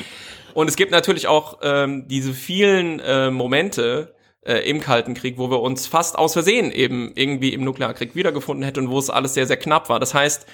Und 0.54 0.68
es 0.68 0.76
gibt 0.76 0.92
natürlich 0.92 1.26
auch 1.26 1.58
ähm, 1.62 2.06
diese 2.06 2.32
vielen 2.32 3.00
äh, 3.00 3.32
Momente 3.32 4.14
äh, 4.42 4.58
im 4.70 4.80
Kalten 4.80 5.14
Krieg, 5.14 5.38
wo 5.38 5.50
wir 5.50 5.60
uns 5.60 5.88
fast 5.88 6.16
aus 6.16 6.34
Versehen 6.34 6.70
eben 6.70 7.10
irgendwie 7.16 7.52
im 7.52 7.64
Nuklearkrieg 7.64 8.14
wiedergefunden 8.14 8.64
hätten 8.64 8.86
und 8.86 8.90
wo 8.90 8.98
es 9.00 9.10
alles 9.10 9.34
sehr, 9.34 9.46
sehr 9.46 9.56
knapp 9.56 9.88
war. 9.88 9.98
Das 9.98 10.14
heißt, 10.14 10.46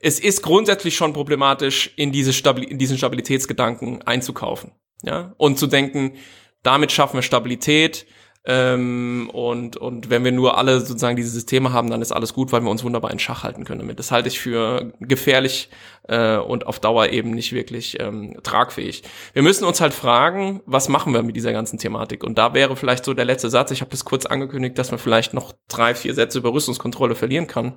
es 0.00 0.20
ist 0.20 0.42
grundsätzlich 0.42 0.96
schon 0.96 1.12
problematisch, 1.12 1.92
in, 1.96 2.12
diese 2.12 2.32
Stabil 2.32 2.64
in 2.64 2.78
diesen 2.78 2.98
Stabilitätsgedanken 2.98 4.02
einzukaufen. 4.02 4.72
Ja? 5.02 5.34
Und 5.36 5.58
zu 5.58 5.66
denken, 5.66 6.14
damit 6.62 6.92
schaffen 6.92 7.16
wir 7.16 7.22
Stabilität. 7.22 8.06
Ähm, 8.48 9.28
und, 9.32 9.76
und 9.76 10.08
wenn 10.08 10.22
wir 10.24 10.30
nur 10.30 10.56
alle 10.56 10.78
sozusagen 10.78 11.16
diese 11.16 11.30
Systeme 11.30 11.72
haben, 11.72 11.90
dann 11.90 12.00
ist 12.00 12.12
alles 12.12 12.32
gut, 12.32 12.52
weil 12.52 12.60
wir 12.60 12.70
uns 12.70 12.84
wunderbar 12.84 13.10
in 13.10 13.18
Schach 13.18 13.42
halten 13.42 13.64
können 13.64 13.80
damit. 13.80 13.98
Das 13.98 14.12
halte 14.12 14.28
ich 14.28 14.38
für 14.38 14.92
gefährlich 15.00 15.68
äh, 16.04 16.36
und 16.36 16.64
auf 16.68 16.78
Dauer 16.78 17.08
eben 17.08 17.32
nicht 17.32 17.52
wirklich 17.52 17.98
ähm, 17.98 18.38
tragfähig. 18.44 19.02
Wir 19.32 19.42
müssen 19.42 19.64
uns 19.64 19.80
halt 19.80 19.92
fragen, 19.92 20.62
was 20.64 20.88
machen 20.88 21.12
wir 21.12 21.24
mit 21.24 21.34
dieser 21.34 21.52
ganzen 21.52 21.78
Thematik? 21.78 22.22
Und 22.22 22.38
da 22.38 22.54
wäre 22.54 22.76
vielleicht 22.76 23.04
so 23.04 23.14
der 23.14 23.24
letzte 23.24 23.50
Satz, 23.50 23.72
ich 23.72 23.80
habe 23.80 23.90
das 23.90 24.04
kurz 24.04 24.26
angekündigt, 24.26 24.78
dass 24.78 24.92
man 24.92 25.00
vielleicht 25.00 25.34
noch 25.34 25.52
drei, 25.66 25.96
vier 25.96 26.14
Sätze 26.14 26.38
über 26.38 26.52
Rüstungskontrolle 26.52 27.16
verlieren 27.16 27.48
kann. 27.48 27.76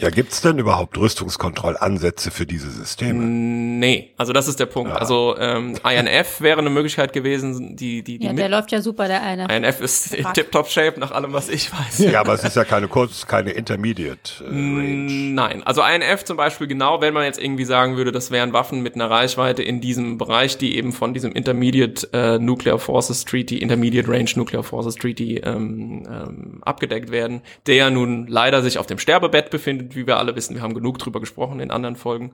Ja, 0.00 0.10
gibt's 0.10 0.40
denn 0.42 0.58
überhaupt 0.60 0.96
Rüstungskontrollansätze 0.96 2.30
für 2.30 2.46
diese 2.46 2.70
Systeme? 2.70 3.24
Nee, 3.24 4.10
also 4.16 4.32
das 4.32 4.46
ist 4.46 4.60
der 4.60 4.66
Punkt. 4.66 4.92
Also 4.92 5.36
ähm, 5.38 5.74
INF 5.84 6.40
wäre 6.40 6.60
eine 6.60 6.70
Möglichkeit 6.70 7.12
gewesen, 7.12 7.76
die 7.76 8.02
die 8.04 8.18
die 8.18 8.24
Ja, 8.26 8.32
mit- 8.32 8.38
der 8.40 8.48
läuft 8.48 8.70
ja 8.70 8.80
super, 8.80 9.08
der 9.08 9.22
eine. 9.22 9.48
INF 9.54 9.80
ist 9.80 10.14
in 10.14 10.24
tip-top 10.34 10.68
shape 10.68 11.00
nach 11.00 11.10
allem, 11.10 11.32
was 11.32 11.48
ich 11.48 11.72
weiß. 11.72 11.98
Ja, 11.98 12.20
aber 12.20 12.34
es 12.34 12.44
ist 12.44 12.54
ja 12.54 12.64
keine 12.64 12.86
kurz, 12.86 13.26
keine 13.26 13.50
Intermediate 13.50 14.44
äh, 14.44 14.46
Range. 14.46 15.10
Nein, 15.10 15.62
also 15.64 15.82
INF 15.82 16.24
zum 16.24 16.36
Beispiel 16.36 16.68
genau, 16.68 17.00
wenn 17.00 17.12
man 17.14 17.24
jetzt 17.24 17.42
irgendwie 17.42 17.64
sagen 17.64 17.96
würde, 17.96 18.12
das 18.12 18.30
wären 18.30 18.52
Waffen 18.52 18.82
mit 18.82 18.94
einer 18.94 19.10
Reichweite 19.10 19.62
in 19.64 19.80
diesem 19.80 20.16
Bereich, 20.16 20.58
die 20.58 20.76
eben 20.76 20.92
von 20.92 21.12
diesem 21.12 21.32
Intermediate 21.32 22.08
äh, 22.12 22.38
Nuclear 22.38 22.78
Forces 22.78 23.24
Treaty, 23.24 23.58
Intermediate 23.58 24.08
Range 24.08 24.30
Nuclear 24.36 24.62
Forces 24.62 24.94
Treaty 24.94 25.38
ähm, 25.38 26.06
ähm, 26.08 26.58
abgedeckt 26.62 27.10
werden, 27.10 27.42
der 27.66 27.74
ja 27.74 27.90
nun 27.90 28.26
leider 28.28 28.62
sich 28.62 28.78
auf 28.78 28.86
dem 28.86 28.98
Sterbebett 28.98 29.50
befindet, 29.50 29.87
wie 29.94 30.06
wir 30.06 30.18
alle 30.18 30.36
wissen. 30.36 30.54
Wir 30.54 30.62
haben 30.62 30.74
genug 30.74 30.98
drüber 30.98 31.20
gesprochen 31.20 31.60
in 31.60 31.70
anderen 31.70 31.96
Folgen. 31.96 32.32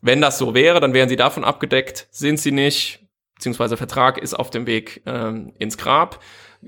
Wenn 0.00 0.20
das 0.20 0.38
so 0.38 0.54
wäre, 0.54 0.80
dann 0.80 0.94
wären 0.94 1.08
sie 1.08 1.16
davon 1.16 1.44
abgedeckt, 1.44 2.08
sind 2.10 2.38
sie 2.38 2.52
nicht, 2.52 3.00
beziehungsweise 3.34 3.76
Vertrag 3.76 4.18
ist 4.18 4.34
auf 4.34 4.50
dem 4.50 4.66
Weg 4.66 5.02
ähm, 5.06 5.52
ins 5.58 5.78
Grab. 5.78 6.20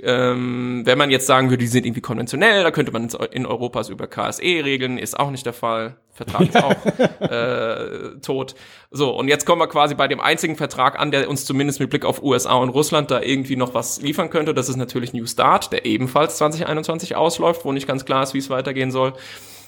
Ähm, 0.02 0.82
wenn 0.84 0.98
man 0.98 1.10
jetzt 1.10 1.26
sagen 1.26 1.48
würde, 1.48 1.62
die 1.62 1.68
sind 1.68 1.86
irgendwie 1.86 2.00
konventionell, 2.00 2.62
da 2.62 2.70
könnte 2.70 2.92
man 2.92 3.08
in 3.30 3.46
Europas 3.46 3.88
über 3.88 4.06
KSE 4.06 4.42
regeln, 4.42 4.98
ist 4.98 5.18
auch 5.18 5.30
nicht 5.30 5.46
der 5.46 5.52
Fall. 5.52 5.96
Vertrag 6.12 6.42
ist 6.42 6.56
auch 6.56 6.86
äh, 7.20 8.18
tot. 8.20 8.54
So, 8.90 9.10
und 9.10 9.28
jetzt 9.28 9.44
kommen 9.44 9.60
wir 9.60 9.68
quasi 9.68 9.94
bei 9.94 10.08
dem 10.08 10.20
einzigen 10.20 10.56
Vertrag 10.56 10.98
an, 10.98 11.10
der 11.10 11.28
uns 11.28 11.44
zumindest 11.44 11.80
mit 11.80 11.90
Blick 11.90 12.04
auf 12.04 12.22
USA 12.22 12.54
und 12.54 12.70
Russland 12.70 13.10
da 13.10 13.20
irgendwie 13.20 13.56
noch 13.56 13.74
was 13.74 14.00
liefern 14.00 14.30
könnte. 14.30 14.54
Das 14.54 14.68
ist 14.68 14.76
natürlich 14.76 15.12
New 15.12 15.26
Start, 15.26 15.72
der 15.72 15.84
ebenfalls 15.84 16.38
2021 16.38 17.16
ausläuft, 17.16 17.64
wo 17.64 17.72
nicht 17.72 17.86
ganz 17.86 18.04
klar 18.04 18.22
ist, 18.22 18.34
wie 18.34 18.38
es 18.38 18.50
weitergehen 18.50 18.90
soll. 18.90 19.14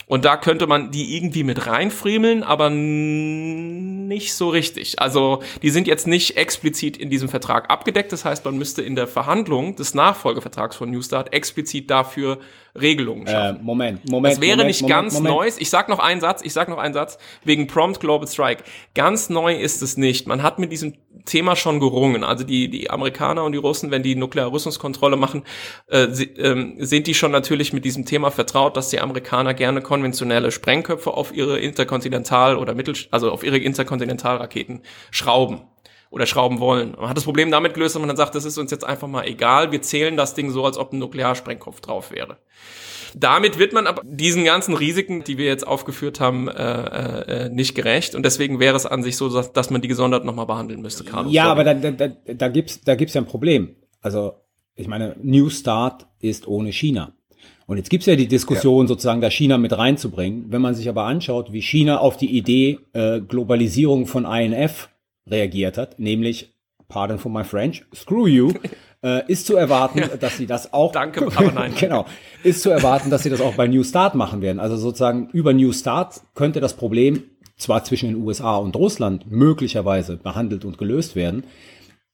Und 0.08 0.24
da 0.24 0.38
könnte 0.38 0.66
man 0.66 0.90
die 0.90 1.14
irgendwie 1.16 1.44
mit 1.44 1.66
reinfriemeln, 1.66 2.42
aber 2.42 2.70
nicht 2.70 4.32
so 4.32 4.48
richtig. 4.48 5.00
Also 5.00 5.42
die 5.62 5.68
sind 5.68 5.86
jetzt 5.86 6.06
nicht 6.06 6.38
explizit 6.38 6.96
in 6.96 7.10
diesem 7.10 7.28
Vertrag 7.28 7.70
abgedeckt. 7.70 8.10
Das 8.10 8.24
heißt, 8.24 8.44
man 8.46 8.56
müsste 8.56 8.80
in 8.80 8.96
der 8.96 9.06
Verhandlung 9.06 9.76
des 9.76 9.92
Nachfolgevertrags 9.92 10.76
von 10.76 10.90
New 10.90 11.02
Start 11.02 11.34
explizit 11.34 11.90
dafür 11.90 12.38
Regelungen 12.80 13.26
Äh, 13.26 13.30
schaffen. 13.30 13.64
Moment, 13.64 14.08
Moment. 14.10 14.34
Das 14.34 14.40
wäre 14.40 14.56
Moment, 14.56 14.68
nicht 14.68 14.82
Moment, 14.82 15.00
ganz 15.00 15.14
Moment. 15.14 15.34
Neues. 15.34 15.58
Ich 15.58 15.70
sag 15.70 15.88
noch 15.88 15.98
einen 15.98 16.20
Satz, 16.20 16.42
ich 16.42 16.52
sag 16.52 16.68
noch 16.68 16.78
einen 16.78 16.94
Satz, 16.94 17.18
wegen 17.44 17.66
Prompt 17.66 18.00
Global 18.00 18.26
Strike. 18.26 18.64
Ganz 18.94 19.30
neu 19.30 19.54
ist 19.54 19.82
es 19.82 19.96
nicht. 19.96 20.26
Man 20.26 20.42
hat 20.42 20.58
mit 20.58 20.72
diesem 20.72 20.94
Thema 21.24 21.56
schon 21.56 21.80
gerungen. 21.80 22.24
Also 22.24 22.44
die, 22.44 22.68
die 22.68 22.90
Amerikaner 22.90 23.44
und 23.44 23.52
die 23.52 23.58
Russen, 23.58 23.90
wenn 23.90 24.02
die 24.02 24.14
nukleare 24.14 24.50
Rüstungskontrolle 24.50 25.16
machen, 25.16 25.42
äh, 25.88 26.08
sie, 26.10 26.24
ähm, 26.24 26.74
sind 26.78 27.06
die 27.06 27.14
schon 27.14 27.30
natürlich 27.32 27.72
mit 27.72 27.84
diesem 27.84 28.04
Thema 28.06 28.30
vertraut, 28.30 28.76
dass 28.76 28.88
die 28.88 29.00
Amerikaner 29.00 29.54
gerne 29.54 29.82
konventionelle 29.82 30.50
Sprengköpfe 30.50 31.12
auf 31.12 31.34
ihre 31.34 31.58
Interkontinental- 31.58 32.56
oder 32.56 32.74
Mittel, 32.74 32.94
also 33.10 33.30
auf 33.30 33.44
ihre 33.44 33.58
Interkontinentalraketen 33.58 34.82
schrauben 35.10 35.62
oder 36.10 36.26
schrauben 36.26 36.60
wollen. 36.60 36.94
Man 36.98 37.08
hat 37.08 37.16
das 37.16 37.24
Problem 37.24 37.50
damit 37.50 37.74
gelöst, 37.74 37.94
dass 37.94 38.00
man 38.00 38.08
dann 38.08 38.16
sagt, 38.16 38.34
das 38.34 38.44
ist 38.44 38.58
uns 38.58 38.70
jetzt 38.70 38.84
einfach 38.84 39.08
mal 39.08 39.24
egal, 39.26 39.72
wir 39.72 39.82
zählen 39.82 40.16
das 40.16 40.34
Ding 40.34 40.50
so, 40.50 40.64
als 40.64 40.78
ob 40.78 40.92
ein 40.92 40.98
Nuklearsprengkopf 40.98 41.80
drauf 41.80 42.10
wäre. 42.10 42.38
Damit 43.14 43.58
wird 43.58 43.72
man 43.72 43.86
aber 43.86 44.02
diesen 44.04 44.44
ganzen 44.44 44.74
Risiken, 44.74 45.24
die 45.24 45.38
wir 45.38 45.46
jetzt 45.46 45.66
aufgeführt 45.66 46.20
haben, 46.20 46.48
äh, 46.48 47.46
äh, 47.46 47.48
nicht 47.48 47.74
gerecht. 47.74 48.14
Und 48.14 48.22
deswegen 48.24 48.60
wäre 48.60 48.76
es 48.76 48.86
an 48.86 49.02
sich 49.02 49.16
so, 49.16 49.28
dass, 49.28 49.52
dass 49.52 49.70
man 49.70 49.80
die 49.80 49.88
gesondert 49.88 50.24
nochmal 50.24 50.46
behandeln 50.46 50.82
müsste, 50.82 51.04
Carlos. 51.04 51.32
Ja, 51.32 51.50
aber 51.50 51.64
da, 51.64 51.74
da, 51.74 51.90
da, 51.90 52.08
da 52.08 52.48
gibt's 52.48 52.82
da 52.82 52.94
gibt's 52.94 53.14
ja 53.14 53.22
ein 53.22 53.26
Problem. 53.26 53.76
Also, 54.00 54.34
ich 54.76 54.88
meine, 54.88 55.16
New 55.22 55.48
Start 55.50 56.06
ist 56.20 56.46
ohne 56.46 56.72
China. 56.72 57.14
Und 57.66 57.76
jetzt 57.76 57.90
gibt's 57.90 58.06
ja 58.06 58.16
die 58.16 58.28
Diskussion, 58.28 58.86
sozusagen 58.86 59.20
da 59.20 59.30
China 59.30 59.58
mit 59.58 59.76
reinzubringen. 59.76 60.46
Wenn 60.48 60.62
man 60.62 60.74
sich 60.74 60.88
aber 60.88 61.04
anschaut, 61.04 61.52
wie 61.52 61.60
China 61.60 61.98
auf 61.98 62.16
die 62.16 62.36
Idee 62.36 62.78
äh, 62.92 63.20
Globalisierung 63.20 64.06
von 64.06 64.24
INF 64.24 64.88
reagiert 65.30 65.78
hat, 65.78 65.98
nämlich, 65.98 66.54
pardon 66.88 67.18
for 67.18 67.30
my 67.30 67.44
French, 67.44 67.84
screw 67.94 68.26
you, 68.26 68.52
äh, 69.02 69.30
ist 69.30 69.46
zu 69.46 69.56
erwarten, 69.56 70.02
dass 70.20 70.36
sie 70.36 70.46
das 70.46 70.72
auch 70.72 70.92
Danke, 70.92 71.26
aber 71.26 71.52
nein. 71.52 71.72
genau, 71.78 72.06
ist 72.42 72.62
zu 72.62 72.70
erwarten, 72.70 73.10
dass 73.10 73.22
sie 73.22 73.30
das 73.30 73.40
auch 73.40 73.54
bei 73.54 73.66
New 73.66 73.84
Start 73.84 74.14
machen 74.14 74.42
werden. 74.42 74.60
Also 74.60 74.76
sozusagen 74.76 75.28
über 75.32 75.52
New 75.52 75.72
Start 75.72 76.20
könnte 76.34 76.60
das 76.60 76.74
Problem 76.74 77.22
zwar 77.56 77.84
zwischen 77.84 78.08
den 78.08 78.22
USA 78.22 78.56
und 78.56 78.76
Russland 78.76 79.30
möglicherweise 79.30 80.16
behandelt 80.16 80.64
und 80.64 80.78
gelöst 80.78 81.16
werden, 81.16 81.44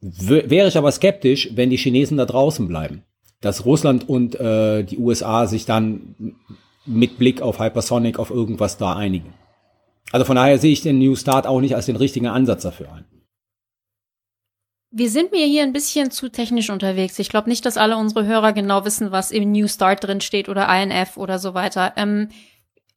wäre 0.01 0.69
ich 0.69 0.77
aber 0.77 0.93
skeptisch, 0.93 1.51
wenn 1.55 1.71
die 1.71 1.77
Chinesen 1.77 2.17
da 2.17 2.27
draußen 2.27 2.69
bleiben. 2.69 3.03
Dass 3.41 3.65
Russland 3.65 4.09
und 4.09 4.39
äh, 4.39 4.85
die 4.85 4.99
USA 4.99 5.47
sich 5.47 5.67
dann 5.67 6.35
mit 6.87 7.19
Blick 7.19 7.41
auf 7.43 7.59
Hypersonic 7.59 8.19
auf 8.19 8.31
irgendwas 8.31 8.77
da 8.77 8.95
einigen. 8.95 9.35
Also 10.13 10.25
von 10.25 10.37
daher 10.37 10.59
sehe 10.59 10.73
ich 10.73 10.83
den 10.83 10.99
New 10.99 11.17
Start 11.17 11.47
auch 11.47 11.61
nicht 11.61 11.75
als 11.75 11.87
den 11.87 11.97
richtigen 11.97 12.27
Ansatz 12.27 12.63
dafür 12.63 12.93
ein. 12.93 13.05
Wir 14.91 15.11
sind 15.11 15.33
mir 15.33 15.45
hier 15.45 15.65
ein 15.65 15.73
bisschen 15.73 16.13
zu 16.13 16.29
technisch 16.29 16.71
unterwegs. 16.71 17.19
Ich 17.19 17.29
glaube 17.29 17.49
nicht, 17.49 17.67
dass 17.67 17.77
alle 17.77 17.97
unsere 17.97 18.27
Hörer 18.27 18.53
genau 18.53 18.85
wissen, 18.85 19.11
was 19.11 19.33
im 19.33 19.51
New 19.51 19.67
Start 19.67 20.05
drin 20.05 20.21
steht 20.21 20.49
oder 20.49 20.69
INF 20.69 21.17
oder 21.17 21.41
so 21.41 21.53
weiter. 21.53 21.95
Ähm, 21.97 22.29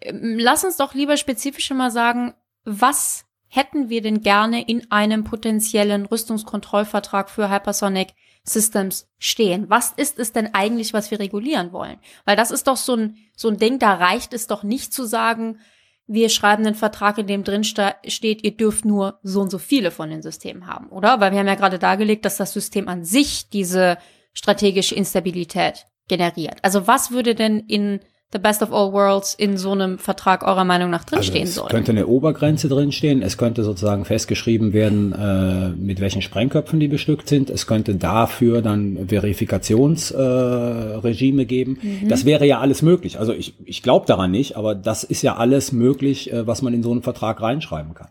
ähm, 0.02 0.38
lass 0.38 0.64
uns 0.64 0.78
doch 0.78 0.94
lieber 0.94 1.18
spezifisch 1.18 1.72
mal 1.72 1.90
sagen, 1.90 2.36
was 2.66 3.26
hätten 3.48 3.90
wir 3.90 4.02
denn 4.02 4.22
gerne 4.22 4.68
in 4.68 4.92
einem 4.92 5.24
potenziellen 5.24 6.06
Rüstungskontrollvertrag 6.06 7.30
für 7.30 7.50
Hypersonic 7.50 8.10
Systems 8.44 9.10
stehen? 9.18 9.70
Was 9.70 9.92
ist 9.92 10.20
es 10.20 10.34
denn 10.34 10.54
eigentlich, 10.54 10.94
was 10.94 11.10
wir 11.12 11.20
regulieren 11.20 11.72
wollen? 11.72 11.98
Weil 12.26 12.36
das 12.36 12.52
ist 12.52 12.68
doch 12.68 12.78
so 12.78 12.96
ein, 12.96 13.18
so 13.36 13.48
ein 13.48 13.58
Ding, 13.58 13.80
da 13.80 13.96
reicht 13.96 14.34
es 14.34 14.48
doch 14.48 14.64
nicht 14.64 14.94
zu 14.94 15.06
sagen, 15.06 15.60
wir 16.08 16.30
schreiben 16.30 16.66
einen 16.66 16.76
Vertrag, 16.76 17.18
in 17.18 17.28
dem 17.28 17.44
drin 17.44 17.64
steht, 17.64 18.44
ihr 18.44 18.56
dürft 18.56 18.86
nur 18.86 19.20
so 19.24 19.42
und 19.42 19.52
so 19.52 19.58
viele 19.58 19.92
von 19.92 20.10
den 20.10 20.22
Systemen 20.22 20.66
haben, 20.66 20.88
oder? 20.88 21.20
Weil 21.20 21.32
wir 21.32 21.40
haben 21.40 21.48
ja 21.48 21.56
gerade 21.56 21.80
dargelegt, 21.80 22.24
dass 22.26 22.38
das 22.38 22.54
System 22.54 22.88
an 22.88 23.04
sich 23.04 23.50
diese 23.50 23.98
strategische 24.34 24.96
Instabilität 24.96 25.86
generiert. 26.08 26.60
Also 26.62 26.88
was 26.88 27.12
würde 27.12 27.36
denn 27.36 27.60
in 27.60 28.00
The 28.34 28.40
Best 28.40 28.62
of 28.62 28.74
All 28.74 28.92
Worlds 28.92 29.36
in 29.36 29.58
so 29.58 29.72
einem 29.72 30.00
Vertrag 30.00 30.46
eurer 30.46 30.66
Meinung 30.66 30.90
nach 30.90 31.06
drinstehen 31.06 31.44
Also 31.44 31.50
es 31.52 31.56
sollen? 31.56 31.70
könnte 31.70 31.94
eine 31.94 32.08
Obergrenze 32.08 32.68
drinstehen. 32.68 33.22
Es 33.22 33.38
könnte 33.38 33.64
sozusagen 33.64 34.04
festgeschrieben 34.04 34.74
werden, 34.74 35.14
äh, 35.14 35.70
mit 35.70 36.02
welchen 36.02 36.22
Sprengköpfen 36.22 36.78
die 36.82 36.90
bestückt 36.90 37.30
sind. 37.30 37.50
Es 37.50 37.68
könnte 37.68 37.96
dafür 37.96 38.62
dann 38.62 39.08
Verifikationsregime 39.08 41.42
äh, 41.44 41.46
geben. 41.46 41.78
Mhm. 41.82 42.10
Das 42.10 42.26
wäre 42.26 42.46
ja 42.46 42.60
alles 42.60 42.82
möglich. 42.82 43.18
Also 43.18 43.32
ich, 43.32 43.54
ich 43.64 43.82
glaube 43.82 44.06
daran 44.08 44.32
nicht, 44.32 44.58
aber 44.58 44.76
das 44.76 45.06
ist 45.06 45.22
ja 45.22 45.38
alles 45.38 45.72
möglich, 45.72 46.34
äh, 46.34 46.46
was 46.46 46.62
man 46.62 46.74
in 46.74 46.84
so 46.84 46.92
einen 46.92 47.04
Vertrag 47.04 47.42
reinschreiben 47.42 47.94
kann. 47.94 48.10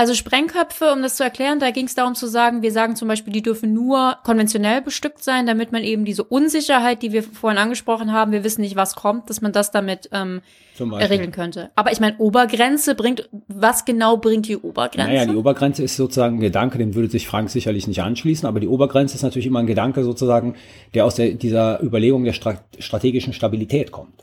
Also 0.00 0.14
Sprengköpfe, 0.14 0.94
um 0.94 1.02
das 1.02 1.16
zu 1.16 1.24
erklären, 1.24 1.58
da 1.58 1.72
ging 1.72 1.84
es 1.84 1.94
darum 1.94 2.14
zu 2.14 2.26
sagen, 2.26 2.62
wir 2.62 2.72
sagen 2.72 2.96
zum 2.96 3.06
Beispiel, 3.06 3.34
die 3.34 3.42
dürfen 3.42 3.74
nur 3.74 4.16
konventionell 4.24 4.80
bestückt 4.80 5.22
sein, 5.22 5.44
damit 5.44 5.72
man 5.72 5.84
eben 5.84 6.06
diese 6.06 6.24
Unsicherheit, 6.24 7.02
die 7.02 7.12
wir 7.12 7.22
vorhin 7.22 7.58
angesprochen 7.58 8.10
haben, 8.10 8.32
wir 8.32 8.42
wissen 8.42 8.62
nicht, 8.62 8.76
was 8.76 8.94
kommt, 8.94 9.28
dass 9.28 9.42
man 9.42 9.52
das 9.52 9.72
damit 9.72 10.08
ähm, 10.12 10.40
äh, 10.78 10.84
regeln 11.04 11.32
könnte. 11.32 11.68
Aber 11.74 11.92
ich 11.92 12.00
meine, 12.00 12.16
Obergrenze 12.16 12.94
bringt, 12.94 13.28
was 13.48 13.84
genau 13.84 14.16
bringt 14.16 14.48
die 14.48 14.56
Obergrenze? 14.56 15.12
Naja, 15.12 15.26
die 15.26 15.36
Obergrenze 15.36 15.82
ist 15.82 15.96
sozusagen 15.96 16.36
ein 16.36 16.40
Gedanke, 16.40 16.78
dem 16.78 16.94
würde 16.94 17.10
sich 17.10 17.28
Frank 17.28 17.50
sicherlich 17.50 17.86
nicht 17.86 18.00
anschließen, 18.00 18.48
aber 18.48 18.58
die 18.58 18.68
Obergrenze 18.68 19.16
ist 19.16 19.22
natürlich 19.22 19.48
immer 19.48 19.58
ein 19.58 19.66
Gedanke 19.66 20.02
sozusagen, 20.02 20.54
der 20.94 21.04
aus 21.04 21.16
der, 21.16 21.32
dieser 21.32 21.82
Überlegung 21.82 22.24
der 22.24 22.32
Stra 22.32 22.54
strategischen 22.78 23.34
Stabilität 23.34 23.92
kommt. 23.92 24.22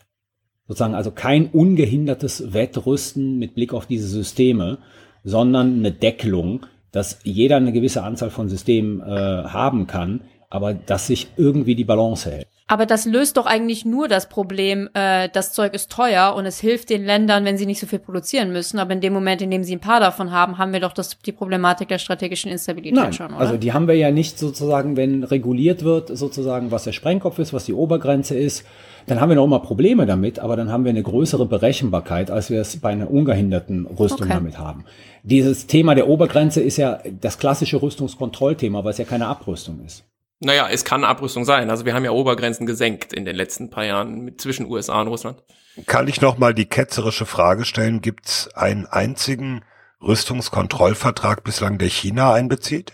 Sozusagen 0.68 0.96
also 0.96 1.12
kein 1.12 1.46
ungehindertes 1.52 2.52
Wettrüsten 2.52 3.38
mit 3.38 3.54
Blick 3.54 3.76
auf 3.76 3.86
diese 3.86 4.08
Systeme, 4.08 4.80
sondern 5.24 5.80
eine 5.80 5.92
Deckelung, 5.92 6.66
dass 6.92 7.20
jeder 7.24 7.58
eine 7.58 7.74
gewisse 7.74 8.04
Anzahl 8.04 8.30
von 8.30 8.50
Systemen 8.50 9.02
äh, 9.02 9.06
haben 9.06 9.88
kann, 9.88 10.22
aber 10.50 10.74
dass 10.74 11.08
sich 11.08 11.28
irgendwie 11.38 11.76
die 11.76 11.84
Balance 11.84 12.32
hält. 12.32 12.48
Aber 12.70 12.86
das 12.86 13.06
löst 13.06 13.38
doch 13.38 13.46
eigentlich 13.46 13.86
nur 13.86 14.10
das 14.10 14.28
Problem, 14.28 14.90
äh, 14.94 15.30
das 15.32 15.54
Zeug 15.54 15.74
ist 15.74 15.90
teuer 15.90 16.36
und 16.36 16.46
es 16.46 16.60
hilft 16.60 16.90
den 16.90 17.06
Ländern, 17.06 17.46
wenn 17.46 17.58
sie 17.58 17.66
nicht 17.66 17.80
so 17.80 17.88
viel 17.88 18.00
produzieren 18.00 18.52
müssen. 18.52 18.78
Aber 18.78 18.92
in 18.92 19.00
dem 19.00 19.14
Moment, 19.14 19.42
in 19.42 19.52
dem 19.52 19.64
sie 19.64 19.74
ein 19.74 19.80
paar 19.80 20.02
davon 20.02 20.32
haben, 20.32 20.58
haben 20.58 20.74
wir 20.74 20.82
doch 20.82 20.92
das, 20.92 21.18
die 21.20 21.32
Problematik 21.32 21.88
der 21.88 21.98
strategischen 21.98 22.52
Instabilität 22.52 23.00
Nein, 23.00 23.14
schon, 23.14 23.28
oder? 23.28 23.40
also 23.40 23.56
die 23.56 23.72
haben 23.72 23.88
wir 23.88 23.96
ja 23.96 24.12
nicht 24.12 24.38
sozusagen, 24.38 24.98
wenn 24.98 25.24
reguliert 25.24 25.86
wird, 25.86 26.10
sozusagen, 26.18 26.70
was 26.70 26.84
der 26.84 26.92
Sprengkopf 26.92 27.40
ist, 27.40 27.54
was 27.54 27.64
die 27.64 27.74
Obergrenze 27.74 28.36
ist, 28.36 28.66
dann 29.06 29.22
haben 29.22 29.30
wir 29.30 29.38
noch 29.38 29.46
immer 29.46 29.60
Probleme 29.60 30.06
damit, 30.06 30.40
aber 30.40 30.58
dann 30.58 30.70
haben 30.70 30.84
wir 30.84 30.90
eine 30.90 31.04
größere 31.04 31.46
Berechenbarkeit, 31.46 32.30
als 32.30 32.50
wir 32.50 32.60
es 32.60 32.76
bei 32.82 32.90
einer 32.90 33.10
ungehinderten 33.10 33.86
Rüstung 33.86 34.24
Okay. 34.24 34.34
damit 34.34 34.60
haben. 34.60 34.84
Dieses 35.24 35.68
Thema 35.68 35.96
der 35.96 36.10
Obergrenze 36.10 36.60
ist 36.62 36.76
ja 36.76 37.00
das 37.22 37.40
klassische 37.40 37.82
Rüstungskontrollthema, 37.82 38.84
weil 38.84 38.92
es 38.92 38.98
ja 38.98 39.06
keine 39.06 39.28
Abrüstung 39.28 39.80
ist. 39.86 40.04
Naja, 40.40 40.68
es 40.70 40.86
kann 40.86 41.04
Abrüstung 41.04 41.46
sein. 41.46 41.70
Also 41.70 41.86
wir 41.86 41.94
haben 41.94 42.06
ja 42.06 42.12
Obergrenzen 42.12 42.66
gesenkt 42.68 43.12
in 43.14 43.26
den 43.26 43.36
letzten 43.36 43.70
paar 43.70 43.86
Jahren 43.86 44.22
mit, 44.22 44.40
zwischen 44.42 44.66
USA 44.68 45.02
und 45.02 45.08
Russland. 45.08 45.44
Kann 45.86 46.08
ich 46.08 46.22
noch 46.22 46.38
mal 46.38 46.54
die 46.54 46.66
ketzerische 46.66 47.26
Frage 47.26 47.66
stellen, 47.66 48.02
gibt 48.02 48.28
es 48.28 48.50
einen 48.56 48.86
einzigen 48.86 49.64
Rüstungskontrollvertrag 50.02 51.44
bislang, 51.44 51.78
der 51.78 51.90
China 51.90 52.34
einbezieht? 52.34 52.94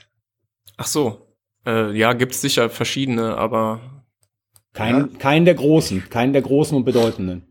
Ach 0.78 0.88
so. 0.88 1.28
Äh, 1.66 1.92
ja, 1.98 2.14
gibt's 2.14 2.42
sicher 2.42 2.70
verschiedene, 2.70 3.38
aber 3.38 4.04
Kein, 4.74 4.96
Ja. 5.14 5.20
keinen 5.20 5.46
der 5.46 5.54
großen, 5.56 6.10
keinen 6.10 6.34
der 6.34 6.42
großen 6.42 6.76
und 6.76 6.84
bedeutenden. 6.86 7.46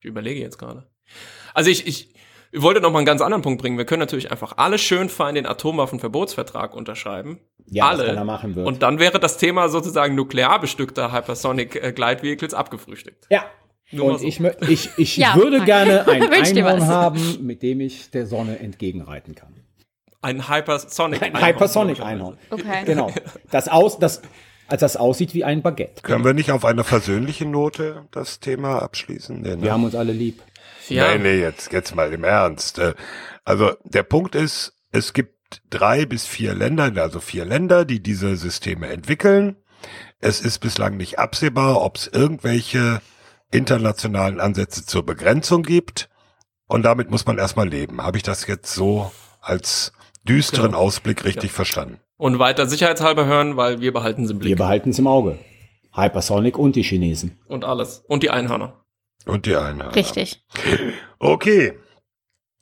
ich 0.00 0.06
überlege 0.06 0.40
jetzt 0.40 0.58
gerade. 0.58 0.90
Also 1.54 1.70
ich, 1.70 1.86
ich 1.86 2.14
wollte 2.54 2.80
noch 2.80 2.90
mal 2.90 2.98
einen 2.98 3.06
ganz 3.06 3.20
anderen 3.20 3.42
Punkt 3.42 3.60
bringen. 3.60 3.78
Wir 3.78 3.84
können 3.84 4.00
natürlich 4.00 4.30
einfach 4.30 4.54
alle 4.56 4.78
schön 4.78 5.08
fein 5.08 5.34
den 5.34 5.46
Atomwaffenverbotsvertrag 5.46 6.74
unterschreiben. 6.74 7.38
Ja, 7.66 7.88
alle. 7.88 7.98
was 8.00 8.06
keiner 8.08 8.24
machen 8.24 8.56
wird. 8.56 8.66
Und 8.66 8.82
dann 8.82 8.98
wäre 8.98 9.20
das 9.20 9.36
Thema 9.36 9.68
sozusagen 9.68 10.14
nuklear 10.14 10.60
bestückter 10.60 11.12
Hypersonic 11.12 11.76
äh, 11.76 11.92
Glide 11.92 12.22
Vehicles 12.22 12.54
abgefrühstückt. 12.54 13.26
ja. 13.30 13.44
Nur 13.90 14.04
Und 14.04 14.20
so. 14.20 14.26
ich, 14.26 14.38
ich, 14.68 14.90
ich 14.98 15.16
Ja, 15.16 15.34
würde 15.34 15.64
gerne 15.64 16.06
ein 16.08 16.30
Einhorn 16.30 16.86
haben, 16.88 17.38
mit 17.46 17.62
dem 17.62 17.80
ich 17.80 18.10
der 18.10 18.26
Sonne 18.26 18.58
entgegenreiten 18.58 19.34
kann. 19.34 19.54
Ein 20.20 20.46
Hypersonic. 20.46 21.22
Ein 21.22 21.40
Hypersonic-Einhorn. 21.40 22.36
okay. 22.50 22.82
Genau. 22.84 23.10
Das 23.50 23.66
aus, 23.68 23.98
das, 23.98 24.20
als 24.66 24.80
das 24.82 24.98
aussieht 24.98 25.32
wie 25.32 25.42
ein 25.44 25.62
Baguette. 25.62 26.02
Können 26.02 26.22
wir 26.22 26.34
nicht 26.34 26.50
auf 26.50 26.66
einer 26.66 26.84
versöhnlichen 26.84 27.50
Note 27.50 28.04
das 28.10 28.40
Thema 28.40 28.82
abschließen? 28.82 29.40
Nee, 29.40 29.56
ne? 29.56 29.62
Wir 29.62 29.72
haben 29.72 29.84
uns 29.84 29.94
alle 29.94 30.12
lieb. 30.12 30.42
Ja. 30.90 31.12
Nee, 31.16 31.18
nee, 31.18 31.40
jetzt, 31.40 31.72
jetzt 31.72 31.94
mal 31.94 32.12
im 32.12 32.24
Ernst. 32.24 32.78
Äh, 32.78 32.94
Also 33.44 33.72
der 33.84 34.02
Punkt 34.02 34.34
ist, 34.34 34.74
es 34.92 35.12
gibt 35.12 35.62
drei 35.70 36.04
bis 36.06 36.26
vier 36.26 36.54
Länder, 36.54 36.92
also 37.02 37.20
vier 37.20 37.44
Länder, 37.44 37.84
die 37.84 38.02
diese 38.02 38.36
Systeme 38.36 38.88
entwickeln. 38.88 39.56
Es 40.20 40.40
ist 40.40 40.58
bislang 40.58 40.96
nicht 40.96 41.18
absehbar, 41.18 41.80
ob 41.80 41.96
es 41.96 42.06
irgendwelche 42.08 43.00
internationalen 43.50 44.40
Ansätze 44.40 44.84
zur 44.84 45.04
Begrenzung 45.04 45.62
gibt. 45.62 46.08
Und 46.66 46.82
damit 46.82 47.10
muss 47.10 47.24
man 47.26 47.38
erstmal 47.38 47.68
leben. 47.68 48.02
Habe 48.02 48.18
ich 48.18 48.22
das 48.22 48.46
jetzt 48.46 48.74
so 48.74 49.10
als 49.40 49.92
düsteren 50.24 50.72
Genau. 50.72 50.78
Ausblick 50.78 51.24
richtig 51.24 51.52
verstanden? 51.52 52.00
Und 52.18 52.38
weiter 52.38 52.66
sicherheitshalber 52.66 53.24
hören, 53.26 53.56
weil 53.56 53.80
wir 53.80 53.92
behalten 53.92 54.26
sie 54.26 54.32
im 54.34 54.40
Wir 54.40 54.46
Blick. 54.46 54.58
behalten 54.58 54.90
es 54.90 54.98
im 54.98 55.06
Auge. 55.06 55.38
Hypersonic 55.94 56.58
und 56.58 56.76
die 56.76 56.82
Chinesen. 56.82 57.38
Und 57.46 57.64
alles. 57.64 58.04
Und 58.06 58.22
die 58.22 58.30
Einhörner. 58.30 58.77
Und 59.26 59.46
die 59.46 59.56
Einheit. 59.56 59.94
Richtig. 59.94 60.44
Okay. 61.18 61.78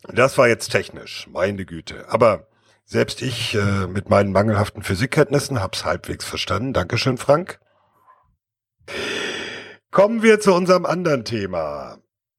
Das 0.08 0.38
war 0.38 0.48
jetzt 0.48 0.70
technisch, 0.70 1.26
meine 1.30 1.64
Güte. 1.64 2.06
Aber 2.08 2.46
selbst 2.84 3.22
ich 3.22 3.54
äh, 3.54 3.86
mit 3.86 4.08
meinen 4.08 4.32
mangelhaften 4.32 4.82
Physikkenntnissen 4.82 5.60
hab's 5.60 5.84
halbwegs 5.84 6.24
verstanden. 6.24 6.72
Dankeschön, 6.72 7.18
Frank. 7.18 7.58
Kommen 9.90 10.22
wir 10.22 10.40
zu 10.40 10.54
unserem 10.54 10.86
anderen 10.86 11.24
Thema. 11.24 11.98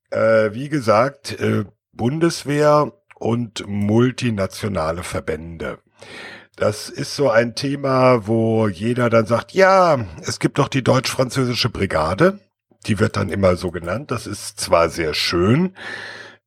Äh, 0.09 0.53
wie 0.53 0.69
gesagt, 0.69 1.39
äh, 1.39 1.65
Bundeswehr 1.91 2.93
und 3.15 3.67
multinationale 3.67 5.03
Verbände. 5.03 5.79
Das 6.55 6.89
ist 6.89 7.15
so 7.15 7.29
ein 7.29 7.55
Thema, 7.55 8.27
wo 8.27 8.67
jeder 8.67 9.09
dann 9.09 9.25
sagt, 9.25 9.53
ja, 9.53 9.99
es 10.21 10.39
gibt 10.39 10.59
doch 10.59 10.69
die 10.69 10.83
deutsch-französische 10.83 11.69
Brigade. 11.69 12.39
Die 12.85 12.99
wird 12.99 13.17
dann 13.17 13.29
immer 13.29 13.55
so 13.55 13.71
genannt. 13.71 14.11
Das 14.11 14.27
ist 14.27 14.59
zwar 14.59 14.89
sehr 14.89 15.13
schön. 15.13 15.75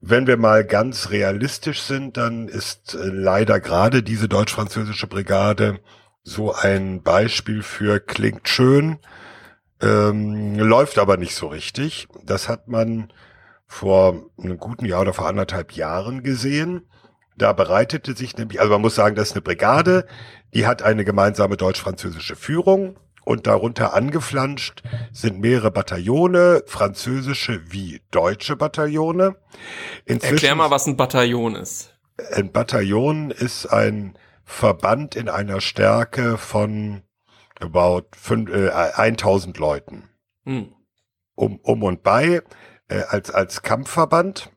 Wenn 0.01 0.26
wir 0.26 0.39
mal 0.39 0.64
ganz 0.64 1.11
realistisch 1.11 1.83
sind, 1.83 2.16
dann 2.16 2.49
ist 2.49 2.95
äh, 2.95 3.07
leider 3.07 3.61
gerade 3.61 4.03
diese 4.03 4.28
deutsch-französische 4.28 5.07
Brigade 5.07 5.81
so 6.22 6.55
ein 6.55 7.03
Beispiel 7.03 7.62
für 7.62 8.01
klingt 8.01 8.49
schön, 8.49 8.99
ähm, 9.83 10.59
läuft 10.59 10.99
aber 10.99 11.16
nicht 11.16 11.35
so 11.35 11.49
richtig. 11.49 12.09
Das 12.24 12.49
hat 12.49 12.68
man 12.68 13.12
vor 13.66 14.31
einem 14.43 14.59
guten 14.59 14.87
Jahr 14.87 15.03
oder 15.03 15.12
vor 15.12 15.28
anderthalb 15.28 15.72
Jahren 15.72 16.22
gesehen. 16.22 16.89
Da 17.37 17.53
bereitete 17.53 18.16
sich 18.16 18.37
nämlich, 18.37 18.61
also 18.61 18.72
man 18.72 18.83
muss 18.83 18.95
sagen, 18.95 19.16
das 19.16 19.28
ist 19.28 19.35
eine 19.35 19.43
Brigade, 19.43 20.07
die 20.55 20.66
hat 20.66 20.83
eine 20.83 21.05
gemeinsame 21.05 21.57
deutsch-französische 21.57 22.37
Führung 22.37 22.99
und 23.31 23.47
darunter 23.47 23.95
angeflanscht 23.95 24.83
sind 25.12 25.39
mehrere 25.39 25.70
Bataillone, 25.70 26.64
französische 26.66 27.62
wie 27.70 28.03
deutsche 28.11 28.57
Bataillone. 28.57 29.37
Inzwischen, 30.05 30.35
Erklär 30.35 30.57
mal, 30.57 30.72
was 30.72 30.89
ein 30.89 30.97
Bataillon 30.97 31.55
ist. 31.55 31.97
Ein 32.33 32.51
Bataillon 32.51 33.31
ist 33.31 33.66
ein 33.66 34.18
Verband 34.43 35.14
in 35.14 35.28
einer 35.28 35.61
Stärke 35.61 36.39
von 36.39 37.03
about 37.61 38.09
fünf, 38.16 38.51
äh, 38.51 38.70
1000 38.70 39.59
Leuten. 39.59 40.09
Hm. 40.45 40.74
Um, 41.37 41.61
um 41.62 41.85
und 41.85 42.03
bei 42.03 42.43
äh, 42.89 43.03
als, 43.11 43.31
als 43.31 43.62
Kampfverband. 43.62 44.51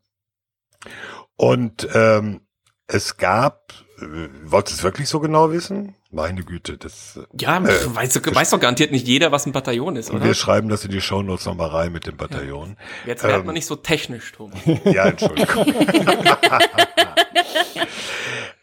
Und 1.36 1.88
ähm, 1.94 2.42
es 2.88 3.18
gab, 3.18 3.72
äh, 4.00 4.30
wolltest 4.46 4.78
du 4.78 4.80
es 4.80 4.84
wirklich 4.84 5.10
so 5.10 5.20
genau 5.20 5.52
wissen? 5.52 5.96
Meine 6.14 6.43
Güte, 6.43 6.78
das. 6.78 7.20
Ja, 7.39 7.57
äh, 7.57 7.61
weiß, 7.95 8.22
weiß 8.24 8.51
doch 8.51 8.59
garantiert 8.59 8.91
nicht 8.91 9.07
jeder, 9.07 9.32
was 9.32 9.47
ein 9.47 9.51
Bataillon 9.51 9.95
ist, 9.95 10.11
oder? 10.11 10.24
Wir 10.24 10.36
schreiben 10.36 10.70
das 10.70 10.86
in 10.86 10.91
die 10.91 11.01
Shownotes 11.01 11.47
nochmal 11.47 11.70
rein 11.70 11.91
mit 11.91 12.05
dem 12.05 12.18
Bataillon. 12.18 12.78
Jetzt 13.07 13.24
wird 13.24 13.34
ähm, 13.34 13.45
man 13.47 13.55
nicht 13.55 13.66
so 13.66 13.76
technisch, 13.76 14.32
Thomas. 14.32 14.59
Ja, 14.86 15.05
Entschuldigung. 15.05 15.66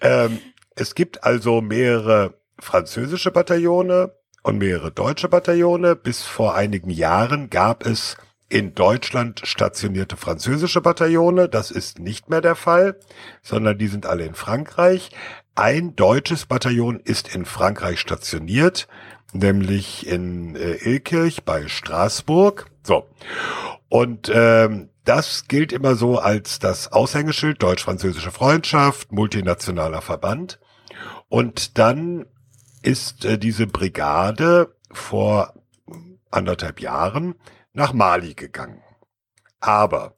ähm, 0.01 0.38
es 0.76 0.94
gibt 0.94 1.24
also 1.24 1.61
mehrere 1.61 2.34
französische 2.61 3.32
Bataillone 3.32 4.12
und 4.44 4.59
mehrere 4.59 4.92
deutsche 4.92 5.28
Bataillone. 5.28 5.96
Bis 5.96 6.22
vor 6.22 6.55
einigen 6.55 6.90
Jahren 6.90 7.51
gab 7.51 7.84
es 7.84 8.16
in 8.48 8.74
Deutschland 8.74 9.42
stationierte 9.44 10.16
französische 10.16 10.80
Bataillone. 10.80 11.48
Das 11.48 11.70
ist 11.70 11.98
nicht 11.98 12.30
mehr 12.30 12.40
der 12.40 12.57
Fall, 12.57 12.96
sondern 13.42 13.78
die 13.78 13.86
sind 13.86 14.07
alle 14.07 14.24
in 14.24 14.34
Frankreich. 14.34 15.11
Ein 15.55 15.96
deutsches 15.96 16.46
Bataillon 16.46 17.01
ist 17.01 17.34
in 17.34 17.44
Frankreich 17.44 18.01
stationiert, 18.01 18.88
nämlich 19.32 20.07
in 20.07 20.57
äh, 20.57 20.76
Ilkirch 20.76 21.44
bei 21.44 21.68
Straßburg. 21.68 22.70
So. 22.82 23.09
Und 23.88 24.30
ähm, 24.32 24.90
das 25.05 25.48
gilt 25.48 25.72
immer 25.72 25.96
so 25.96 26.18
als 26.18 26.59
das 26.59 26.92
Aushängeschild 26.92 27.62
deutsch-französische 27.62 28.30
Freundschaft, 28.30 29.12
multinationaler 29.12 30.03
Verband. 30.03 30.61
Und 31.28 31.78
dann 31.78 32.26
ist 32.82 33.24
äh, 33.24 33.38
diese 33.38 33.66
Brigade 33.66 34.74
vor 34.92 35.55
anderthalb 36.30 36.80
Jahren 36.80 37.34
nach 37.72 37.92
Mali 37.92 38.34
gegangen. 38.34 38.82
Aber 39.61 40.16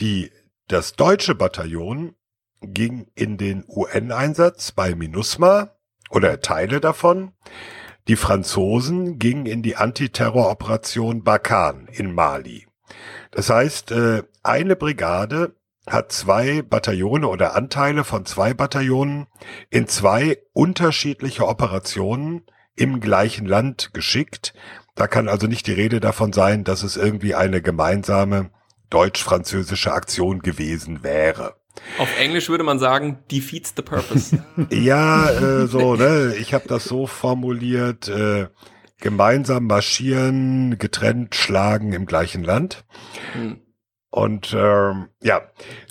die, 0.00 0.30
das 0.68 0.92
deutsche 0.92 1.34
Bataillon 1.34 2.14
ging 2.60 3.06
in 3.14 3.36
den 3.36 3.64
UN-Einsatz 3.68 4.72
bei 4.72 4.94
MINUSMA 4.94 5.70
oder 6.10 6.40
Teile 6.40 6.80
davon. 6.80 7.32
Die 8.08 8.16
Franzosen 8.16 9.18
gingen 9.18 9.46
in 9.46 9.62
die 9.62 9.76
Antiterroroperation 9.76 11.22
Barkan 11.22 11.88
in 11.92 12.12
Mali. 12.12 12.66
Das 13.30 13.50
heißt, 13.50 13.92
äh, 13.92 14.22
eine 14.42 14.76
Brigade 14.76 15.54
hat 15.86 16.12
zwei 16.12 16.62
Bataillone 16.62 17.26
oder 17.28 17.54
Anteile 17.54 18.04
von 18.04 18.26
zwei 18.26 18.54
Bataillonen 18.54 19.26
in 19.70 19.86
zwei 19.86 20.38
unterschiedliche 20.52 21.46
Operationen 21.46 22.42
im 22.76 23.00
gleichen 23.00 23.46
Land 23.46 23.92
geschickt, 23.92 24.54
da 24.94 25.06
kann 25.06 25.28
also 25.28 25.46
nicht 25.46 25.66
die 25.66 25.72
Rede 25.72 26.00
davon 26.00 26.32
sein, 26.32 26.64
dass 26.64 26.82
es 26.82 26.96
irgendwie 26.96 27.34
eine 27.34 27.62
gemeinsame 27.62 28.50
deutsch-französische 28.90 29.92
Aktion 29.92 30.40
gewesen 30.40 31.02
wäre. 31.02 31.59
Auf 31.98 32.18
Englisch 32.18 32.48
würde 32.48 32.64
man 32.64 32.78
sagen, 32.78 33.18
defeats 33.30 33.72
the 33.76 33.82
purpose. 33.82 34.42
ja, 34.70 35.30
äh, 35.30 35.66
so, 35.66 35.94
ne? 35.94 36.34
Ich 36.38 36.54
habe 36.54 36.68
das 36.68 36.84
so 36.84 37.06
formuliert, 37.06 38.08
äh, 38.08 38.48
gemeinsam 39.00 39.66
marschieren, 39.66 40.78
getrennt 40.78 41.34
schlagen 41.34 41.92
im 41.92 42.06
gleichen 42.06 42.44
Land. 42.44 42.84
Hm. 43.32 43.60
Und 44.10 44.56
ähm, 44.58 45.08
ja, 45.22 45.42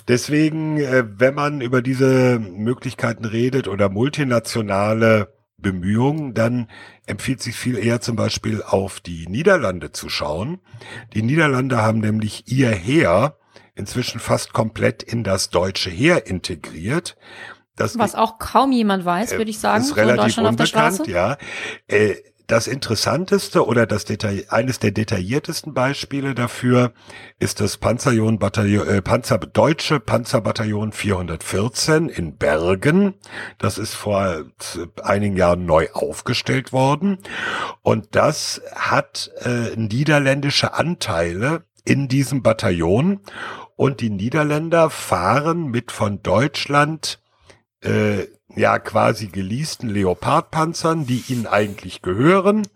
deswegen, 0.06 0.78
äh, 0.78 1.04
wenn 1.06 1.34
man 1.34 1.60
über 1.60 1.80
diese 1.80 2.38
Möglichkeiten 2.38 3.24
redet 3.24 3.66
oder 3.66 3.88
multinationale 3.88 5.32
Bemühungen, 5.56 6.34
dann 6.34 6.68
empfiehlt 7.06 7.42
sich 7.42 7.56
viel 7.56 7.78
eher 7.78 8.00
zum 8.00 8.16
Beispiel 8.16 8.62
auf 8.62 9.00
die 9.00 9.26
Niederlande 9.26 9.92
zu 9.92 10.08
schauen. 10.08 10.60
Die 11.14 11.22
Niederlande 11.22 11.78
haben 11.78 12.00
nämlich 12.00 12.44
ihr 12.46 12.70
Heer 12.70 13.36
inzwischen 13.80 14.20
fast 14.20 14.52
komplett 14.52 15.02
in 15.02 15.24
das 15.24 15.50
deutsche 15.50 15.90
Heer 15.90 16.26
integriert. 16.26 17.16
Das 17.74 17.98
Was 17.98 18.14
auch 18.14 18.38
kaum 18.38 18.72
jemand 18.72 19.04
weiß, 19.04 19.32
würde 19.32 19.50
ich 19.50 19.58
sagen. 19.58 19.82
Ist 19.82 19.96
relativ 19.96 20.34
so 20.34 20.42
unbekannt, 20.42 21.06
ja. 21.06 21.38
Äh, 21.88 22.16
das 22.50 22.66
interessanteste 22.66 23.64
oder 23.64 23.86
das 23.86 24.04
Detail, 24.04 24.44
eines 24.48 24.80
der 24.80 24.90
detailliertesten 24.90 25.72
Beispiele 25.72 26.34
dafür 26.34 26.92
ist 27.38 27.60
das 27.60 27.76
Panzerjon 27.76 28.40
Bataillon, 28.40 28.88
äh, 28.88 29.02
Panzer, 29.02 29.38
deutsche 29.38 30.00
Panzerbataillon 30.00 30.90
414 30.90 32.08
in 32.08 32.36
Bergen. 32.36 33.14
Das 33.58 33.78
ist 33.78 33.94
vor 33.94 34.44
einigen 35.02 35.36
Jahren 35.36 35.64
neu 35.64 35.88
aufgestellt 35.92 36.72
worden. 36.72 37.18
Und 37.82 38.16
das 38.16 38.60
hat 38.74 39.30
äh, 39.42 39.76
niederländische 39.76 40.74
Anteile 40.74 41.62
in 41.84 42.08
diesem 42.08 42.42
Bataillon. 42.42 43.20
Und 43.80 44.02
die 44.02 44.10
Niederländer 44.10 44.90
fahren 44.90 45.68
mit 45.68 45.90
von 45.90 46.22
Deutschland 46.22 47.18
äh, 47.82 48.26
ja 48.54 48.78
quasi 48.78 49.28
geleasten 49.28 49.88
Leopardpanzern, 49.88 51.06
die 51.06 51.24
ihnen 51.28 51.46
eigentlich 51.46 52.02
gehören, 52.02 52.68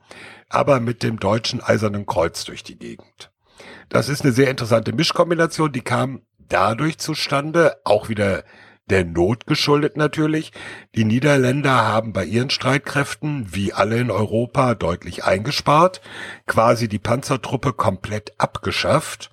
aber 0.48 0.80
mit 0.80 1.02
dem 1.02 1.20
deutschen 1.20 1.62
Eisernen 1.62 2.06
Kreuz 2.06 2.46
durch 2.46 2.62
die 2.62 2.78
Gegend. 2.78 3.30
Das 3.90 4.08
ist 4.08 4.22
eine 4.22 4.32
sehr 4.32 4.48
interessante 4.48 4.94
Mischkombination, 4.94 5.72
die 5.72 5.82
kam 5.82 6.22
dadurch 6.38 6.96
zustande, 6.96 7.76
auch 7.84 8.08
wieder 8.08 8.42
der 8.88 9.04
Not 9.04 9.46
geschuldet 9.46 9.98
natürlich. 9.98 10.52
Die 10.94 11.04
Niederländer 11.04 11.84
haben 11.84 12.14
bei 12.14 12.24
ihren 12.24 12.48
Streitkräften, 12.48 13.54
wie 13.54 13.74
alle 13.74 13.98
in 13.98 14.10
Europa, 14.10 14.74
deutlich 14.74 15.22
eingespart, 15.22 16.00
quasi 16.46 16.88
die 16.88 16.98
Panzertruppe 16.98 17.74
komplett 17.74 18.32
abgeschafft 18.38 19.30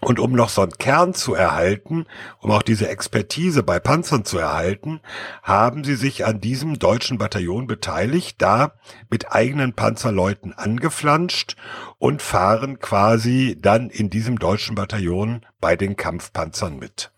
und 0.00 0.20
um 0.20 0.32
noch 0.32 0.48
so 0.48 0.62
einen 0.62 0.72
Kern 0.72 1.14
zu 1.14 1.34
erhalten, 1.34 2.06
um 2.40 2.50
auch 2.50 2.62
diese 2.62 2.88
Expertise 2.88 3.62
bei 3.62 3.78
Panzern 3.80 4.24
zu 4.24 4.38
erhalten, 4.38 5.00
haben 5.42 5.84
sie 5.84 5.96
sich 5.96 6.24
an 6.24 6.40
diesem 6.40 6.78
deutschen 6.78 7.18
Bataillon 7.18 7.66
beteiligt, 7.66 8.40
da 8.40 8.72
mit 9.10 9.32
eigenen 9.32 9.72
Panzerleuten 9.72 10.52
angeflanscht 10.52 11.56
und 11.98 12.22
fahren 12.22 12.78
quasi 12.78 13.56
dann 13.60 13.90
in 13.90 14.10
diesem 14.10 14.38
deutschen 14.38 14.74
Bataillon 14.74 15.44
bei 15.60 15.76
den 15.76 15.96
Kampfpanzern 15.96 16.78
mit. 16.78 17.10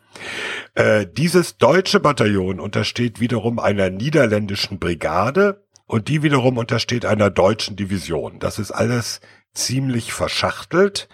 Äh, 0.74 1.06
dieses 1.06 1.58
deutsche 1.58 2.00
Bataillon 2.00 2.60
untersteht 2.60 3.20
wiederum 3.20 3.58
einer 3.58 3.90
niederländischen 3.90 4.78
Brigade 4.78 5.64
und 5.86 6.08
die 6.08 6.22
wiederum 6.22 6.56
untersteht 6.56 7.04
einer 7.04 7.30
deutschen 7.30 7.76
Division. 7.76 8.38
Das 8.38 8.58
ist 8.58 8.70
alles 8.70 9.20
ziemlich 9.52 10.12
verschachtelt. 10.12 11.08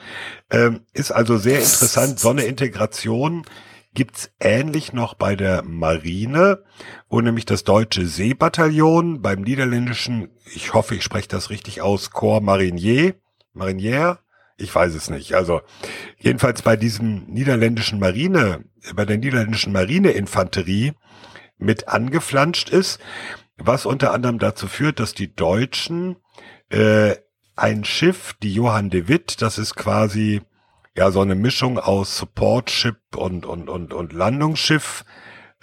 Ähm, 0.51 0.87
ist 0.93 1.11
also 1.11 1.37
sehr 1.37 1.59
interessant. 1.59 2.19
So 2.19 2.31
eine 2.31 2.45
Integration 2.45 3.45
gibt's 3.95 4.31
ähnlich 4.39 4.93
noch 4.93 5.15
bei 5.15 5.37
der 5.37 5.63
Marine, 5.63 6.63
wo 7.09 7.21
nämlich 7.21 7.47
das 7.47 7.65
deutsche 7.65 8.07
Seebataillon 8.07 9.23
beim 9.23 9.41
niederländischen, 9.41 10.29
ich 10.55 10.75
hoffe, 10.75 10.95
ich 10.95 11.03
spreche 11.03 11.29
das 11.29 11.51
richtig 11.51 11.81
aus, 11.81 12.11
Corps 12.11 12.43
Marinier, 12.43 13.15
Marinier, 13.55 14.19
Ich 14.59 14.75
weiß 14.75 14.95
es 14.95 15.11
nicht. 15.11 15.35
Also 15.35 15.63
jedenfalls 16.19 16.63
bei 16.63 16.77
diesem 16.77 17.25
niederländischen 17.27 17.99
Marine, 17.99 18.65
bei 18.95 19.05
der 19.05 19.19
niederländischen 19.19 19.73
Marineinfanterie 19.73 20.93
mit 21.59 21.89
angeflanscht 21.89 22.69
ist, 22.69 23.01
was 23.59 23.87
unter 23.87 24.13
anderem 24.13 24.39
dazu 24.39 24.67
führt, 24.67 25.01
dass 25.01 25.15
die 25.15 25.35
Deutschen 25.35 26.17
äh, 26.71 27.17
ein 27.57 27.85
Schiff, 27.85 28.35
die 28.43 28.53
Johann 28.53 28.91
de 28.91 29.09
Witt, 29.09 29.43
das 29.43 29.59
ist 29.59 29.75
quasi 29.75 30.43
ja 30.97 31.11
so 31.11 31.21
eine 31.21 31.35
Mischung 31.35 31.79
aus 31.79 32.17
Support-Ship 32.19 32.99
und, 33.17 33.45
und, 33.45 33.69
und, 33.69 33.93
und 33.93 34.13
Landungsschiff, 34.13 35.05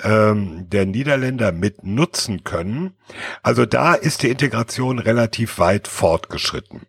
ähm, 0.01 0.69
der 0.69 0.85
Niederländer 0.85 1.51
mit 1.51 1.83
nutzen 1.83 2.43
können. 2.43 2.95
Also 3.41 3.65
da 3.65 3.93
ist 3.93 4.23
die 4.23 4.29
Integration 4.29 4.99
relativ 4.99 5.59
weit 5.59 5.87
fortgeschritten. 5.87 6.81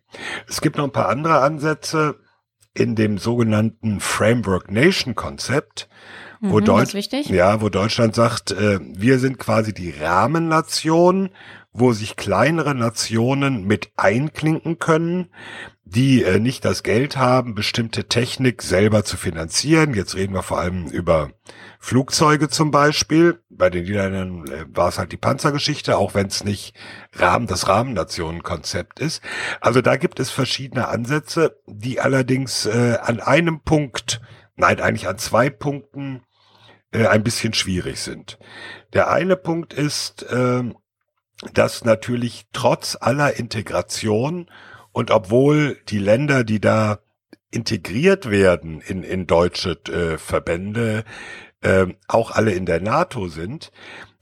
Es 0.47 0.61
gibt 0.61 0.77
noch 0.77 0.83
ein 0.85 0.91
paar 0.91 1.09
andere 1.09 1.39
Ansätze 1.41 2.19
in 2.73 2.95
dem 2.95 3.17
sogenannten 3.17 3.99
Framework 3.99 4.69
Nation 4.71 5.15
Konzept, 5.15 5.87
wo, 6.41 6.59
Mhm, 6.59 6.93
wichtig. 6.93 7.29
ja, 7.29 7.61
wo 7.61 7.69
Deutschland 7.69 8.15
sagt, 8.15 8.51
äh, 8.51 8.79
wir 8.81 9.19
sind 9.19 9.39
quasi 9.39 9.73
die 9.73 9.91
Rahmennation, 9.91 11.29
wo 11.77 11.91
sich 11.91 12.15
kleinere 12.15 12.73
Nationen 12.73 13.65
mit 13.65 13.91
einklinken 13.97 14.79
können, 14.79 15.29
die 15.83 16.23
äh, 16.23 16.39
nicht 16.39 16.63
das 16.63 16.83
Geld 16.83 17.17
haben, 17.17 17.53
bestimmte 17.53 18.05
Technik 18.05 18.61
selber 18.61 19.03
zu 19.03 19.17
finanzieren. 19.17 19.93
Jetzt 19.93 20.15
reden 20.15 20.33
wir 20.33 20.41
vor 20.41 20.57
allem 20.57 20.87
über 20.87 21.31
Flugzeuge 21.79 22.47
zum 22.47 22.71
Beispiel. 22.71 23.43
Bei 23.49 23.69
den 23.69 23.83
Niederländern 23.83 24.47
äh, 24.47 24.65
war 24.69 24.87
es 24.87 24.97
halt 24.97 25.11
die 25.11 25.17
Panzergeschichte, 25.17 25.97
auch 25.97 26.13
wenn 26.13 26.27
es 26.27 26.45
nicht 26.45 26.73
Rahmen, 27.11 27.45
das 27.45 27.67
Rahmennationenkonzept 27.67 29.01
ist. 29.01 29.21
Also 29.59 29.81
da 29.81 29.97
gibt 29.97 30.21
es 30.21 30.31
verschiedene 30.31 30.87
Ansätze, 30.87 31.59
die 31.67 31.99
allerdings 31.99 32.65
äh, 32.67 32.99
an 33.01 33.19
einem 33.19 33.59
Punkt, 33.59 34.21
nein, 34.55 34.79
eigentlich 34.79 35.09
an 35.09 35.17
zwei 35.17 35.49
Punkten 35.49 36.23
äh, 36.93 37.05
ein 37.07 37.23
bisschen 37.23 37.53
schwierig 37.53 37.99
sind. 37.99 38.39
Der 38.93 39.11
eine 39.11 39.35
Punkt 39.35 39.73
ist, 39.73 40.25
ähm, 40.31 40.75
dass 41.53 41.85
natürlich 41.85 42.45
trotz 42.53 42.97
aller 42.99 43.37
Integration 43.37 44.49
und 44.91 45.11
obwohl 45.11 45.77
die 45.89 45.99
Länder, 45.99 46.43
die 46.43 46.61
da 46.61 46.99
integriert 47.51 48.29
werden 48.29 48.81
in, 48.81 49.03
in 49.03 49.27
deutsche 49.27 49.71
äh, 49.87 50.17
Verbände, 50.17 51.03
äh, 51.61 51.87
auch 52.07 52.31
alle 52.31 52.51
in 52.51 52.65
der 52.65 52.81
NATO 52.81 53.27
sind, 53.27 53.71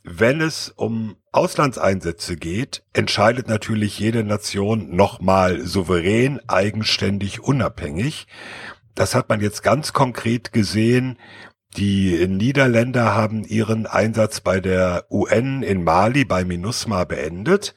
wenn 0.04 0.42
es 0.42 0.70
um 0.70 1.16
Auslandseinsätze 1.32 2.36
geht, 2.36 2.84
entscheidet 2.94 3.48
natürlich 3.48 3.98
jede 3.98 4.24
Nation 4.24 4.96
nochmal 4.96 5.62
souverän, 5.62 6.42
eigenständig, 6.48 7.42
unabhängig. 7.42 8.28
Das 8.96 9.16
hat 9.16 9.30
man 9.30 9.42
jetzt 9.42 9.64
ganz 9.64 9.94
konkret 9.94 10.52
gesehen. 10.54 11.18
Die 11.78 12.28
Niederländer 12.28 13.16
haben 13.16 13.44
ihren 13.44 13.88
Einsatz 13.88 14.42
bei 14.42 14.60
der 14.60 15.06
UN 15.10 15.64
in 15.64 15.84
Mali 15.84 16.24
bei 16.24 16.46
MINUSMA 16.46 17.04
beendet. 17.06 17.74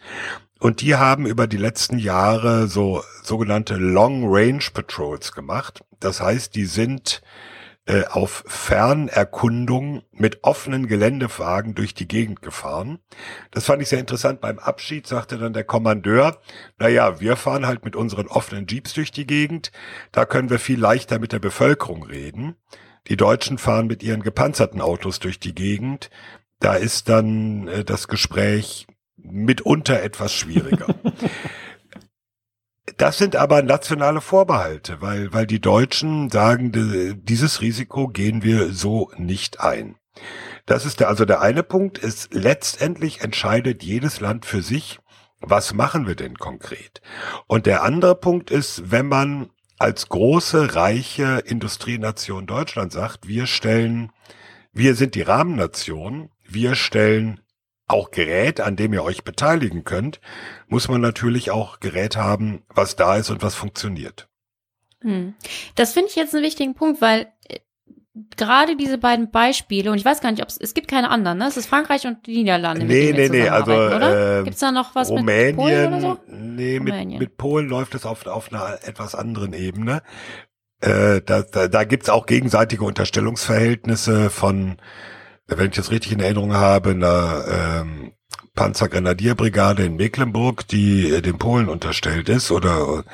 Und 0.59 0.80
die 0.80 0.97
haben 0.97 1.26
über 1.26 1.47
die 1.47 1.57
letzten 1.57 1.99
Jahre 1.99 2.66
so 2.66 3.03
sogenannte 3.22 3.76
Long 3.76 4.24
Range 4.26 4.64
Patrols 4.72 5.32
gemacht. 5.32 5.82
Das 6.01 6.20
heißt, 6.20 6.55
die 6.55 6.64
sind 6.64 7.22
äh, 7.86 8.05
auf 8.07 8.42
Fernerkundung 8.47 10.03
mit 10.12 10.44
offenen 10.44 10.88
Geländewagen 10.88 11.74
durch 11.74 11.94
die 11.94 12.09
Gegend 12.09 12.42
gefahren. 12.42 12.99
Das 13.51 13.66
fand 13.66 13.80
ich 13.80 13.88
sehr 13.88 14.01
interessant. 14.01 14.40
Beim 14.40 14.59
Abschied 14.59 15.07
sagte 15.07 15.38
dann 15.38 15.53
der 15.53 15.64
Kommandeur, 15.64 16.40
naja, 16.78 17.20
wir 17.20 17.36
fahren 17.36 17.66
halt 17.66 17.84
mit 17.84 17.94
unseren 17.94 18.26
offenen 18.26 18.66
Jeeps 18.66 18.92
durch 18.92 19.12
die 19.12 19.26
Gegend. 19.26 19.72
Da 20.11 20.24
können 20.24 20.51
wir 20.51 20.59
viel 20.59 20.80
leichter 20.80 21.18
mit 21.18 21.32
der 21.32 21.38
Bevölkerung 21.38 22.03
reden. 22.03 22.57
Die 23.09 23.17
Deutschen 23.17 23.59
fahren 23.59 23.87
mit 23.87 24.03
ihren 24.03 24.23
gepanzerten 24.23 24.81
Autos 24.81 25.21
durch 25.21 25.39
die 25.39 25.55
Gegend. 25.55 26.11
Da 26.61 26.75
ist 26.75 27.09
dann 27.09 27.69
äh, 27.69 27.85
das 27.85 28.09
Gespräch 28.09 28.87
mitunter 29.17 30.03
etwas 30.03 30.33
schwieriger. 30.35 30.87
Das 32.99 33.19
sind 33.19 33.37
aber 33.37 33.63
nationale 33.63 34.21
Vorbehalte, 34.21 35.03
weil, 35.03 35.33
weil 35.33 35.47
die 35.47 35.61
Deutschen 35.61 36.31
sagen, 36.31 37.19
dieses 37.25 37.61
Risiko 37.61 38.09
gehen 38.09 38.43
wir 38.43 38.73
so 38.73 39.11
nicht 39.17 39.61
ein. 39.61 39.97
Das 40.67 40.87
ist 40.87 41.01
der, 41.01 41.09
also 41.09 41.25
der 41.25 41.41
eine 41.41 41.63
Punkt 41.63 41.99
ist, 41.99 42.33
letztendlich 42.33 43.21
entscheidet 43.21 43.83
jedes 43.83 44.21
Land 44.21 44.47
für 44.47 44.63
sich, 44.63 44.99
was 45.41 45.75
machen 45.75 46.07
wir 46.07 46.15
denn 46.15 46.37
konkret? 46.39 47.03
Und 47.47 47.67
der 47.67 47.83
andere 47.83 48.15
Punkt 48.15 48.51
ist, 48.51 48.91
wenn 48.91 49.07
man 49.07 49.51
als 49.79 50.09
große, 50.09 50.74
reiche 50.74 51.43
Industrienation 51.45 52.47
Deutschland 52.47 52.93
sagt, 52.93 53.29
wir 53.29 53.47
stellen, 53.47 54.11
wir 54.72 54.95
sind 54.95 55.14
die 55.14 55.22
Rahmennation, 55.22 56.31
wir 56.45 56.74
stellen 56.74 57.41
auch 57.87 58.11
Gerät, 58.11 58.61
an 58.61 58.77
dem 58.77 58.93
ihr 58.93 59.05
euch 59.05 59.22
beteiligen 59.22 59.85
könnt, 59.85 60.20
muss 60.66 60.89
man 60.89 61.01
natürlich 61.01 61.51
auch 61.51 61.79
Gerät 61.81 62.16
haben, 62.16 62.64
was 62.68 62.97
da 62.97 63.16
ist 63.16 63.31
und 63.31 63.43
was 63.43 63.55
funktioniert. 63.55 64.29
Hm. 65.03 65.35
Das 65.77 65.93
finde 65.93 66.09
ich 66.11 66.16
jetzt 66.16 66.35
einen 66.35 66.45
wichtigen 66.45 66.74
Punkt, 66.74 67.01
weil 67.01 67.33
gerade 68.37 68.77
diese 68.77 68.99
beiden 68.99 69.31
Beispiele, 69.31 69.91
und 69.91 69.99
ich 69.99 70.05
weiß 70.05 70.21
gar 70.21 70.31
nicht, 70.31 70.43
ob 70.43 70.49
es, 70.49 70.57
es 70.57 70.75
gibt 70.75 70.89
keine 70.89 71.11
anderen, 71.11 71.39
ne? 71.39 71.47
Es 71.47 71.57
ist 71.57 71.67
Frankreich 71.67 72.07
und 72.07 72.27
die 72.27 72.39
Niederlande. 72.39 72.85
Nee, 72.87 73.12
mit 73.12 73.17
nee, 73.17 73.29
nee, 73.29 73.49
also 73.49 73.73
oder? 73.73 74.41
äh, 74.41 74.45
Gibt's 74.45 74.61
da 74.61 74.73
noch 74.73 74.95
was 74.95 75.11
mit 75.11 75.21
Rumänien, 75.21 75.57
Polen 75.57 75.89
oder 75.89 76.01
so? 76.01 76.19
nee, 76.29 76.81
mit, 76.81 76.93
Rumänien. 76.95 77.19
mit 77.19 77.37
Polen 77.37 77.69
läuft 77.69 77.95
es 77.95 78.07
auf, 78.07 78.27
auf 78.27 78.53
einer 78.53 78.79
etwas 78.83 79.14
anderen 79.14 79.53
Ebene. 79.53 80.03
Äh, 80.81 81.21
da, 81.23 81.43
da, 81.43 81.69
da 81.69 81.85
gibt's 81.85 82.09
auch 82.09 82.27
gegenseitige 82.27 82.85
Unterstellungsverhältnisse 82.85 84.31
von, 84.31 84.77
wenn 85.47 85.69
ich 85.69 85.77
das 85.77 85.91
richtig 85.91 86.12
in 86.12 86.21
Erinnerung 86.21 86.55
habe, 86.55 86.91
einer 86.91 87.45
ähm, 87.83 88.12
Panzergrenadierbrigade 88.57 89.85
in 89.85 89.97
Mecklenburg, 89.97 90.67
die 90.67 91.11
äh, 91.11 91.23
den 91.23 91.39
Polen 91.39 91.69
unterstellt 91.69 92.29
ist 92.29 92.51
oder 92.51 93.05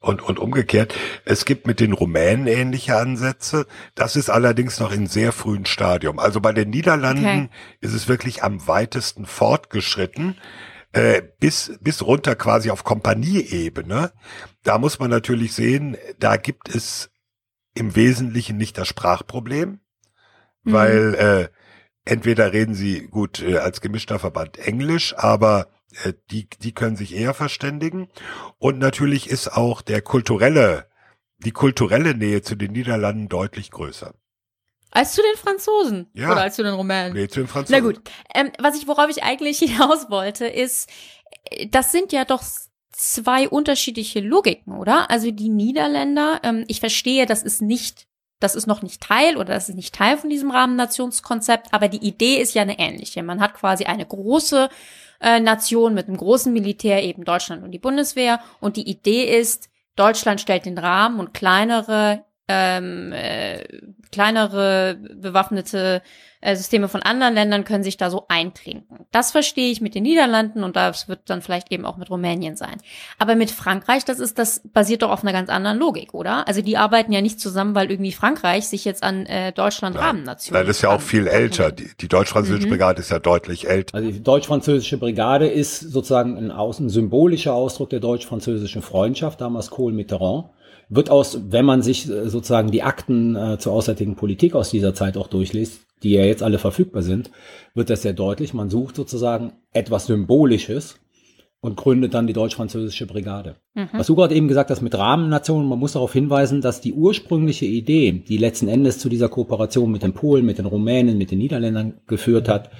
und, 0.00 0.22
und 0.22 0.38
umgekehrt. 0.40 0.94
Es 1.24 1.44
gibt 1.44 1.66
mit 1.66 1.78
den 1.78 1.92
Rumänen 1.92 2.48
ähnliche 2.48 2.96
Ansätze. 2.96 3.66
Das 3.94 4.16
ist 4.16 4.30
allerdings 4.30 4.80
noch 4.80 4.90
in 4.92 5.06
sehr 5.06 5.30
frühen 5.32 5.66
Stadium. 5.66 6.18
Also 6.18 6.40
bei 6.40 6.52
den 6.52 6.70
Niederlanden 6.70 7.24
Okay. 7.24 7.48
ist 7.80 7.92
es 7.94 8.08
wirklich 8.08 8.42
am 8.42 8.66
weitesten 8.66 9.26
fortgeschritten 9.26 10.36
äh, 10.92 11.22
bis, 11.40 11.78
bis 11.80 12.02
runter 12.02 12.34
quasi 12.34 12.70
auf 12.70 12.82
Kompanieebene. 12.82 14.12
Da 14.64 14.78
muss 14.78 14.98
man 14.98 15.10
natürlich 15.10 15.52
sehen, 15.52 15.96
da 16.18 16.36
gibt 16.36 16.74
es 16.74 17.10
im 17.74 17.94
Wesentlichen 17.94 18.56
nicht 18.56 18.78
das 18.78 18.88
Sprachproblem, 18.88 19.80
Mhm. 20.64 20.72
weil 20.72 21.14
äh, 21.14 21.48
entweder 22.06 22.52
reden 22.52 22.74
sie 22.74 23.08
gut 23.08 23.42
äh, 23.42 23.58
als 23.58 23.82
gemischter 23.82 24.18
Verband 24.18 24.56
Englisch, 24.58 25.14
aber 25.18 25.68
äh, 26.04 26.14
die, 26.30 26.48
die 26.62 26.72
können 26.72 26.96
sich 26.96 27.14
eher 27.14 27.34
verständigen. 27.34 28.08
Und 28.58 28.78
natürlich 28.78 29.28
ist 29.28 29.48
auch 29.48 29.82
der 29.82 30.00
kulturelle, 30.00 30.88
die 31.38 31.52
kulturelle 31.52 32.14
Nähe 32.14 32.40
zu 32.40 32.54
den 32.54 32.72
Niederlanden 32.72 33.28
deutlich 33.28 33.70
größer. 33.70 34.14
Als 34.90 35.12
zu 35.12 35.20
den 35.20 35.36
Franzosen. 35.36 36.08
Ja. 36.14 36.32
Oder 36.32 36.42
als 36.42 36.56
zu 36.56 36.62
den 36.62 36.72
Rumänen. 36.72 37.12
Nee, 37.12 37.28
zu 37.28 37.40
den 37.40 37.46
Na 37.46 37.52
Franzosen. 37.52 37.82
gut. 37.82 38.00
Ähm, 38.34 38.50
was 38.58 38.78
ich, 38.78 38.88
worauf 38.88 39.10
ich 39.10 39.22
eigentlich 39.22 39.58
hinaus 39.58 40.08
wollte, 40.08 40.46
ist, 40.46 40.88
äh, 41.50 41.66
das 41.68 41.92
sind 41.92 42.12
ja 42.12 42.24
doch 42.24 42.42
zwei 42.92 43.48
unterschiedliche 43.48 44.20
Logiken, 44.20 44.74
oder? 44.78 45.10
Also 45.10 45.30
die 45.30 45.50
Niederländer, 45.50 46.40
ähm, 46.42 46.64
ich 46.66 46.80
verstehe, 46.80 47.26
das 47.26 47.42
ist 47.42 47.60
nicht, 47.60 48.05
das 48.40 48.54
ist 48.54 48.66
noch 48.66 48.82
nicht 48.82 49.02
Teil 49.02 49.36
oder 49.36 49.54
das 49.54 49.68
ist 49.68 49.74
nicht 49.74 49.94
Teil 49.94 50.18
von 50.18 50.30
diesem 50.30 50.50
Rahmennationskonzept, 50.50 51.72
aber 51.72 51.88
die 51.88 52.06
Idee 52.06 52.36
ist 52.36 52.54
ja 52.54 52.62
eine 52.62 52.78
ähnliche. 52.78 53.22
Man 53.22 53.40
hat 53.40 53.54
quasi 53.54 53.84
eine 53.84 54.04
große 54.04 54.68
äh, 55.20 55.40
Nation 55.40 55.94
mit 55.94 56.08
einem 56.08 56.18
großen 56.18 56.52
Militär, 56.52 57.02
eben 57.02 57.24
Deutschland 57.24 57.62
und 57.62 57.70
die 57.70 57.78
Bundeswehr, 57.78 58.40
und 58.60 58.76
die 58.76 58.88
Idee 58.88 59.38
ist, 59.38 59.68
Deutschland 59.96 60.40
stellt 60.40 60.66
den 60.66 60.78
Rahmen 60.78 61.20
und 61.20 61.32
kleinere 61.32 62.24
ähm, 62.48 63.12
äh, 63.12 63.64
kleinere 64.12 64.98
bewaffnete 65.14 66.02
äh, 66.40 66.54
Systeme 66.54 66.88
von 66.88 67.02
anderen 67.02 67.34
Ländern 67.34 67.64
können 67.64 67.82
sich 67.82 67.96
da 67.96 68.10
so 68.10 68.26
einklinken. 68.28 69.06
Das 69.10 69.30
verstehe 69.30 69.70
ich 69.72 69.80
mit 69.80 69.94
den 69.94 70.02
Niederlanden 70.02 70.64
und 70.64 70.76
das 70.76 71.08
wird 71.08 71.20
dann 71.26 71.42
vielleicht 71.42 71.72
eben 71.72 71.84
auch 71.84 71.96
mit 71.96 72.10
Rumänien 72.10 72.56
sein. 72.56 72.76
Aber 73.18 73.34
mit 73.34 73.50
Frankreich, 73.50 74.04
das 74.04 74.20
ist 74.20 74.38
das 74.38 74.60
basiert 74.64 75.02
doch 75.02 75.10
auf 75.10 75.22
einer 75.22 75.32
ganz 75.32 75.48
anderen 75.48 75.78
Logik, 75.78 76.14
oder? 76.14 76.46
Also 76.46 76.62
die 76.62 76.76
arbeiten 76.76 77.12
ja 77.12 77.20
nicht 77.20 77.40
zusammen, 77.40 77.74
weil 77.74 77.90
irgendwie 77.90 78.12
Frankreich 78.12 78.68
sich 78.68 78.84
jetzt 78.84 79.02
an 79.02 79.26
äh, 79.26 79.52
Deutschland 79.52 79.96
Rahmennation. 79.98 80.54
Nein, 80.54 80.66
das 80.66 80.76
ist 80.76 80.82
ja 80.82 80.90
auch 80.90 81.00
viel 81.00 81.26
älter. 81.26 81.72
Die, 81.72 81.90
die 81.98 82.08
deutsch-französische 82.08 82.66
Mhm. 82.66 82.70
Brigade 82.70 83.00
ist 83.00 83.10
ja 83.10 83.18
deutlich 83.18 83.68
älter. 83.68 83.94
Also 83.94 84.10
die 84.10 84.22
deutsch-französische 84.22 84.98
Brigade 84.98 85.48
ist 85.48 85.80
sozusagen 85.80 86.36
ein, 86.36 86.50
aus, 86.50 86.78
ein 86.78 86.90
symbolischer 86.90 87.54
Ausdruck 87.54 87.90
der 87.90 88.00
deutsch-französischen 88.00 88.82
Freundschaft, 88.82 89.40
damals 89.40 89.70
Kohl-Mitterrand. 89.70 90.46
Wird 90.88 91.10
aus, 91.10 91.40
wenn 91.50 91.64
man 91.64 91.82
sich 91.82 92.08
äh, 92.08 92.28
sozusagen 92.28 92.70
die 92.70 92.82
Akten 92.82 93.34
äh, 93.34 93.58
zur 93.58 93.72
auswärtigen 93.72 94.16
Politik 94.16 94.54
aus 94.54 94.70
dieser 94.70 94.94
Zeit 94.94 95.16
auch 95.16 95.28
durchliest, 95.28 95.82
die 96.02 96.12
ja 96.12 96.24
jetzt 96.24 96.42
alle 96.42 96.58
verfügbar 96.58 97.02
sind, 97.02 97.30
wird 97.74 97.90
das 97.90 98.02
sehr 98.02 98.12
deutlich. 98.12 98.54
Man 98.54 98.70
sucht 98.70 98.96
sozusagen 98.96 99.52
etwas 99.72 100.06
Symbolisches, 100.06 101.00
und 101.66 101.76
gründet 101.76 102.14
dann 102.14 102.26
die 102.26 102.32
deutsch-französische 102.32 103.06
Brigade. 103.06 103.56
Mhm. 103.74 103.88
Was 103.92 104.06
du 104.06 104.14
gerade 104.14 104.34
eben 104.34 104.48
gesagt 104.48 104.70
hast 104.70 104.82
mit 104.82 104.96
Rahmennationen, 104.96 105.68
man 105.68 105.78
muss 105.78 105.94
darauf 105.94 106.12
hinweisen, 106.12 106.60
dass 106.60 106.80
die 106.80 106.92
ursprüngliche 106.92 107.66
Idee, 107.66 108.12
die 108.12 108.36
letzten 108.36 108.68
Endes 108.68 108.98
zu 108.98 109.08
dieser 109.08 109.28
Kooperation 109.28 109.90
mit 109.90 110.02
den 110.02 110.12
Polen, 110.12 110.46
mit 110.46 110.58
den 110.58 110.66
Rumänen, 110.66 111.18
mit 111.18 111.30
den 111.30 111.38
Niederländern 111.38 111.94
geführt 112.06 112.48
hat, 112.48 112.70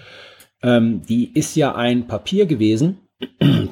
ähm, 0.63 1.03
die 1.09 1.37
ist 1.37 1.57
ja 1.57 1.75
ein 1.75 2.07
Papier 2.07 2.47
gewesen 2.47 2.99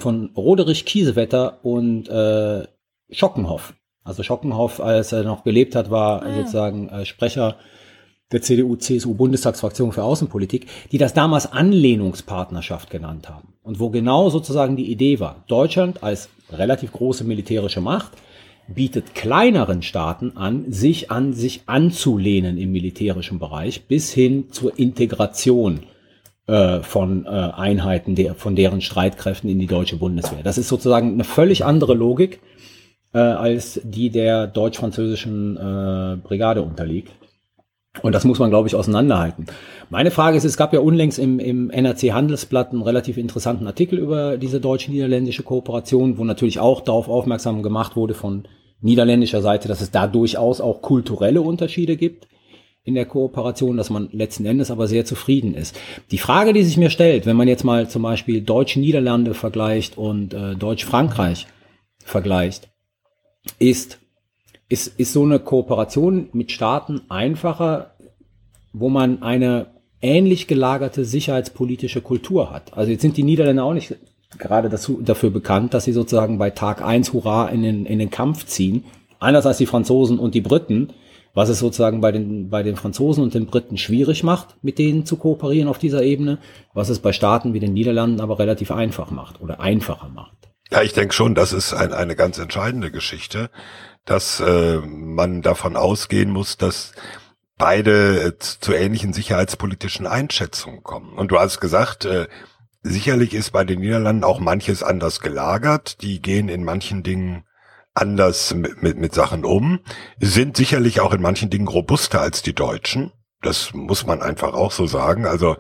von 0.01 0.31
Roderich 0.37 0.85
Kiesewetter 0.85 1.65
und 1.65 2.09
äh, 2.09 2.67
Schockenhoff. 3.11 3.75
Also 4.05 4.23
Schockenhoff, 4.23 4.81
als 4.81 5.13
er 5.13 5.25
noch 5.25 5.45
gelebt 5.45 5.75
hat, 5.75 5.91
war 5.91 6.23
ah, 6.23 6.35
sozusagen 6.35 6.91
äh, 6.91 7.07
Sprecher 7.07 7.57
der 8.33 8.43
CDU-CSU-Bundestagsfraktion 8.43 9.93
für 9.93 10.03
Außenpolitik, 10.03 10.67
die 10.93 10.99
das 10.99 11.15
damals 11.15 11.51
Anlehnungspartnerschaft 11.51 12.91
genannt 12.91 13.31
haben. 13.31 13.55
Und 13.63 13.81
wo 13.81 13.89
genau 13.89 14.29
sozusagen 14.29 14.77
die 14.77 14.91
Idee 14.91 15.21
war, 15.21 15.45
Deutschland 15.49 16.03
als 16.03 16.29
relativ 16.53 16.93
große 16.93 17.25
militärische 17.25 17.81
Macht 17.81 18.13
bietet 18.67 19.15
kleineren 19.15 19.83
Staaten 19.83 20.37
an, 20.37 20.71
sich 20.71 21.11
an 21.11 21.33
sich 21.33 21.63
anzulehnen 21.67 22.59
im 22.59 22.73
militärischen 22.73 23.39
Bereich 23.39 23.87
bis 23.87 24.13
hin 24.13 24.51
zur 24.51 24.79
Integration 24.79 25.81
äh, 26.47 26.81
von 26.81 27.25
äh, 27.27 27.29
Einheiten, 27.29 28.15
der, 28.15 28.35
von 28.35 28.57
deren 28.57 28.81
Streitkräften 28.81 29.49
in 29.49 29.59
die 29.59 29.67
deutsche 29.67 29.97
Bundeswehr. 29.97 30.43
Das 30.43 30.59
ist 30.59 30.69
sozusagen 30.69 31.15
eine 31.15 31.25
völlig 31.25 31.65
andere 31.65 31.95
Logik 31.95 32.41
äh, 33.15 33.19
als 33.19 33.81
die 33.83 34.11
der 34.11 34.47
deutsch-französischen 34.47 35.57
äh, 35.57 36.17
Brigade 36.17 36.63
unterliegt. 36.63 37.13
Und 38.03 38.13
das 38.13 38.25
muss 38.25 38.41
man, 38.41 38.51
glaube 38.51 38.67
ich, 38.67 38.75
auseinanderhalten. 38.75 39.47
Meine 39.89 40.11
Frage 40.11 40.37
ist, 40.37 40.45
es 40.45 40.57
gab 40.57 40.73
ja 40.73 40.81
unlängst 40.81 41.19
im, 41.21 41.39
im 41.39 41.71
NRC 41.71 42.13
Handelsblatt 42.13 42.73
einen 42.73 42.83
relativ 42.83 43.17
interessanten 43.17 43.69
Artikel 43.69 44.01
über 44.01 44.37
diese 44.37 44.61
deutsch-niederländische 44.61 45.45
Kooperation, 45.45 46.19
wo 46.19 46.25
natürlich 46.25 46.59
auch 46.59 46.81
darauf 46.81 47.09
aufmerksam 47.09 47.63
gemacht 47.63 47.95
wurde 47.95 48.15
von 48.15 48.49
niederländischer 48.81 49.43
Seite, 49.43 49.69
dass 49.69 49.81
es 49.81 49.93
da 49.93 50.09
durchaus 50.09 50.61
auch 50.61 50.83
kulturelle 50.83 51.41
Unterschiede 51.41 51.97
gibt 51.97 52.27
in 52.83 52.95
der 52.95 53.07
Kooperation, 53.07 53.77
dass 53.77 53.91
man 53.91 54.09
letzten 54.13 54.45
Endes 54.45 54.71
aber 54.71 54.89
sehr 54.89 55.05
zufrieden 55.05 55.55
ist. 55.55 55.79
Die 56.11 56.19
Frage, 56.19 56.53
die 56.53 56.65
sich 56.65 56.77
mir 56.77 56.91
stellt, 56.91 57.27
wenn 57.27 57.37
man 57.37 57.49
jetzt 57.49 57.65
mal 57.65 57.89
zum 57.89 58.03
Beispiel 58.03 58.43
Deutsch-Niederlande 58.43 59.35
vergleicht 59.35 59.97
und 59.97 60.35
äh, 60.35 60.57
Deutsch-Frankreich 60.57 61.47
vergleicht, 62.05 62.74
ist, 63.59 63.99
ist, 64.69 64.99
ist 64.99 65.13
so 65.13 65.23
eine 65.23 65.39
Kooperation 65.39 66.29
mit 66.33 66.53
Staaten 66.53 67.03
einfacher, 67.09 67.95
wo 68.73 68.89
man 68.89 69.23
eine 69.23 69.67
ähnlich 70.01 70.47
gelagerte 70.47 71.05
sicherheitspolitische 71.05 72.03
Kultur 72.03 72.51
hat. 72.51 72.77
Also 72.77 72.91
jetzt 72.91 73.03
sind 73.03 73.17
die 73.17 73.23
Niederländer 73.23 73.65
auch 73.65 73.73
nicht 73.73 73.97
gerade 74.39 74.69
dazu, 74.69 75.01
dafür 75.03 75.31
bekannt, 75.31 75.75
dass 75.75 75.85
sie 75.85 75.93
sozusagen 75.93 76.39
bei 76.39 76.51
Tag 76.51 76.83
eins 76.83 77.13
Hurra 77.13 77.49
in 77.49 77.63
den, 77.63 77.87
in 77.87 77.99
den 77.99 78.11
Kampf 78.11 78.47
ziehen. 78.47 78.85
Anders 79.19 79.47
als 79.47 79.59
die 79.59 79.67
Franzosen 79.67 80.19
und 80.19 80.35
die 80.35 80.41
Briten, 80.41 80.93
was 81.35 81.49
es 81.49 81.59
sozusagen 81.59 82.01
bei 82.01 82.13
den, 82.13 82.51
bei 82.51 82.63
den 82.63 82.77
Franzosen 82.77 83.23
und 83.23 83.35
den 83.35 83.47
Briten 83.47 83.77
schwierig 83.77 84.23
macht, 84.23 84.57
mit 84.63 84.79
denen 84.79 85.07
zu 85.07 85.17
kooperieren 85.17 85.69
auf 85.69 85.79
dieser 85.79 86.03
Ebene, 86.03 86.39
was 86.75 86.89
es 86.89 86.99
bei 86.99 87.13
Staaten 87.13 87.55
wie 87.55 87.61
den 87.61 87.73
Niederlanden 87.73 88.21
aber 88.21 88.39
relativ 88.39 88.71
einfach 88.71 89.11
macht 89.11 89.41
oder 89.41 89.61
einfacher 89.61 90.09
macht. 90.09 90.37
Ja, 90.75 90.83
ich 90.83 90.93
denke 90.93 91.15
schon, 91.15 91.37
das 91.37 91.53
ist 91.53 91.73
ein, 91.73 91.93
eine 91.93 92.17
ganz 92.17 92.37
entscheidende 92.39 92.91
Geschichte, 92.91 93.49
dass 94.05 94.41
äh, 94.41 94.81
man 94.85 95.41
davon 95.41 95.77
ausgehen 95.77 96.31
muss, 96.31 96.57
dass 96.57 96.91
beide 97.57 98.25
äh, 98.25 98.39
zu 98.41 98.73
ähnlichen 98.73 99.13
sicherheitspolitischen 99.13 100.09
Einschätzungen 100.09 100.83
kommen. 100.83 101.13
Und 101.13 101.31
du 101.31 101.39
hast 101.39 101.61
gesagt, 101.61 102.07
äh, 102.07 102.27
sicherlich 102.83 103.35
ist 103.35 103.53
bei 103.53 103.63
den 103.63 103.83
Niederlanden 103.83 104.25
auch 104.25 104.41
manches 104.41 104.83
anders 104.83 105.21
gelagert. 105.21 106.03
Die 106.03 106.21
gehen 106.21 106.49
in 106.49 106.65
manchen 106.65 107.05
Dingen 107.05 107.45
anders 107.95 108.53
mit, 108.53 108.83
mit, 108.83 108.99
mit 108.99 109.15
Sachen 109.15 109.45
um, 109.45 109.79
sind 110.19 110.57
sicherlich 110.57 110.99
auch 110.99 111.15
in 111.15 111.23
manchen 111.23 111.51
Dingen 111.51 111.69
robuster 111.69 112.21
als 112.21 112.43
die 112.43 112.53
Deutschen. 112.53 113.13
Das 113.45 113.75
muss 113.75 114.07
man 114.07 114.23
einfach 114.23 114.55
auch 114.55 114.73
so 114.73 114.87
sagen. 114.87 115.27
Also 115.27 115.57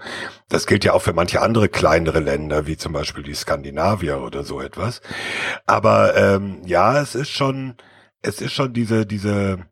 das 0.48 0.66
gilt 0.66 0.84
ja 0.84 0.94
auch 0.94 1.02
für 1.02 1.12
manche 1.12 1.42
andere 1.42 1.68
kleinere 1.68 2.20
Länder, 2.20 2.66
wie 2.66 2.76
zum 2.76 2.92
Beispiel 2.92 3.22
die 3.22 3.34
Skandinavier 3.34 4.22
oder 4.22 4.42
so 4.42 4.60
etwas. 4.60 5.02
Aber 5.66 6.16
ähm, 6.16 6.62
ja, 6.64 7.00
es 7.00 7.14
ist 7.14 7.30
schon, 7.30 7.76
es 8.22 8.40
ist 8.40 8.52
schon 8.52 8.72
diese, 8.72 9.04
diese, 9.04 9.66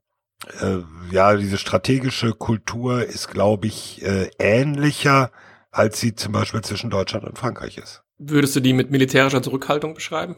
äh, 0.61 0.79
ja, 1.11 1.35
diese 1.37 1.57
strategische 1.57 2.33
Kultur 2.33 3.05
ist, 3.05 3.29
glaube 3.29 3.67
ich, 3.67 4.03
äh, 4.03 4.31
ähnlicher, 4.39 5.31
als 5.71 5.99
sie 5.99 6.15
zum 6.15 6.33
Beispiel 6.33 6.61
zwischen 6.61 6.91
Deutschland 6.91 7.25
und 7.25 7.39
Frankreich 7.39 7.79
ist. 7.79 8.03
Würdest 8.19 8.55
du 8.55 8.61
die 8.61 8.75
mit 8.75 8.91
militärischer 8.91 9.43
Zurückhaltung 9.43 9.95
beschreiben? 9.95 10.37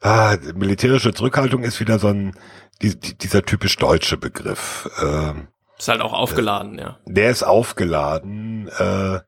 Ah, 0.00 0.36
militärische 0.54 1.12
Zurückhaltung 1.12 1.64
ist 1.64 1.80
wieder 1.80 1.98
so 1.98 2.08
ein, 2.08 2.34
die, 2.80 2.98
die, 2.98 3.18
dieser 3.18 3.42
typisch 3.42 3.76
deutsche 3.76 4.16
Begriff. 4.16 4.88
Ähm, 5.02 5.48
ist 5.80 5.88
halt 5.88 6.00
auch 6.00 6.12
aufgeladen, 6.12 6.76
der, 6.76 6.86
ja. 6.86 6.98
Der 7.06 7.30
ist 7.30 7.42
aufgeladen, 7.42 8.68
äh, 8.68 9.20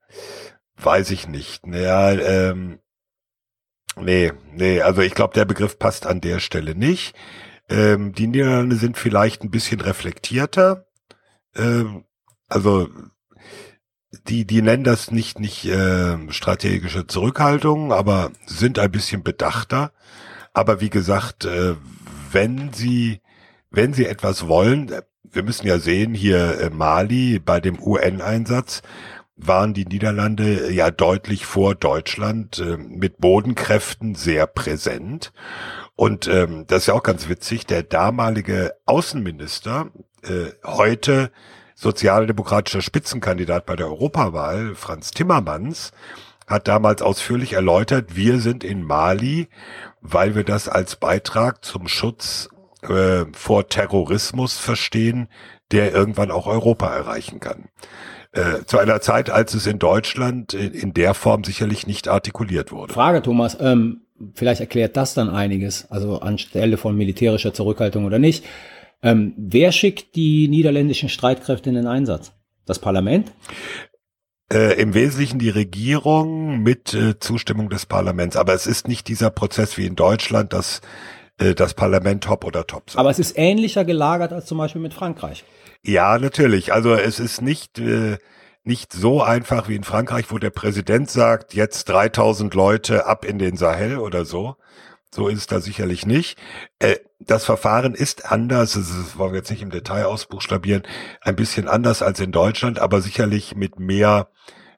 weiß 0.76 1.10
ich 1.10 1.28
nicht. 1.28 1.66
Naja, 1.66 2.12
ähm, 2.12 2.78
nee, 3.96 4.32
nee, 4.52 4.80
also 4.82 5.00
ich 5.00 5.14
glaube, 5.14 5.34
der 5.34 5.44
Begriff 5.44 5.78
passt 5.78 6.06
an 6.06 6.20
der 6.20 6.40
Stelle 6.40 6.74
nicht. 6.74 7.14
Ähm, 7.68 8.12
die 8.12 8.26
Niederlande 8.26 8.76
sind 8.76 8.98
vielleicht 8.98 9.42
ein 9.42 9.50
bisschen 9.50 9.80
reflektierter. 9.80 10.86
Ähm, 11.54 12.04
also 12.48 12.88
die, 14.28 14.46
die 14.46 14.60
nennen 14.60 14.84
das 14.84 15.10
nicht, 15.10 15.40
nicht 15.40 15.64
äh, 15.64 16.30
strategische 16.30 17.06
Zurückhaltung, 17.06 17.92
aber 17.92 18.30
sind 18.46 18.78
ein 18.78 18.90
bisschen 18.90 19.22
bedachter. 19.22 19.92
Aber 20.52 20.80
wie 20.82 20.90
gesagt, 20.90 21.46
äh, 21.46 21.76
wenn 22.30 22.72
sie, 22.74 23.22
wenn 23.70 23.94
sie 23.94 24.04
etwas 24.04 24.48
wollen, 24.48 24.90
wir 25.24 25.42
müssen 25.42 25.66
ja 25.66 25.78
sehen, 25.78 26.14
hier 26.14 26.60
äh, 26.60 26.70
Mali 26.70 27.38
bei 27.38 27.60
dem 27.60 27.82
UN-Einsatz 27.82 28.82
waren 29.36 29.74
die 29.74 29.86
Niederlande 29.86 30.70
ja 30.72 30.90
deutlich 30.90 31.46
vor 31.46 31.74
Deutschland 31.74 32.58
äh, 32.58 32.76
mit 32.76 33.18
Bodenkräften 33.18 34.14
sehr 34.14 34.46
präsent. 34.46 35.32
Und 35.96 36.28
ähm, 36.28 36.64
das 36.66 36.82
ist 36.82 36.86
ja 36.88 36.94
auch 36.94 37.02
ganz 37.02 37.28
witzig, 37.28 37.66
der 37.66 37.82
damalige 37.82 38.74
Außenminister, 38.86 39.90
äh, 40.22 40.52
heute 40.64 41.30
sozialdemokratischer 41.74 42.82
Spitzenkandidat 42.82 43.66
bei 43.66 43.76
der 43.76 43.86
Europawahl, 43.86 44.74
Franz 44.74 45.10
Timmermans, 45.10 45.92
hat 46.46 46.68
damals 46.68 47.02
ausführlich 47.02 47.54
erläutert, 47.54 48.14
wir 48.14 48.40
sind 48.40 48.62
in 48.62 48.82
Mali, 48.82 49.48
weil 50.00 50.34
wir 50.34 50.44
das 50.44 50.68
als 50.68 50.96
Beitrag 50.96 51.64
zum 51.64 51.88
Schutz 51.88 52.48
äh, 52.82 53.26
vor 53.32 53.68
Terrorismus 53.68 54.58
verstehen, 54.58 55.28
der 55.70 55.92
irgendwann 55.92 56.30
auch 56.30 56.46
Europa 56.46 56.94
erreichen 56.94 57.40
kann. 57.40 57.68
Äh, 58.32 58.64
zu 58.66 58.78
einer 58.78 59.00
Zeit, 59.00 59.30
als 59.30 59.54
es 59.54 59.66
in 59.66 59.78
Deutschland 59.78 60.54
in, 60.54 60.72
in, 60.72 60.94
der 60.94 61.14
Form 61.14 61.44
sicherlich 61.44 61.86
nicht 61.86 62.08
artikuliert 62.08 62.72
wurde. 62.72 62.92
Frage, 62.92 63.20
Thomas, 63.20 63.58
ähm, 63.60 64.02
vielleicht 64.34 64.60
erklärt 64.60 64.96
das 64.96 65.14
dann 65.14 65.28
einiges, 65.28 65.90
also 65.90 66.20
anstelle 66.20 66.76
von 66.76 66.96
militärischer 66.96 67.52
Zurückhaltung 67.52 68.04
oder 68.04 68.18
nicht. 68.18 68.44
Ähm, 69.02 69.34
wer 69.36 69.72
schickt 69.72 70.14
die 70.16 70.48
niederländischen 70.48 71.08
Streitkräfte 71.08 71.68
in 71.68 71.74
den 71.74 71.86
Einsatz? 71.86 72.32
Das 72.64 72.78
Parlament? 72.78 73.32
Äh, 74.52 74.80
Im 74.80 74.94
Wesentlichen 74.94 75.38
die 75.38 75.50
Regierung 75.50 76.62
mit 76.62 76.94
äh, 76.94 77.18
Zustimmung 77.18 77.68
des 77.68 77.86
Parlaments. 77.86 78.36
Aber 78.36 78.54
es 78.54 78.66
ist 78.66 78.86
nicht 78.86 79.08
dieser 79.08 79.30
Prozess 79.30 79.76
wie 79.76 79.86
in 79.86 79.96
Deutschland, 79.96 80.52
dass 80.52 80.80
äh, 81.38 81.54
das 81.54 81.74
Parlament 81.74 82.24
top 82.24 82.44
oder 82.44 82.66
top 82.66 82.90
sind. 82.90 82.98
Aber 82.98 83.10
es 83.10 83.18
ist 83.18 83.36
ähnlicher 83.36 83.84
gelagert 83.84 84.32
als 84.32 84.46
zum 84.46 84.58
Beispiel 84.58 84.82
mit 84.82 84.94
Frankreich. 84.94 85.44
Ja, 85.82 86.18
natürlich. 86.18 86.72
Also 86.72 86.94
es 86.94 87.18
ist 87.18 87.42
nicht, 87.42 87.78
äh, 87.78 88.18
nicht 88.64 88.92
so 88.92 89.22
einfach 89.22 89.68
wie 89.68 89.76
in 89.76 89.84
Frankreich, 89.84 90.26
wo 90.30 90.38
der 90.38 90.50
Präsident 90.50 91.10
sagt, 91.10 91.54
jetzt 91.54 91.88
3000 91.88 92.54
Leute 92.54 93.06
ab 93.06 93.24
in 93.24 93.38
den 93.38 93.56
Sahel 93.56 93.98
oder 93.98 94.24
so. 94.24 94.56
So 95.14 95.28
ist 95.28 95.38
es 95.38 95.46
da 95.46 95.60
sicherlich 95.60 96.06
nicht. 96.06 96.38
Äh, 96.78 96.96
das 97.18 97.44
Verfahren 97.44 97.94
ist 97.94 98.30
anders, 98.30 98.72
das 98.72 99.18
wollen 99.18 99.32
wir 99.32 99.38
jetzt 99.38 99.50
nicht 99.50 99.62
im 99.62 99.70
Detail 99.70 100.06
ausbuchstabieren, 100.06 100.82
ein 101.20 101.36
bisschen 101.36 101.68
anders 101.68 102.02
als 102.02 102.18
in 102.20 102.32
Deutschland, 102.32 102.78
aber 102.78 103.00
sicherlich 103.00 103.54
mit 103.54 103.78
mehr, 103.78 104.28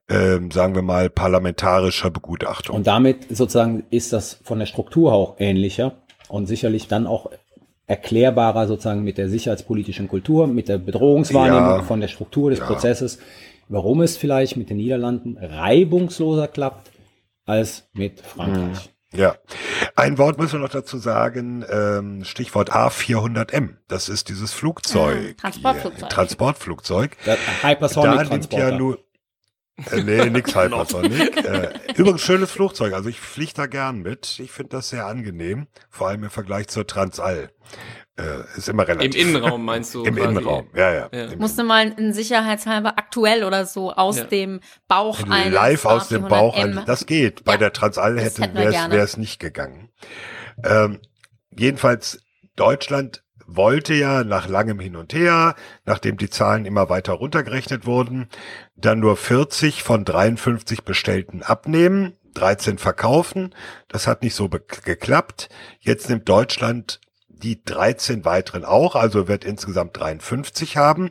ähm, 0.09 0.51
sagen 0.51 0.75
wir 0.75 0.83
mal, 0.83 1.09
parlamentarischer 1.09 2.11
Begutachtung. 2.11 2.77
Und 2.77 2.87
damit 2.87 3.35
sozusagen 3.35 3.85
ist 3.91 4.13
das 4.13 4.41
von 4.43 4.59
der 4.59 4.67
Struktur 4.67 5.13
auch 5.13 5.37
ähnlicher 5.39 6.04
und 6.29 6.47
sicherlich 6.47 6.89
dann 6.89 7.07
auch 7.07 7.31
erklärbarer 7.87 8.67
sozusagen 8.67 9.05
mit 9.05 9.19
der 9.19 9.29
sicherheitspolitischen 9.29 10.09
Kultur, 10.09 10.47
mit 10.47 10.69
der 10.69 10.79
Bedrohungswahrnehmung 10.79 11.79
ja, 11.79 11.83
von 11.83 12.01
der 12.01 12.09
Struktur 12.09 12.51
des 12.51 12.61
ja. 12.61 12.67
Prozesses, 12.67 13.19
warum 13.69 14.01
es 14.01 14.17
vielleicht 14.17 14.57
mit 14.57 14.71
den 14.71 14.79
Niederlanden 14.79 15.37
reibungsloser 15.39 16.49
klappt 16.49 16.91
als 17.45 17.89
mit 17.93 18.21
Frankreich. 18.21 18.91
Hm, 19.13 19.21
ja, 19.21 19.37
ein 19.95 20.19
Wort 20.19 20.39
müssen 20.39 20.55
wir 20.55 20.61
noch 20.61 20.71
dazu 20.71 20.99
sagen, 20.99 21.65
ähm, 21.71 22.25
Stichwort 22.25 22.73
A400M. 22.73 23.77
Das 23.87 24.09
ist 24.09 24.29
dieses 24.29 24.53
Flugzeug. 24.53 25.29
Ja, 25.29 25.35
Transportflugzeug. 25.35 26.01
Hier, 26.01 26.09
Transportflugzeug. 26.09 27.17
Hypersonic 27.63 28.19
da 28.19 28.25
Transporter. 28.25 28.71
Ja 28.71 28.77
nur, 28.77 28.99
Äh, 29.91 30.03
nee, 30.03 30.31
nix 30.31 30.55
Hypersonic. 30.57 31.37
äh, 31.45 31.71
übrigens 31.97 32.23
schönes 32.23 32.51
Flugzeug. 32.53 32.93
Also 32.93 33.09
ich 33.09 33.21
fliege 33.21 33.53
da 33.55 33.67
gern 33.67 34.01
mit. 34.03 34.39
Ich 34.39 34.53
finde 34.53 34.71
das 34.71 34.91
sehr 34.91 35.07
angenehm. 35.07 35.67
Vor 35.91 36.09
allem 36.09 36.25
im 36.25 36.31
Vergleich 36.31 36.69
zur 36.69 36.87
Transall. 36.87 37.51
Äh, 38.17 38.45
ist 38.57 38.69
immer 38.69 38.87
relativ. 38.87 39.17
Im 39.21 39.31
Innenraum 39.31 39.65
meinst 39.65 39.93
du? 39.93 40.05
Im 40.05 40.15
quasi? 40.15 40.29
Innenraum, 40.29 40.69
ja, 40.75 40.93
ja. 40.93 41.09
Ja. 41.13 41.37
Musste 41.37 41.65
mal 41.65 41.89
in 41.99 42.13
sicherheitshalber 42.13 42.91
aktuell 42.97 43.43
oder 43.43 43.67
so 43.67 43.93
aus 43.93 44.19
Ja. 44.19 44.25
dem 44.25 44.61
Bauch 44.87 45.21
eines 45.29 45.53
live 45.53 45.85
aus 45.87 46.09
dem 46.09 46.29
Bauch. 46.29 46.57
A400M. 46.57 46.79
An, 46.79 46.85
das 46.87 47.07
geht. 47.07 47.43
Bei 47.43 47.53
Ja, 47.55 47.59
der 47.59 47.73
Transall 47.73 48.21
hätte 48.21 48.43
wäre 48.55 48.99
es 48.99 49.17
nicht 49.17 49.41
gegangen. 49.41 49.91
Ähm, 50.63 51.01
jedenfalls 51.51 52.21
Deutschland 52.55 53.24
wollte 53.47 53.95
ja 53.95 54.25
nach 54.25 54.49
langem 54.49 54.81
Hin 54.81 54.97
und 54.97 55.13
Her, 55.15 55.55
nachdem 55.85 56.17
die 56.17 56.31
Zahlen 56.31 56.67
immer 56.67 56.89
weiter 56.89 57.15
runtergerechnet 57.15 57.87
wurden, 57.87 58.29
dann 58.77 59.01
nur 59.01 59.17
40 59.17 59.83
von 59.83 60.05
53 60.05 60.83
Bestellten 60.85 61.43
abnehmen, 61.43 62.17
13 62.35 62.79
verkaufen. 62.79 63.55
Das 63.89 64.07
hat 64.07 64.23
nicht 64.23 64.35
so 64.35 64.49
geklappt. 64.49 65.49
Jetzt 65.81 66.09
nimmt 66.09 66.29
Deutschland 66.29 67.01
die 67.29 67.63
13 67.63 68.25
weiteren 68.25 68.65
auch, 68.65 68.97
also 68.97 69.29
wird 69.29 69.45
insgesamt 69.45 69.99
53 69.99 70.77
haben. 70.77 71.11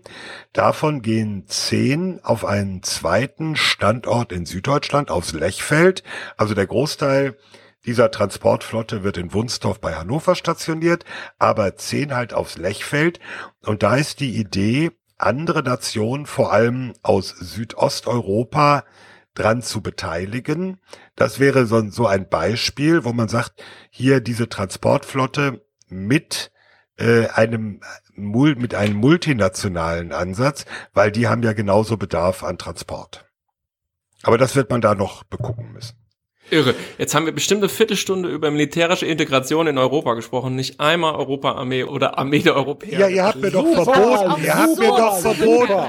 Davon 0.52 1.02
gehen 1.02 1.46
10 1.48 2.22
auf 2.24 2.44
einen 2.44 2.82
zweiten 2.82 3.56
Standort 3.56 4.32
in 4.32 4.46
Süddeutschland, 4.46 5.12
aufs 5.12 5.34
Lechfeld. 5.34 6.04
Also 6.36 6.56
der 6.56 6.66
Großteil 6.68 7.38
dieser 7.86 8.12
Transportflotte 8.12 9.04
wird 9.04 9.18
in 9.18 9.34
Wunstorf 9.34 9.80
bei 9.80 9.96
Hannover 9.96 10.36
stationiert, 10.36 11.06
aber 11.38 11.76
10 11.76 12.16
halt 12.16 12.34
aufs 12.34 12.58
Lechfeld. 12.58 13.20
Und 13.62 13.84
da 13.84 13.96
ist 13.96 14.20
die 14.20 14.36
Idee, 14.38 14.92
andere 15.18 15.64
Nationen, 15.64 16.26
vor 16.26 16.54
allem 16.54 16.94
aus 17.02 17.30
Südosteuropa, 17.30 18.84
dran 19.36 19.62
zu 19.62 19.82
beteiligen. 19.82 20.80
Das 21.16 21.40
wäre 21.40 21.66
so, 21.66 21.90
so 21.90 22.08
ein 22.08 22.30
Beispiel, 22.30 23.04
wo 23.04 23.14
man 23.14 23.28
sagt, 23.28 23.64
hier 23.90 24.22
diese 24.22 24.48
Transportflotte 24.48 25.66
mit 25.88 26.52
äh, 26.98 27.28
einem 27.30 27.82
mit 28.16 28.76
einem 28.76 28.98
multinationalen 28.98 30.12
Ansatz, 30.12 30.66
weil 30.94 31.12
die 31.12 31.28
haben 31.28 31.42
ja 31.42 31.54
genauso 31.54 31.98
Bedarf 31.98 32.44
an 32.44 32.60
Transport. 32.60 33.26
Aber 34.22 34.38
das 34.38 34.56
wird 34.56 34.70
man 34.70 34.82
da 34.82 34.94
noch 34.94 35.24
begucken 35.24 35.72
müssen. 35.74 36.03
Irre. 36.50 36.76
Jetzt 36.98 37.16
haben 37.16 37.26
wir 37.26 37.34
bestimmt 37.34 37.62
eine 37.62 37.70
Viertelstunde 37.70 38.30
über 38.30 38.52
militärische 38.52 39.06
Integration 39.06 39.68
in 39.68 39.78
Europa 39.78 40.14
gesprochen. 40.14 40.56
Nicht 40.56 40.80
einmal 40.80 41.16
Europa-Armee 41.16 41.84
oder 41.86 42.18
Armee 42.18 42.40
der 42.40 42.56
Europäer. 42.56 43.00
Ja, 43.00 43.08
ihr 43.08 43.24
habt 43.24 43.42
mir 43.42 43.50
doch 43.52 43.66
Super, 43.66 43.84
verboten, 43.86 44.44
ihr 44.44 44.54
habt 44.54 44.78
mir 44.78 44.88
doch 44.88 45.18
verboten. 45.20 45.84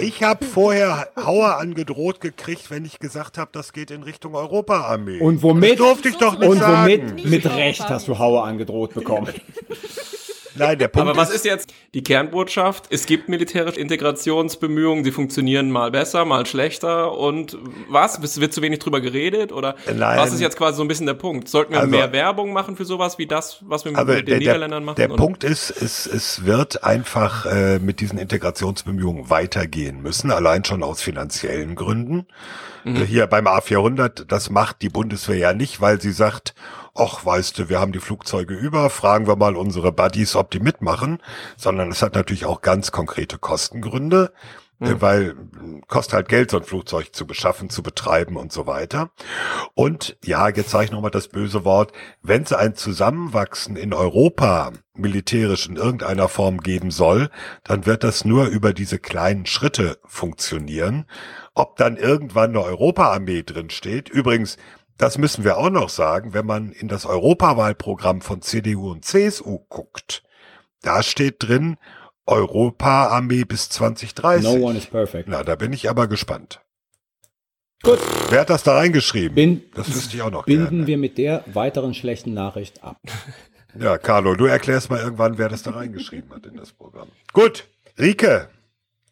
Ich 0.00 0.22
habe 0.24 0.44
vorher 0.44 1.08
Hauer 1.16 1.58
angedroht 1.58 2.20
gekriegt, 2.20 2.70
wenn 2.70 2.84
ich 2.84 2.98
gesagt 2.98 3.38
habe, 3.38 3.50
das 3.52 3.72
geht 3.72 3.92
in 3.92 4.02
Richtung 4.02 4.34
Europa-Armee. 4.34 5.20
Und 5.20 5.42
womit? 5.42 5.72
Das 5.72 5.78
durfte 5.78 6.08
ich 6.08 6.16
doch 6.16 6.38
nicht 6.38 6.48
Und 6.48 6.58
sagen. 6.58 7.02
womit? 7.12 7.24
Mit 7.24 7.46
Recht 7.46 7.88
hast 7.88 8.08
du 8.08 8.18
Hauer 8.18 8.44
angedroht 8.44 8.94
bekommen. 8.94 9.32
Nein, 10.58 10.78
der 10.78 10.88
Punkt 10.88 11.08
Aber 11.08 11.16
was 11.18 11.30
ist 11.30 11.44
jetzt 11.44 11.72
die 11.94 12.02
Kernbotschaft? 12.02 12.86
Es 12.90 13.06
gibt 13.06 13.28
militärische 13.28 13.78
Integrationsbemühungen, 13.80 15.04
die 15.04 15.12
funktionieren 15.12 15.70
mal 15.70 15.90
besser, 15.90 16.24
mal 16.24 16.46
schlechter 16.46 17.16
und 17.16 17.56
was? 17.88 18.18
Es 18.18 18.40
wird 18.40 18.52
zu 18.52 18.62
wenig 18.62 18.78
drüber 18.80 19.00
geredet 19.00 19.52
oder 19.52 19.76
Nein. 19.86 20.18
was 20.18 20.32
ist 20.32 20.40
jetzt 20.40 20.56
quasi 20.56 20.76
so 20.76 20.82
ein 20.84 20.88
bisschen 20.88 21.06
der 21.06 21.14
Punkt? 21.14 21.48
Sollten 21.48 21.72
wir 21.72 21.80
Also- 21.80 21.90
mehr 21.90 22.12
Werbung 22.12 22.52
machen 22.52 22.76
für 22.76 22.84
sowas 22.84 23.18
wie 23.18 23.26
das, 23.26 23.58
was 23.66 23.84
wir 23.84 23.92
mit 23.92 24.08
der, 24.08 24.22
den 24.22 24.38
Niederländern 24.38 24.82
der, 24.82 24.86
machen? 24.86 24.96
der 24.96 25.10
Und- 25.10 25.16
Punkt 25.16 25.44
ist, 25.44 25.70
es, 25.70 26.06
es 26.06 26.44
wird 26.44 26.84
einfach 26.84 27.46
äh, 27.46 27.78
mit 27.78 28.00
diesen 28.00 28.18
Integrationsbemühungen 28.18 29.30
weitergehen 29.30 30.02
müssen, 30.02 30.30
allein 30.30 30.64
schon 30.64 30.82
aus 30.82 31.02
finanziellen 31.02 31.74
Gründen. 31.74 32.26
Mhm. 32.84 32.96
Hier 33.04 33.26
beim 33.26 33.46
A400, 33.46 34.24
das 34.28 34.50
macht 34.50 34.82
die 34.82 34.88
Bundeswehr 34.88 35.36
ja 35.36 35.52
nicht, 35.52 35.80
weil 35.80 36.00
sie 36.00 36.12
sagt, 36.12 36.54
ach, 36.96 37.24
weißt 37.24 37.58
du, 37.58 37.68
wir 37.68 37.80
haben 37.80 37.92
die 37.92 38.00
Flugzeuge 38.00 38.54
über, 38.54 38.90
fragen 38.90 39.26
wir 39.26 39.36
mal 39.36 39.56
unsere 39.56 39.92
Buddies, 39.92 40.36
ob 40.36 40.50
die 40.50 40.60
mitmachen, 40.60 41.22
sondern 41.56 41.90
es 41.90 42.02
hat 42.02 42.14
natürlich 42.14 42.46
auch 42.46 42.62
ganz 42.62 42.92
konkrete 42.92 43.38
Kostengründe, 43.38 44.32
äh, 44.80 44.94
weil 45.00 45.34
kostet 45.88 46.14
halt 46.14 46.28
Geld, 46.28 46.50
so 46.50 46.58
ein 46.58 46.64
Flugzeug 46.64 47.14
zu 47.14 47.26
beschaffen, 47.26 47.70
zu 47.70 47.82
betreiben 47.82 48.36
und 48.36 48.52
so 48.52 48.66
weiter. 48.66 49.10
Und 49.74 50.16
ja, 50.24 50.48
jetzt 50.48 50.70
sage 50.70 50.86
ich 50.86 50.92
nochmal 50.92 51.10
das 51.10 51.28
böse 51.28 51.64
Wort, 51.64 51.92
wenn 52.22 52.42
es 52.42 52.52
ein 52.52 52.74
Zusammenwachsen 52.74 53.76
in 53.76 53.94
Europa 53.94 54.72
militärisch 54.94 55.68
in 55.68 55.76
irgendeiner 55.76 56.28
Form 56.28 56.60
geben 56.60 56.90
soll, 56.90 57.30
dann 57.64 57.86
wird 57.86 58.04
das 58.04 58.24
nur 58.24 58.46
über 58.46 58.72
diese 58.72 58.98
kleinen 58.98 59.46
Schritte 59.46 59.98
funktionieren. 60.04 61.06
Ob 61.54 61.76
dann 61.76 61.96
irgendwann 61.96 62.50
eine 62.50 62.62
Europaarmee 62.62 63.42
drin 63.42 63.70
steht, 63.70 64.08
übrigens, 64.08 64.56
das 64.98 65.18
müssen 65.18 65.44
wir 65.44 65.58
auch 65.58 65.70
noch 65.70 65.88
sagen, 65.88 66.32
wenn 66.34 66.46
man 66.46 66.72
in 66.72 66.88
das 66.88 67.06
Europawahlprogramm 67.06 68.20
von 68.20 68.42
CDU 68.42 68.90
und 68.90 69.04
CSU 69.04 69.60
guckt, 69.68 70.22
da 70.82 71.02
steht 71.02 71.36
drin 71.42 71.76
Europaarmee 72.26 73.44
bis 73.44 73.68
2030. 73.68 74.44
No 74.44 74.66
one 74.66 74.78
is 74.78 74.86
perfect. 74.86 75.28
Na, 75.28 75.42
da 75.44 75.54
bin 75.54 75.72
ich 75.72 75.88
aber 75.88 76.08
gespannt. 76.08 76.60
Gut. 77.82 77.98
Wer 78.30 78.40
hat 78.40 78.50
das 78.50 78.62
da 78.62 78.74
reingeschrieben? 78.74 79.34
Bin, 79.34 79.62
das 79.74 79.94
wüsste 79.94 80.16
ich 80.16 80.22
auch 80.22 80.30
noch 80.30 80.44
binden 80.44 80.68
gerne. 80.68 80.86
wir 80.86 80.98
mit 80.98 81.18
der 81.18 81.44
weiteren 81.46 81.94
schlechten 81.94 82.34
Nachricht 82.34 82.82
ab. 82.82 82.98
Ja, 83.78 83.98
Carlo, 83.98 84.34
du 84.36 84.46
erklärst 84.46 84.88
mal 84.88 85.00
irgendwann, 85.00 85.36
wer 85.36 85.50
das 85.50 85.62
da 85.62 85.72
reingeschrieben 85.72 86.32
hat 86.32 86.46
in 86.46 86.56
das 86.56 86.72
Programm. 86.72 87.08
Gut, 87.34 87.68
Rike, 87.98 88.48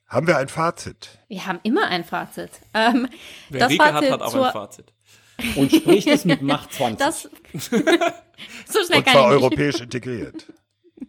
haben 0.06 0.26
wir 0.26 0.38
ein 0.38 0.48
Fazit? 0.48 1.18
Wir 1.28 1.46
haben 1.46 1.60
immer 1.64 1.88
ein 1.88 2.02
Fazit. 2.02 2.50
Ähm, 2.72 3.08
Wer 3.50 3.60
das 3.60 3.72
Rike 3.72 3.84
hat, 3.84 3.92
Fazit 3.92 4.10
hat 4.10 4.22
auch 4.22 4.30
zur, 4.30 4.46
ein 4.46 4.52
Fazit. 4.52 4.94
Und 5.56 5.72
spricht 5.72 6.08
es 6.08 6.24
mit 6.24 6.42
Macht 6.42 6.72
20. 6.72 6.98
das 6.98 7.22
so 8.66 8.84
schnell 8.84 8.98
Und 8.98 9.04
kann 9.04 9.12
zwar 9.14 9.28
ich 9.28 9.34
nicht. 9.34 9.42
europäisch 9.42 9.80
integriert. 9.80 10.52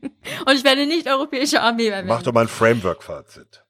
Und 0.45 0.53
ich 0.53 0.63
werde 0.63 0.85
nicht 0.85 1.07
europäische 1.07 1.61
Armee 1.61 1.89
mehr 1.89 2.03
Mach 2.03 2.23
doch 2.23 2.33
mal 2.33 2.41
ein 2.41 2.47
Framework-Fazit. 2.47 3.63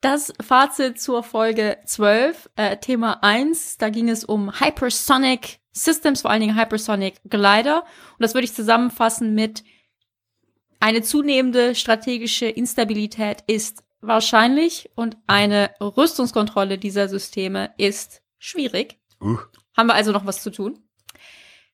Das 0.00 0.32
Fazit 0.40 1.00
zur 1.00 1.22
Folge 1.22 1.78
12, 1.86 2.50
äh, 2.56 2.76
Thema 2.76 3.22
1, 3.22 3.78
da 3.78 3.88
ging 3.88 4.10
es 4.10 4.24
um 4.24 4.60
Hypersonic 4.60 5.60
Systems, 5.72 6.22
vor 6.22 6.30
allen 6.30 6.40
Dingen 6.40 6.58
Hypersonic 6.58 7.20
Glider. 7.24 7.84
Und 8.12 8.20
das 8.20 8.34
würde 8.34 8.44
ich 8.44 8.54
zusammenfassen 8.54 9.34
mit 9.34 9.64
eine 10.78 11.00
zunehmende 11.00 11.74
strategische 11.74 12.46
Instabilität 12.46 13.42
ist 13.46 13.82
wahrscheinlich 14.02 14.90
und 14.94 15.16
eine 15.26 15.70
Rüstungskontrolle 15.80 16.76
dieser 16.76 17.08
Systeme 17.08 17.72
ist 17.78 18.22
schwierig. 18.38 18.98
Uh, 19.20 19.38
Haben 19.76 19.88
wir 19.88 19.94
also 19.94 20.12
noch 20.12 20.26
was 20.26 20.42
zu 20.42 20.50
tun. 20.50 20.78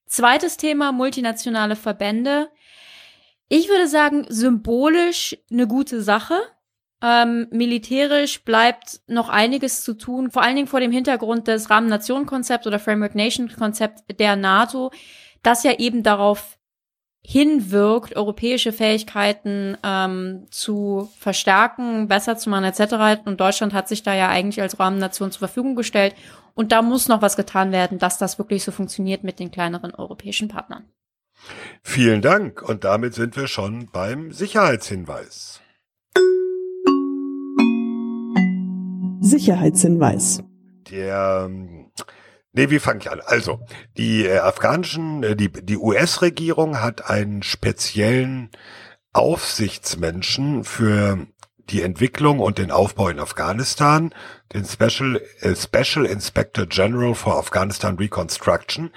Zweites 0.06 0.56
Thema, 0.56 0.92
multinationale 0.92 1.76
Verbände. 1.76 2.50
Ich 3.48 3.68
würde 3.68 3.88
sagen, 3.88 4.26
symbolisch 4.28 5.36
eine 5.50 5.66
gute 5.66 6.02
Sache. 6.02 6.34
Ähm, 7.02 7.48
militärisch 7.50 8.44
bleibt 8.44 9.00
noch 9.06 9.28
einiges 9.28 9.84
zu 9.84 9.94
tun, 9.94 10.30
vor 10.30 10.42
allen 10.42 10.56
Dingen 10.56 10.68
vor 10.68 10.80
dem 10.80 10.92
Hintergrund 10.92 11.48
des 11.48 11.70
Rahmen-Nation-Konzept 11.70 12.66
oder 12.66 12.78
Framework-Nation-Konzept 12.78 14.20
der 14.20 14.36
NATO, 14.36 14.90
das 15.42 15.62
ja 15.62 15.78
eben 15.78 16.02
darauf 16.02 16.58
hinwirkt, 17.22 18.16
europäische 18.16 18.72
Fähigkeiten 18.72 19.76
ähm, 19.84 20.46
zu 20.50 21.10
verstärken, 21.18 22.08
besser 22.08 22.36
zu 22.36 22.50
machen 22.50 22.64
etc. 22.64 23.20
Und 23.24 23.40
Deutschland 23.40 23.74
hat 23.74 23.88
sich 23.88 24.02
da 24.02 24.14
ja 24.14 24.28
eigentlich 24.28 24.60
als 24.62 24.80
Rahmennation 24.80 25.30
zur 25.30 25.40
Verfügung 25.40 25.76
gestellt. 25.76 26.14
Und 26.54 26.72
da 26.72 26.82
muss 26.82 27.08
noch 27.08 27.22
was 27.22 27.36
getan 27.36 27.72
werden, 27.72 27.98
dass 27.98 28.18
das 28.18 28.38
wirklich 28.38 28.64
so 28.64 28.72
funktioniert 28.72 29.22
mit 29.22 29.38
den 29.38 29.50
kleineren 29.50 29.94
europäischen 29.94 30.48
Partnern. 30.48 30.84
vielen 31.82 32.22
Dank. 32.22 32.62
Und 32.62 32.84
damit 32.84 33.14
sind 33.14 33.36
wir 33.36 33.46
schon 33.46 33.88
beim 33.92 34.32
Sicherheitshinweis. 34.32 35.60
Sicherheitshinweis. 39.20 40.42
Der, 40.90 41.44
ähm, 41.46 41.79
nee, 42.52 42.70
wie 42.70 42.78
fange 42.78 43.00
ich 43.00 43.10
an? 43.10 43.20
Also, 43.24 43.60
die 43.96 44.26
äh, 44.26 44.38
afghanischen, 44.38 45.22
äh, 45.22 45.36
die, 45.36 45.50
die 45.50 45.76
US-Regierung 45.76 46.80
hat 46.80 47.08
einen 47.08 47.42
speziellen 47.42 48.50
Aufsichtsmenschen 49.12 50.64
für 50.64 51.26
die 51.70 51.82
Entwicklung 51.82 52.40
und 52.40 52.58
den 52.58 52.70
Aufbau 52.70 53.08
in 53.08 53.20
Afghanistan, 53.20 54.12
den 54.52 54.64
Special, 54.64 55.20
äh, 55.40 55.54
Special 55.54 56.04
Inspector 56.04 56.66
General 56.66 57.14
for 57.14 57.38
Afghanistan 57.38 57.96
Reconstruction. 57.96 58.90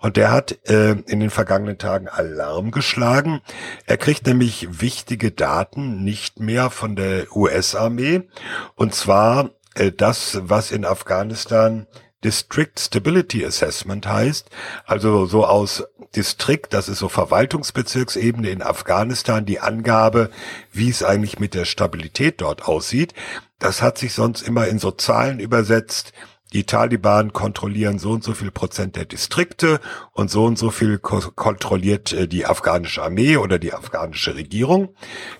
Und 0.00 0.16
der 0.16 0.30
hat 0.30 0.58
äh, 0.68 0.92
in 1.06 1.20
den 1.20 1.30
vergangenen 1.30 1.78
Tagen 1.78 2.08
Alarm 2.08 2.70
geschlagen. 2.70 3.40
Er 3.86 3.96
kriegt 3.96 4.26
nämlich 4.26 4.80
wichtige 4.80 5.30
Daten 5.30 6.04
nicht 6.04 6.40
mehr 6.40 6.70
von 6.70 6.96
der 6.96 7.34
US-Armee. 7.34 8.28
Und 8.74 8.94
zwar 8.94 9.50
äh, 9.74 9.92
das, 9.92 10.40
was 10.42 10.70
in 10.70 10.84
Afghanistan 10.84 11.86
District 12.24 12.72
Stability 12.78 13.44
Assessment 13.44 14.06
heißt, 14.06 14.50
also 14.86 15.26
so 15.26 15.46
aus 15.46 15.84
Distrikt, 16.16 16.72
das 16.72 16.88
ist 16.88 16.98
so 16.98 17.08
Verwaltungsbezirksebene 17.08 18.50
in 18.50 18.62
Afghanistan, 18.62 19.44
die 19.44 19.60
Angabe, 19.60 20.30
wie 20.72 20.88
es 20.88 21.02
eigentlich 21.02 21.38
mit 21.38 21.54
der 21.54 21.64
Stabilität 21.64 22.40
dort 22.40 22.64
aussieht. 22.64 23.14
Das 23.58 23.82
hat 23.82 23.98
sich 23.98 24.14
sonst 24.14 24.42
immer 24.42 24.66
in 24.68 24.78
so 24.78 24.90
Zahlen 24.90 25.38
übersetzt, 25.38 26.12
die 26.52 26.64
Taliban 26.64 27.32
kontrollieren 27.32 27.98
so 27.98 28.12
und 28.12 28.24
so 28.24 28.32
viel 28.32 28.50
Prozent 28.50 28.96
der 28.96 29.04
Distrikte 29.04 29.80
und 30.12 30.30
so 30.30 30.44
und 30.44 30.58
so 30.58 30.70
viel 30.70 30.98
ko 30.98 31.20
kontrolliert 31.34 32.12
äh, 32.12 32.26
die 32.26 32.46
afghanische 32.46 33.02
Armee 33.02 33.36
oder 33.36 33.58
die 33.58 33.74
afghanische 33.74 34.34
Regierung. 34.34 34.94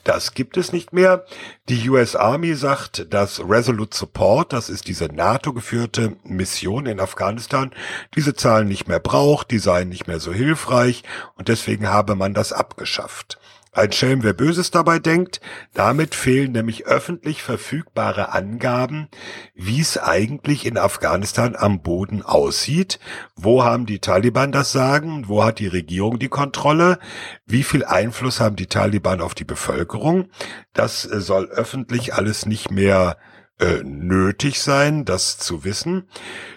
Das 0.05 0.35
gibt 0.35 0.57
es 0.57 0.73
nicht 0.73 0.93
mehr. 0.93 1.25
Die 1.69 1.89
US 1.89 2.15
Army 2.15 2.55
sagt, 2.55 3.13
dass 3.13 3.41
Resolute 3.41 3.97
Support, 3.97 4.53
das 4.53 4.69
ist 4.69 4.89
diese 4.89 5.07
NATO-geführte 5.07 6.17
Mission 6.25 6.87
in 6.87 7.01
Afghanistan, 7.01 7.71
diese 8.15 8.35
Zahlen 8.35 8.69
nicht 8.69 8.89
mehr 8.89 9.01
braucht, 9.01 9.51
die 9.51 9.59
seien 9.59 9.89
nicht 9.89 10.07
mehr 10.07 10.21
so 10.21 10.33
hilfreich 10.33 11.05
und 11.37 11.49
deswegen 11.49 11.89
habe 11.89 12.15
man 12.15 12.35
das 12.35 12.53
abgeschafft. 12.53 13.39
Ein 13.73 13.93
Schelm, 13.93 14.23
wer 14.23 14.33
Böses 14.33 14.71
dabei 14.71 14.99
denkt, 14.99 15.41
damit 15.75 16.15
fehlen 16.15 16.53
nämlich 16.53 16.87
öffentlich 16.87 17.43
verfügbare 17.43 18.33
Angaben, 18.33 19.09
wie 19.55 19.81
es 19.81 19.99
eigentlich 19.99 20.67
in 20.67 20.79
Afghanistan 20.79 21.55
am 21.55 21.83
Boden 21.83 22.23
aussieht. 22.23 22.99
Wo 23.37 23.65
haben 23.65 23.87
die 23.87 24.01
Taliban 24.01 24.53
das 24.53 24.73
Sagen? 24.73 25.29
Wo 25.29 25.45
hat 25.45 25.59
die 25.59 25.67
Regierung 25.67 26.19
die 26.19 26.29
Kontrolle? 26.29 26.99
Wie 27.47 27.63
viel 27.63 27.85
Einfluss 27.85 28.41
haben 28.41 28.57
die 28.57 28.67
Taliban 28.67 29.21
auf 29.21 29.35
die 29.35 29.45
Bevölkerung? 29.45 30.31
Das 30.73 31.05
äh, 31.05 31.21
soll 31.21 31.47
öffentlich 31.47 32.15
alles 32.15 32.47
nicht 32.47 32.71
mehr 32.71 33.17
äh, 33.59 33.83
nötig 33.83 34.61
sein, 34.61 35.05
das 35.05 35.37
zu 35.39 35.65
wissen. 35.65 36.09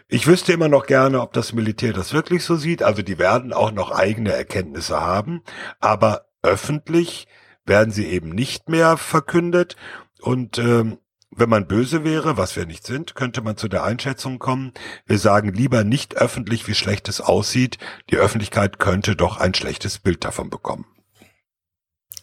Ich 0.08 0.28
wüsste 0.28 0.54
immer 0.54 0.68
noch 0.68 0.86
gerne, 0.86 1.22
ob 1.22 1.34
das 1.34 1.54
Militär 1.54 1.94
das 1.94 2.14
wirklich 2.14 2.44
so 2.44 2.56
sieht. 2.56 2.84
Also 2.84 3.02
die 3.02 3.18
werden 3.18 3.54
auch 3.54 3.72
noch 3.72 3.92
eigene 3.92 4.34
Erkenntnisse 4.34 5.00
haben, 5.00 5.42
aber 5.80 6.31
öffentlich 6.44 7.28
werden 7.66 7.92
sie 7.92 8.06
eben 8.06 8.30
nicht 8.30 8.70
mehr 8.70 8.98
verkündet. 8.98 9.76
Und 10.20 10.58
ähm, 10.58 10.98
wenn 11.34 11.50
man 11.50 11.68
böse 11.68 12.04
wäre, 12.04 12.38
was 12.38 12.56
wir 12.56 12.66
nicht 12.66 12.86
sind, 12.86 13.16
könnte 13.16 13.42
man 13.42 13.56
zu 13.56 13.68
der 13.68 13.84
Einschätzung 13.84 14.38
kommen, 14.38 14.74
wir 15.06 15.18
sagen 15.18 15.54
lieber 15.54 15.84
nicht 15.84 16.16
öffentlich, 16.18 16.68
wie 16.68 16.76
schlecht 16.76 17.08
es 17.08 17.22
aussieht. 17.22 17.78
Die 18.10 18.18
Öffentlichkeit 18.18 18.80
könnte 18.80 19.16
doch 19.16 19.38
ein 19.38 19.54
schlechtes 19.54 20.00
Bild 20.00 20.26
davon 20.26 20.50
bekommen. 20.50 20.86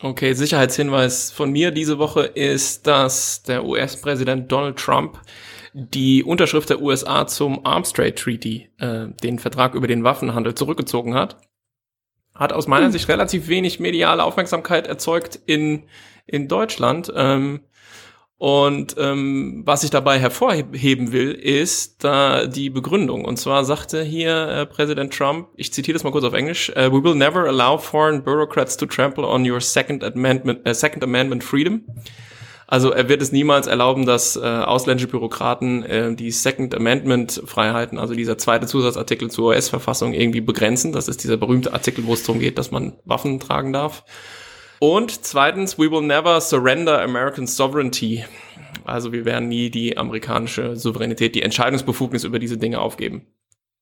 Okay, 0.01 0.35
Sicherheitshinweis 0.35 1.33
von 1.33 1.51
mir 1.51 1.73
diese 1.73 1.99
Woche 1.99 2.23
ist, 2.23 2.87
dass 2.87 3.43
der 3.43 3.65
US-Präsident 3.65 4.53
Donald 4.53 4.77
Trump 4.77 5.21
die 5.73 6.23
Unterschrift 6.23 6.71
der 6.71 6.81
USA 6.81 7.27
zum 7.27 7.67
Arms 7.67 7.93
Trade 7.93 8.15
Treaty, 8.15 8.71
äh, 8.79 9.09
den 9.23 9.39
Vertrag 9.39 9.75
über 9.75 9.89
den 9.89 10.05
Waffenhandel, 10.05 10.55
zurückgezogen 10.55 11.15
hat 11.15 11.41
hat 12.39 12.53
aus 12.53 12.67
meiner. 12.67 12.91
Sicht 12.91 13.09
relativ 13.09 13.49
wenig 13.49 13.81
mediale 13.81 14.25
Aufmerksamkeit 14.25 14.87
erzeugt 14.87 15.39
in, 15.45 15.85
in 16.27 16.49
Deutschland. 16.49 17.13
Ähm, 17.15 17.61
und 18.39 18.95
ähm, 18.99 19.63
was 19.65 19.83
ich 19.83 19.91
dabei 19.91 20.21
hervorheben 20.21 21.11
will, 21.11 21.33
ist 21.33 22.05
da 22.05 22.47
die 22.47 22.71
Begründung. 22.71 23.25
Und 23.25 23.37
zwar 23.37 23.65
sagte 23.65 24.05
hier 24.05 24.49
äh, 24.49 24.67
Präsident 24.67 25.13
Trump, 25.13 25.49
ich 25.57 25.73
zitiere 25.73 25.95
das 25.95 26.05
mal 26.05 26.13
kurz 26.13 26.25
auf 26.25 26.35
Englisch, 26.35 26.71
uh, 26.71 26.93
we 26.93 27.03
will 27.03 27.17
never 27.17 27.49
allow 27.49 27.77
foreign 27.77 28.23
bureaucrats 28.23 28.77
to 28.77 28.87
trample 28.87 29.27
on 29.27 29.49
your 29.49 29.61
Second 29.61 30.05
Amendment, 30.05 30.61
uh, 30.69 30.73
Second 30.73 31.03
Amendment 31.03 31.43
freedom. 31.43 31.83
Also 32.71 32.93
er 32.93 33.09
wird 33.09 33.23
es 33.23 33.33
niemals 33.33 33.67
erlauben, 33.67 34.05
dass 34.05 34.37
äh, 34.37 34.41
ausländische 34.41 35.09
Bürokraten 35.09 35.85
äh, 35.85 36.15
die 36.15 36.31
Second 36.31 36.75
Amendment 36.75 37.43
Freiheiten, 37.47 37.99
also 37.99 38.15
dieser 38.15 38.37
zweite 38.37 38.67
Zusatzartikel 38.67 39.31
zur 39.31 39.49
US-Verfassung 39.49 40.13
irgendwie 40.13 40.43
begrenzen. 40.43 40.93
Das 40.93 41.09
ist 41.09 41.25
dieser 41.25 41.39
berühmte 41.39 41.73
Artikel, 41.73 42.05
wo 42.05 42.13
es 42.13 42.25
darum 42.25 42.41
geht, 42.41 42.59
dass 42.59 42.71
man 42.71 42.93
Waffen 43.07 43.41
tragen 43.41 43.73
darf. 43.73 44.05
Und 44.81 45.25
zweitens, 45.25 45.79
we 45.79 45.91
will 45.91 46.03
never 46.03 46.43
surrender 46.43 47.01
American 47.01 47.47
sovereignty. 47.47 48.27
Also 48.85 49.13
wir 49.13 49.25
werden 49.25 49.49
nie 49.49 49.71
die 49.71 49.97
amerikanische 49.97 50.77
Souveränität, 50.77 51.35
die 51.35 51.43
Entscheidungsbefugnis 51.43 52.25
über 52.25 52.39
diese 52.39 52.59
Dinge 52.59 52.81
aufgeben. 52.81 53.27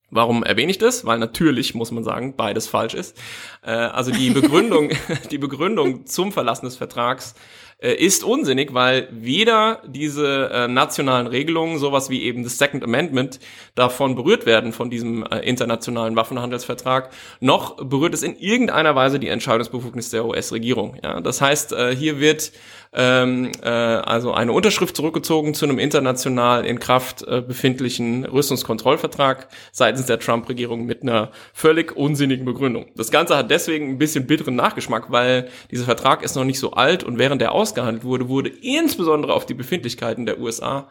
Warum 0.09 0.43
erwähne 0.43 0.71
ich 0.71 0.77
das? 0.77 1.05
Weil 1.05 1.19
natürlich, 1.19 1.75
muss 1.75 1.91
man 1.91 2.05
sagen, 2.05 2.35
beides 2.37 2.67
falsch 2.67 2.93
ist. 2.93 3.17
Äh, 3.63 3.71
also 3.71 4.11
die 4.11 4.29
Begründung, 4.29 4.91
die 5.31 5.37
Begründung 5.37 6.05
zum 6.05 6.31
Verlassen 6.31 6.65
des 6.65 6.77
Vertrags 6.77 7.35
äh, 7.79 7.93
ist 7.93 8.23
unsinnig, 8.23 8.73
weil 8.73 9.07
weder 9.11 9.81
diese 9.85 10.49
äh, 10.51 10.67
nationalen 10.67 11.27
Regelungen, 11.27 11.77
sowas 11.77 12.09
wie 12.09 12.23
eben 12.23 12.43
das 12.43 12.57
Second 12.57 12.83
Amendment, 12.83 13.39
davon 13.75 14.15
berührt 14.15 14.45
werden 14.45 14.73
von 14.73 14.89
diesem 14.89 15.23
äh, 15.23 15.39
internationalen 15.39 16.15
Waffenhandelsvertrag, 16.15 17.11
noch 17.39 17.77
berührt 17.77 18.13
es 18.13 18.23
in 18.23 18.35
irgendeiner 18.35 18.95
Weise 18.95 19.19
die 19.19 19.27
Entscheidungsbefugnis 19.27 20.09
der 20.09 20.25
US-Regierung. 20.25 20.97
Ja, 21.03 21.21
das 21.21 21.39
heißt, 21.41 21.73
äh, 21.73 21.95
hier 21.95 22.19
wird 22.19 22.51
ähm, 22.99 23.51
äh, 23.61 23.69
also 23.69 24.33
eine 24.33 24.51
Unterschrift 24.51 24.95
zurückgezogen 24.95 25.53
zu 25.53 25.65
einem 25.65 25.77
international 25.77 26.65
in 26.65 26.79
Kraft 26.79 27.21
äh, 27.27 27.41
befindlichen 27.41 28.25
Rüstungskontrollvertrag 28.25 29.49
seitens 29.71 30.07
der 30.07 30.17
Trump-Regierung 30.17 30.87
mit 30.87 31.03
einer 31.03 31.31
völlig 31.53 31.95
unsinnigen 31.95 32.43
Begründung. 32.43 32.87
Das 32.95 33.11
Ganze 33.11 33.37
hat 33.37 33.51
deswegen 33.51 33.87
ein 33.91 33.97
bisschen 33.99 34.25
bitteren 34.25 34.55
Nachgeschmack, 34.55 35.11
weil 35.11 35.47
dieser 35.69 35.85
Vertrag 35.85 36.23
ist 36.23 36.35
noch 36.35 36.43
nicht 36.43 36.59
so 36.59 36.71
alt 36.71 37.03
und 37.03 37.19
während 37.19 37.39
er 37.43 37.51
ausgehandelt 37.51 38.03
wurde, 38.03 38.29
wurde 38.29 38.49
insbesondere 38.49 39.33
auf 39.33 39.45
die 39.45 39.53
Befindlichkeiten 39.53 40.25
der 40.25 40.39
USA 40.39 40.89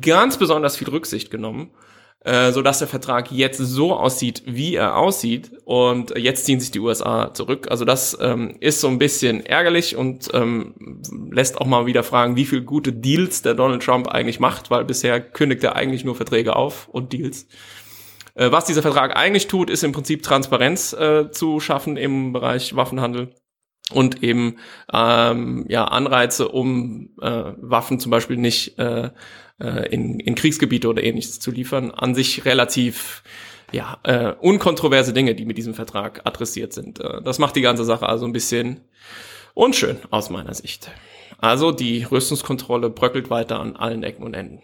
ganz 0.00 0.38
besonders 0.38 0.76
viel 0.76 0.88
Rücksicht 0.88 1.30
genommen 1.30 1.70
äh, 2.24 2.52
so 2.52 2.62
dass 2.62 2.80
der 2.80 2.88
Vertrag 2.88 3.30
jetzt 3.30 3.58
so 3.58 3.94
aussieht, 3.94 4.42
wie 4.46 4.74
er 4.74 4.96
aussieht. 4.96 5.52
Und 5.64 6.16
jetzt 6.16 6.44
ziehen 6.46 6.60
sich 6.60 6.70
die 6.70 6.80
USA 6.80 7.32
zurück. 7.32 7.68
Also 7.70 7.84
das 7.84 8.16
ähm, 8.20 8.56
ist 8.60 8.80
so 8.80 8.88
ein 8.88 8.98
bisschen 8.98 9.44
ärgerlich 9.44 9.96
und 9.96 10.28
ähm, 10.34 11.00
lässt 11.30 11.58
auch 11.60 11.66
mal 11.66 11.86
wieder 11.86 12.02
fragen, 12.02 12.36
wie 12.36 12.44
viel 12.44 12.62
gute 12.62 12.92
Deals 12.92 13.42
der 13.42 13.54
Donald 13.54 13.82
Trump 13.82 14.08
eigentlich 14.08 14.40
macht, 14.40 14.70
weil 14.70 14.84
bisher 14.84 15.20
kündigt 15.20 15.62
er 15.64 15.76
eigentlich 15.76 16.04
nur 16.04 16.16
Verträge 16.16 16.56
auf 16.56 16.88
und 16.88 17.12
Deals. 17.12 17.46
Äh, 18.34 18.50
was 18.50 18.64
dieser 18.64 18.82
Vertrag 18.82 19.16
eigentlich 19.16 19.46
tut, 19.46 19.70
ist 19.70 19.84
im 19.84 19.92
Prinzip 19.92 20.22
Transparenz 20.22 20.92
äh, 20.92 21.30
zu 21.30 21.60
schaffen 21.60 21.96
im 21.96 22.32
Bereich 22.32 22.74
Waffenhandel 22.76 23.30
und 23.92 24.22
eben 24.22 24.56
ähm, 24.92 25.64
ja 25.68 25.84
Anreize, 25.84 26.48
um 26.48 27.10
äh, 27.20 27.52
Waffen 27.56 28.00
zum 28.00 28.10
Beispiel 28.10 28.36
nicht 28.36 28.78
äh, 28.78 29.10
äh, 29.60 29.88
in, 29.92 30.20
in 30.20 30.34
Kriegsgebiete 30.34 30.88
oder 30.88 31.02
ähnliches 31.02 31.40
zu 31.40 31.50
liefern, 31.50 31.90
an 31.90 32.14
sich 32.14 32.44
relativ 32.44 33.22
ja, 33.72 33.98
äh, 34.02 34.32
unkontroverse 34.40 35.12
Dinge, 35.12 35.34
die 35.34 35.44
mit 35.44 35.58
diesem 35.58 35.74
Vertrag 35.74 36.22
adressiert 36.24 36.72
sind. 36.72 37.00
Äh, 37.00 37.22
das 37.22 37.38
macht 37.38 37.56
die 37.56 37.60
ganze 37.60 37.84
Sache 37.84 38.08
also 38.08 38.26
ein 38.26 38.32
bisschen 38.32 38.80
unschön 39.54 39.98
aus 40.10 40.30
meiner 40.30 40.54
Sicht. 40.54 40.90
Also 41.38 41.72
die 41.72 42.02
Rüstungskontrolle 42.04 42.90
bröckelt 42.90 43.30
weiter 43.30 43.60
an 43.60 43.76
allen 43.76 44.02
Ecken 44.02 44.24
und 44.24 44.34
Enden. 44.34 44.60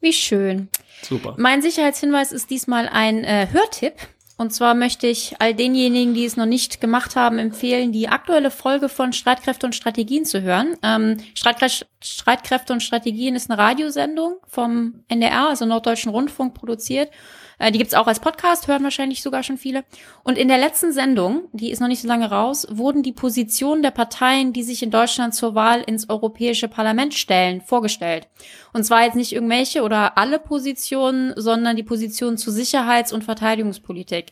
Wie 0.00 0.12
schön. 0.12 0.68
Super. 1.02 1.34
Mein 1.38 1.62
Sicherheitshinweis 1.62 2.32
ist 2.32 2.50
diesmal 2.50 2.88
ein 2.88 3.24
äh, 3.24 3.48
Hörtipp. 3.50 3.94
Und 4.36 4.52
zwar 4.52 4.74
möchte 4.74 5.06
ich 5.06 5.36
all 5.38 5.54
denjenigen, 5.54 6.12
die 6.12 6.24
es 6.24 6.36
noch 6.36 6.46
nicht 6.46 6.80
gemacht 6.80 7.14
haben, 7.14 7.38
empfehlen, 7.38 7.92
die 7.92 8.08
aktuelle 8.08 8.50
Folge 8.50 8.88
von 8.88 9.12
Streitkräfte 9.12 9.64
und 9.64 9.76
Strategien 9.76 10.24
zu 10.24 10.42
hören. 10.42 10.76
Ähm, 10.82 11.18
Streitkräfte, 11.34 11.86
Streitkräfte 12.02 12.72
und 12.72 12.82
Strategien 12.82 13.36
ist 13.36 13.48
eine 13.48 13.60
Radiosendung 13.60 14.38
vom 14.48 15.04
NDR, 15.06 15.50
also 15.50 15.66
Norddeutschen 15.66 16.10
Rundfunk, 16.10 16.54
produziert. 16.54 17.10
Äh, 17.58 17.72
die 17.72 17.78
gibt's 17.78 17.94
auch 17.94 18.06
als 18.06 18.20
Podcast, 18.20 18.68
hören 18.68 18.84
wahrscheinlich 18.84 19.22
sogar 19.22 19.42
schon 19.42 19.58
viele. 19.58 19.84
Und 20.22 20.38
in 20.38 20.48
der 20.48 20.58
letzten 20.58 20.92
Sendung, 20.92 21.48
die 21.52 21.70
ist 21.70 21.80
noch 21.80 21.88
nicht 21.88 22.02
so 22.02 22.08
lange 22.08 22.30
raus, 22.30 22.66
wurden 22.70 23.02
die 23.02 23.12
Positionen 23.12 23.82
der 23.82 23.90
Parteien, 23.90 24.52
die 24.52 24.62
sich 24.62 24.82
in 24.82 24.90
Deutschland 24.90 25.34
zur 25.34 25.54
Wahl 25.54 25.82
ins 25.82 26.08
Europäische 26.08 26.68
Parlament 26.68 27.14
stellen, 27.14 27.60
vorgestellt. 27.60 28.28
Und 28.72 28.84
zwar 28.84 29.04
jetzt 29.04 29.16
nicht 29.16 29.32
irgendwelche 29.32 29.82
oder 29.82 30.18
alle 30.18 30.38
Positionen, 30.38 31.32
sondern 31.36 31.76
die 31.76 31.82
Positionen 31.82 32.36
zu 32.36 32.50
Sicherheits- 32.50 33.12
und 33.12 33.24
Verteidigungspolitik. 33.24 34.26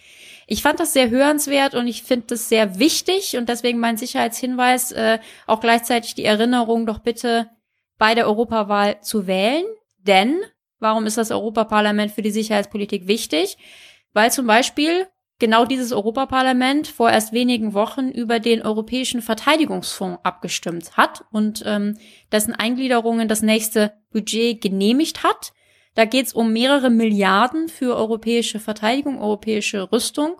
Ich 0.47 0.63
fand 0.63 0.81
das 0.81 0.93
sehr 0.93 1.11
hörenswert 1.11 1.75
und 1.75 1.87
ich 1.87 2.03
finde 2.03 2.27
das 2.29 2.49
sehr 2.49 2.79
wichtig 2.79 3.37
und 3.37 3.49
deswegen 3.49 3.79
mein 3.79 3.97
Sicherheitshinweis, 3.97 4.93
äh, 4.93 5.19
auch 5.47 5.61
gleichzeitig 5.61 6.15
die 6.15 6.25
Erinnerung, 6.25 6.87
doch 6.87 6.99
bitte 6.99 7.49
bei 7.99 8.15
der 8.15 8.27
Europawahl 8.27 9.01
zu 9.01 9.27
wählen, 9.27 9.65
denn 9.99 10.41
Warum 10.83 11.07
ist 11.07 11.17
das 11.17 11.31
Europaparlament 11.31 12.11
für 12.11 12.23
die 12.23 12.33
Sicherheitspolitik 12.33 13.07
wichtig? 13.07 13.57
Weil 14.13 14.33
zum 14.33 14.49
Beispiel 14.49 15.07
genau 15.39 15.65
dieses 15.65 15.93
Europaparlament 15.93 16.89
vor 16.89 17.09
erst 17.09 17.33
wenigen 17.33 17.73
Wochen 17.73 18.09
über 18.09 18.41
den 18.41 18.63
Europäischen 18.63 19.23
Verteidigungsfonds 19.23 20.21
abgestimmt 20.25 20.97
hat 20.97 21.25
und 21.31 21.63
ähm, 21.67 21.97
dessen 22.33 22.53
Eingliederungen 22.53 23.29
das 23.29 23.43
nächste 23.43 23.93
Budget 24.11 24.61
genehmigt 24.61 25.23
hat. 25.23 25.53
Da 25.95 26.05
geht 26.05 26.27
es 26.27 26.33
um 26.33 26.53
mehrere 26.53 26.91
Milliarden 26.91 27.69
für 27.69 27.97
europäische 27.97 28.59
Verteidigung, 28.59 29.21
europäische 29.21 29.93
Rüstung. 29.93 30.35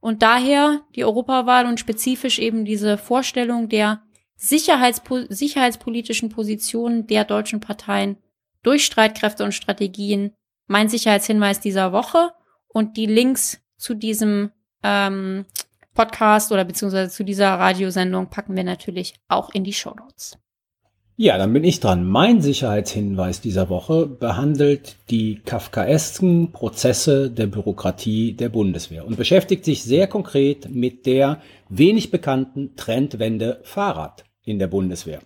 Und 0.00 0.22
daher 0.22 0.80
die 0.94 1.04
Europawahl 1.04 1.66
und 1.66 1.78
spezifisch 1.78 2.38
eben 2.38 2.64
diese 2.64 2.96
Vorstellung 2.96 3.68
der 3.68 4.02
Sicherheitspo 4.36 5.20
sicherheitspolitischen 5.28 6.30
Positionen 6.30 7.06
der 7.06 7.24
deutschen 7.24 7.60
Parteien 7.60 8.16
durch 8.64 8.84
Streitkräfte 8.84 9.44
und 9.44 9.52
Strategien 9.52 10.32
mein 10.66 10.88
Sicherheitshinweis 10.88 11.60
dieser 11.60 11.92
Woche 11.92 12.30
und 12.66 12.96
die 12.96 13.06
Links 13.06 13.60
zu 13.76 13.94
diesem 13.94 14.50
ähm, 14.82 15.44
Podcast 15.94 16.50
oder 16.50 16.64
beziehungsweise 16.64 17.10
zu 17.10 17.24
dieser 17.24 17.50
Radiosendung 17.50 18.28
packen 18.28 18.56
wir 18.56 18.64
natürlich 18.64 19.14
auch 19.28 19.50
in 19.50 19.62
die 19.62 19.72
Show 19.72 19.94
Notes. 19.94 20.38
Ja, 21.16 21.38
dann 21.38 21.52
bin 21.52 21.62
ich 21.62 21.78
dran. 21.78 22.04
Mein 22.04 22.42
Sicherheitshinweis 22.42 23.40
dieser 23.40 23.68
Woche 23.68 24.06
behandelt 24.06 24.96
die 25.10 25.36
kafkaesken 25.44 26.50
Prozesse 26.50 27.30
der 27.30 27.46
Bürokratie 27.46 28.32
der 28.32 28.48
Bundeswehr 28.48 29.06
und 29.06 29.16
beschäftigt 29.16 29.64
sich 29.64 29.84
sehr 29.84 30.08
konkret 30.08 30.74
mit 30.74 31.06
der 31.06 31.40
wenig 31.68 32.10
bekannten 32.10 32.74
Trendwende 32.74 33.60
Fahrrad 33.62 34.24
in 34.42 34.58
der 34.58 34.66
Bundeswehr. 34.66 35.20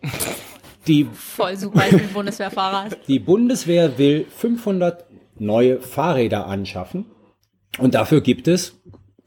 Die, 0.88 1.06
Voll 1.12 1.56
super, 1.56 1.84
ich 1.90 1.96
bin 1.96 2.08
Bundeswehrfahrrad. 2.12 2.98
die 3.06 3.18
Bundeswehr 3.18 3.98
will 3.98 4.24
500 4.34 5.04
neue 5.38 5.80
Fahrräder 5.80 6.46
anschaffen 6.46 7.04
und 7.78 7.94
dafür 7.94 8.20
gibt 8.22 8.48
es 8.48 8.74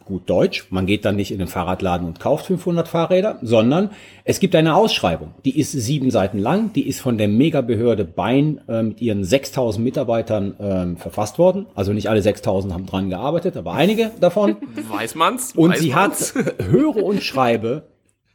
gut 0.04 0.30
Deutsch. 0.30 0.66
Man 0.72 0.88
geht 0.88 1.06
dann 1.06 1.16
nicht 1.16 1.32
in 1.32 1.40
den 1.40 1.48
Fahrradladen 1.48 2.06
und 2.06 2.20
kauft 2.20 2.48
500 2.48 2.88
Fahrräder, 2.88 3.38
sondern 3.44 3.92
es 4.26 4.40
gibt 4.42 4.56
eine 4.56 4.76
Ausschreibung. 4.76 5.36
Die 5.46 5.58
ist 5.58 5.72
sieben 5.72 6.12
Seiten 6.12 6.38
lang. 6.40 6.74
Die 6.74 6.86
ist 6.88 7.00
von 7.00 7.18
der 7.18 7.30
Megabehörde 7.30 8.04
Bein 8.04 8.60
äh, 8.68 8.84
mit 8.84 9.00
ihren 9.00 9.24
6000 9.24 9.82
Mitarbeitern 9.86 10.56
ähm, 10.60 10.98
verfasst 10.98 11.38
worden. 11.40 11.68
Also 11.76 11.94
nicht 11.94 12.10
alle 12.10 12.22
6000 12.22 12.74
haben 12.74 12.88
dran 12.88 13.10
gearbeitet, 13.10 13.56
aber 13.56 13.74
einige 13.74 14.12
davon. 14.20 14.58
Weiß 14.90 15.16
man's? 15.16 15.54
Und 15.56 15.72
Weiß 15.74 15.80
sie 15.80 15.92
man's? 15.92 16.36
hat, 16.36 16.56
höre 16.70 16.98
und 17.04 17.24
schreibe, 17.24 17.88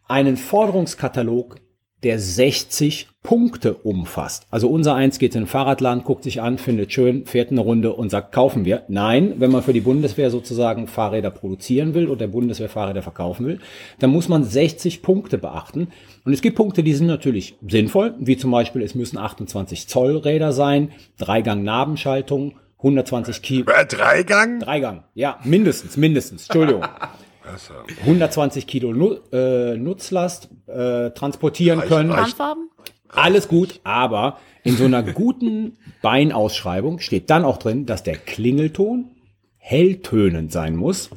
einen 0.08 0.36
Forderungskatalog, 0.38 1.56
der 2.02 2.18
60 2.18 3.08
Punkte 3.22 3.74
umfasst. 3.74 4.46
Also 4.50 4.68
unser 4.68 4.94
Eins 4.94 5.18
geht 5.18 5.34
in 5.34 5.42
den 5.42 5.46
Fahrradladen, 5.48 6.04
guckt 6.04 6.22
sich 6.22 6.40
an, 6.40 6.58
findet 6.58 6.92
schön, 6.92 7.26
fährt 7.26 7.50
eine 7.50 7.60
Runde 7.60 7.92
und 7.92 8.10
sagt, 8.10 8.32
kaufen 8.32 8.64
wir. 8.64 8.84
Nein, 8.86 9.34
wenn 9.38 9.50
man 9.50 9.62
für 9.62 9.72
die 9.72 9.80
Bundeswehr 9.80 10.30
sozusagen 10.30 10.86
Fahrräder 10.86 11.30
produzieren 11.30 11.94
will 11.94 12.06
oder 12.06 12.20
der 12.20 12.26
Bundeswehr 12.28 12.68
Fahrräder 12.68 13.02
verkaufen 13.02 13.46
will, 13.46 13.58
dann 13.98 14.10
muss 14.10 14.28
man 14.28 14.44
60 14.44 15.02
Punkte 15.02 15.38
beachten. 15.38 15.88
Und 16.24 16.32
es 16.32 16.42
gibt 16.42 16.56
Punkte, 16.56 16.84
die 16.84 16.94
sind 16.94 17.08
natürlich 17.08 17.56
sinnvoll, 17.66 18.14
wie 18.20 18.36
zum 18.36 18.52
Beispiel, 18.52 18.82
es 18.82 18.94
müssen 18.94 19.18
28 19.18 19.88
Zoll 19.88 20.18
Räder 20.18 20.52
sein, 20.52 20.92
Dreigang 21.18 21.64
Nabenschaltung, 21.64 22.54
120 22.78 23.42
Kilo. 23.42 23.72
Äh, 23.72 23.86
Dreigang? 23.86 24.60
Dreigang, 24.60 25.02
ja, 25.14 25.40
mindestens, 25.42 25.96
mindestens, 25.96 26.44
Entschuldigung. 26.44 26.84
120 28.00 28.66
Kilo 28.66 28.92
Nu 28.92 29.16
äh, 29.32 29.76
Nutzlast 29.76 30.48
äh, 30.66 31.10
transportieren 31.10 31.78
Reicht, 31.80 31.88
können. 31.88 32.10
reicht. 32.10 32.36
Alles 33.08 33.48
gut, 33.48 33.80
aber 33.84 34.38
in 34.64 34.76
so 34.76 34.84
einer 34.84 35.02
guten 35.02 35.78
Beinausschreibung 36.02 36.98
steht 36.98 37.30
dann 37.30 37.44
auch 37.44 37.58
drin, 37.58 37.86
dass 37.86 38.02
der 38.02 38.16
Klingelton 38.16 39.12
helltönend 39.58 40.52
sein 40.52 40.76
muss. 40.76 41.10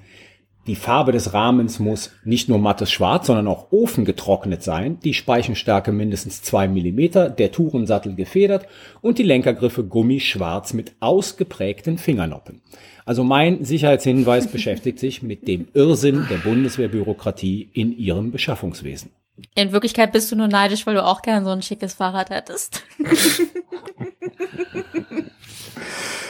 Die 0.67 0.75
Farbe 0.75 1.11
des 1.11 1.33
Rahmens 1.33 1.79
muss 1.79 2.11
nicht 2.23 2.47
nur 2.47 2.59
mattes 2.59 2.91
Schwarz, 2.91 3.25
sondern 3.25 3.47
auch 3.47 3.71
ofengetrocknet 3.71 4.61
sein. 4.61 4.99
Die 5.03 5.15
Speichenstärke 5.15 5.91
mindestens 5.91 6.43
zwei 6.43 6.67
Millimeter, 6.67 7.31
der 7.31 7.51
Tourensattel 7.51 8.13
gefedert 8.13 8.67
und 9.01 9.17
die 9.17 9.23
Lenkergriffe 9.23 9.83
gummischwarz 9.83 10.73
mit 10.73 10.93
ausgeprägten 10.99 11.97
Fingernoppen. 11.97 12.61
Also 13.09 13.23
mein 13.23 13.65
Sicherheitshinweis 13.65 14.51
beschäftigt 14.51 14.99
sich 14.99 15.23
mit 15.23 15.47
dem 15.47 15.67
Irrsinn 15.73 16.27
der 16.29 16.37
Bundeswehrbürokratie 16.37 17.67
in 17.73 17.91
ihrem 17.97 18.29
Beschaffungswesen. 18.29 19.09
In 19.55 19.71
Wirklichkeit 19.71 20.11
bist 20.11 20.31
du 20.31 20.35
nur 20.35 20.47
neidisch, 20.47 20.85
weil 20.85 20.93
du 20.93 21.03
auch 21.03 21.23
gern 21.23 21.43
so 21.43 21.49
ein 21.49 21.63
schickes 21.63 21.95
Fahrrad 21.95 22.29
hättest. 22.29 22.83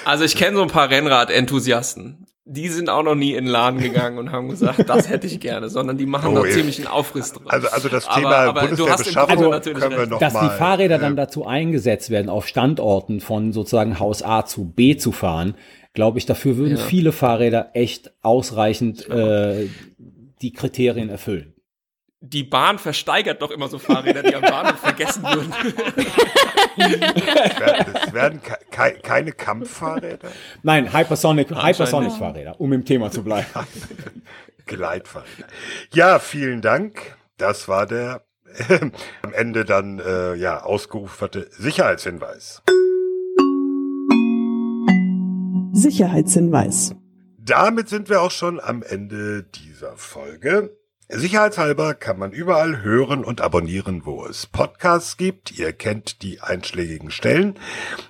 Also 0.06 0.24
ich 0.24 0.38
kenne 0.38 0.56
so 0.56 0.62
ein 0.62 0.70
paar 0.70 0.90
Rennrad-Enthusiasten. 0.90 2.26
Die 2.46 2.70
sind 2.70 2.90
auch 2.90 3.04
noch 3.04 3.14
nie 3.14 3.34
in 3.34 3.44
den 3.46 3.52
Laden 3.52 3.80
gegangen 3.80 4.18
und 4.18 4.32
haben 4.32 4.48
gesagt, 4.50 4.90
das 4.90 5.10
hätte 5.10 5.28
ich 5.28 5.40
gerne, 5.42 5.70
sondern 5.70 5.98
die 5.98 6.08
machen 6.08 6.32
Oh, 6.32 6.42
da 6.42 6.48
ja. 6.48 6.54
ziemlich 6.54 6.78
einen 6.80 6.88
Aufriss 6.88 7.34
drauf. 7.34 7.44
Also, 7.48 7.68
also 7.68 7.90
das 7.90 8.08
Aber- 8.08 8.16
Thema 8.16 8.36
aber 8.38 8.62
im 8.62 8.68
Bundeswehrbeschaffung 8.70 9.50
natürlich 9.50 9.80
können 9.80 9.98
wir 9.98 10.08
noch 10.08 10.20
dass 10.20 10.34
mal, 10.34 10.48
die 10.50 10.58
Fahrräder 10.58 10.96
äh, 10.96 11.00
dann 11.00 11.16
dazu 11.18 11.46
eingesetzt 11.46 12.10
werden, 12.10 12.30
auf 12.30 12.48
Standorten 12.48 13.20
von 13.20 13.52
sozusagen 13.52 14.00
Haus 14.00 14.24
A 14.24 14.46
zu 14.46 14.64
B 14.66 14.96
zu 14.98 15.12
fahren, 15.12 15.54
glaube 16.00 16.18
ich, 16.18 16.26
dafür 16.26 16.56
würden 16.56 16.78
Ja. 16.78 16.84
viele 16.86 17.12
Fahrräder 17.12 17.72
echt 17.74 18.14
ausreichend 18.22 19.10
äh, 19.10 19.68
die 20.42 20.54
Kriterien 20.54 21.10
erfüllen. 21.10 21.54
Die 22.22 22.44
Bahn 22.44 22.80
versteigert 22.80 23.42
doch 23.42 23.52
immer 23.52 23.68
so 23.68 23.80
Fahrräder, 23.80 24.24
die 24.24 24.34
am 24.34 24.42
Bahnhof 24.42 24.80
vergessen 24.80 25.24
wurden. 25.24 25.52
Es 26.78 28.14
werden 28.14 28.42
ke 28.42 28.56
ke 28.72 29.00
keine 29.02 29.34
Kampffahrräder, 29.34 30.30
Nein, 30.64 30.94
Hypersonic, 30.98 31.52
Anscheinend 31.52 31.68
Hypersonic 31.80 32.10
nicht. 32.10 32.18
Fahrräder, 32.18 32.56
um 32.62 32.72
im 32.72 32.86
Thema 32.86 33.12
zu 33.12 33.22
bleiben. 33.24 33.48
Gleitfahrräder. 34.68 35.48
Ja, 35.94 36.20
vielen 36.20 36.62
Dank. 36.62 37.18
Das 37.38 37.68
war 37.68 37.86
der 37.86 38.24
am 39.22 39.34
Ende 39.34 39.66
dann 39.66 40.00
äh, 40.00 40.36
ja 40.36 40.64
ausgerufene 40.64 41.48
Sicherheitshinweis. 41.52 42.62
Sicherheitshinweis. 45.82 46.96
Damit 47.38 47.90
sind 47.90 48.10
wir 48.10 48.22
auch 48.22 48.32
schon 48.32 48.60
am 48.60 48.84
Ende 48.84 49.44
dieser 49.44 49.96
Folge. 49.98 50.76
Sicherheitshalber 51.12 51.96
kann 51.96 52.20
man 52.20 52.32
überall 52.32 52.84
hören 52.84 53.24
und 53.26 53.42
abonnieren, 53.42 54.02
wo 54.06 54.26
es 54.28 54.46
Podcasts 54.46 55.18
gibt. 55.18 55.58
Ihr 55.58 55.74
kennt 55.74 56.22
die 56.22 56.40
einschlägigen 56.42 57.10
Stellen. 57.10 57.56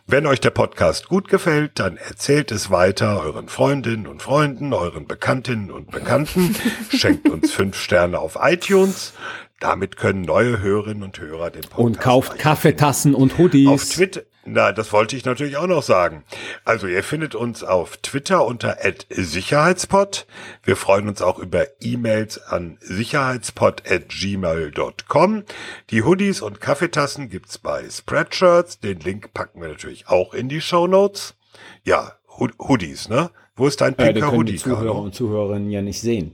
Wenn 0.06 0.26
euch 0.26 0.42
der 0.42 0.50
Podcast 0.50 1.08
gut 1.08 1.30
gefällt, 1.30 1.80
dann 1.80 1.96
erzählt 1.96 2.52
es 2.52 2.70
weiter 2.72 3.22
euren 3.22 3.48
Freundinnen 3.48 4.06
und 4.06 4.22
Freunden, 4.22 4.74
euren 4.74 5.08
Bekanntinnen 5.08 5.72
und 5.72 5.92
Bekannten. 5.92 6.54
Schenkt 6.90 7.30
uns 7.30 7.52
fünf 7.54 7.78
Sterne 7.78 8.20
auf 8.20 8.38
iTunes. 8.42 9.14
Damit 9.62 9.96
können 9.96 10.24
neue 10.24 10.60
Hörerinnen 10.62 11.04
und 11.04 11.20
Hörer 11.20 11.52
den 11.52 11.62
Podcast 11.62 11.80
Und 11.80 12.00
kauft 12.02 12.38
Kaffeetassen 12.38 13.16
und 13.16 13.38
Hoodies. 13.38 13.68
auf 13.70 13.86
Twitter. 13.86 14.22
Na, 14.52 14.72
das 14.72 14.92
wollte 14.94 15.16
ich 15.16 15.26
natürlich 15.26 15.58
auch 15.58 15.68
noch 15.68 15.84
sagen. 15.84 16.24
Also 16.66 16.88
ihr 16.88 17.04
findet 17.04 17.36
uns 17.36 17.64
auf 17.64 17.98
Twitter 17.98 18.44
unter 18.46 18.78
@sicherheitspod. 19.10 20.26
Wir 20.64 20.76
freuen 20.76 21.08
uns 21.08 21.22
auch 21.22 21.38
über 21.38 21.68
E-Mails 21.82 22.42
an 22.42 22.78
sicherheitspod@gmail.com. 22.82 25.44
Die 25.92 26.02
Hoodies 26.04 26.42
und 26.42 26.60
Kaffeetassen 26.62 27.30
gibt's 27.30 27.58
bei 27.60 27.88
Spreadshirts. 27.90 28.80
Den 28.80 29.00
Link 29.02 29.34
packen 29.34 29.62
wir 29.62 29.68
natürlich 29.70 30.08
auch 30.08 30.34
in 30.34 30.50
die 30.50 30.62
Show 30.62 30.88
Notes. 30.88 31.36
Ja, 31.84 32.14
Hood- 32.40 32.58
Hoodies, 32.60 33.08
ne? 33.10 33.30
Wo 33.56 33.68
ist 33.68 33.82
dein 33.82 33.96
den 33.98 34.14
pinker 34.14 34.28
können 34.28 34.38
Hoodie, 34.38 34.54
die 34.54 34.58
Zuhörer 34.58 34.96
und 34.96 35.14
Zuhörerinnen 35.14 35.70
ja 35.70 35.82
nicht 35.82 36.00
sehen. 36.02 36.34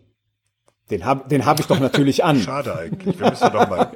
Den 0.92 1.04
habe 1.04 1.28
den 1.28 1.46
hab 1.46 1.60
ich 1.60 1.66
doch 1.66 1.80
natürlich 1.80 2.24
an. 2.24 2.40
Schade 2.40 2.78
eigentlich. 2.78 3.20
Wir 3.20 3.32
müssen 3.32 3.52
doch 3.52 3.68
mal. 3.68 3.90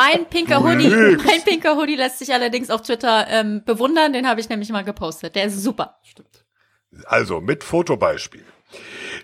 Mein 0.00 0.24
pinker 0.24 0.62
Hoodie, 0.64 0.88
mein 1.26 1.44
pinker 1.44 1.76
Hoodie 1.76 1.96
lässt 1.96 2.20
sich 2.20 2.32
allerdings 2.32 2.70
auf 2.70 2.80
Twitter 2.80 3.26
ähm, 3.28 3.62
bewundern. 3.66 4.14
Den 4.14 4.26
habe 4.26 4.40
ich 4.40 4.48
nämlich 4.48 4.70
mal 4.70 4.82
gepostet. 4.82 5.34
Der 5.34 5.44
ist 5.44 5.62
super. 5.62 5.98
Also 7.04 7.42
mit 7.42 7.62
Fotobeispiel. 7.62 8.46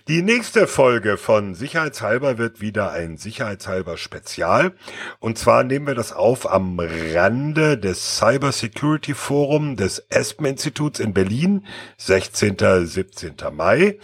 Die 0.07 0.21
nächste 0.21 0.67
Folge 0.67 1.17
von 1.17 1.53
Sicherheitshalber 1.53 2.37
wird 2.37 2.61
wieder 2.61 2.91
ein 2.91 3.17
Sicherheitshalber 3.17 3.97
Spezial. 3.97 4.71
Und 5.19 5.37
zwar 5.37 5.65
nehmen 5.65 5.85
wir 5.85 5.95
das 5.95 6.13
auf 6.13 6.49
am 6.49 6.79
Rande 6.79 7.77
des 7.77 8.15
Cyber 8.15 8.53
Security 8.53 9.13
Forum 9.13 9.75
des 9.75 9.99
ESPEN-Instituts 10.07 11.01
in 11.01 11.13
Berlin, 11.13 11.65
16. 11.97 12.55
17. 12.85 13.35
Mai. 13.51 13.99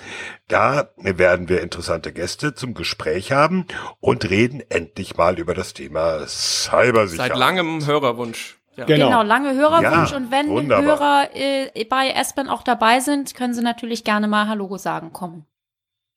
Da 0.50 0.90
werden 0.98 1.48
wir 1.48 1.62
interessante 1.62 2.12
Gäste 2.12 2.54
zum 2.54 2.74
Gespräch 2.74 3.32
haben 3.32 3.66
und 4.02 4.30
reden 4.30 4.62
endlich 4.68 5.16
mal 5.16 5.40
über 5.40 5.54
das 5.54 5.74
Thema 5.74 6.28
Cybersicherheit. 6.28 7.30
Seit 7.30 7.38
langem 7.38 7.86
Hörerwunsch. 7.86 8.58
Ja. 8.76 8.84
Genau. 8.84 9.06
Genau, 9.06 9.24
lange 9.24 9.54
Hörerwunsch. 9.54 10.12
Ja, 10.12 10.18
und 10.18 10.32
wenn 10.32 10.50
wunderbar. 10.50 10.84
Hörer 10.84 11.30
äh, 11.34 11.86
bei 11.86 12.10
Espen 12.10 12.50
auch 12.50 12.64
dabei 12.64 13.00
sind, 13.00 13.36
können 13.36 13.54
sie 13.54 13.62
natürlich 13.62 14.04
gerne 14.04 14.28
mal 14.28 14.50
Hallo 14.50 14.76
sagen 14.78 15.14
kommen. 15.14 15.46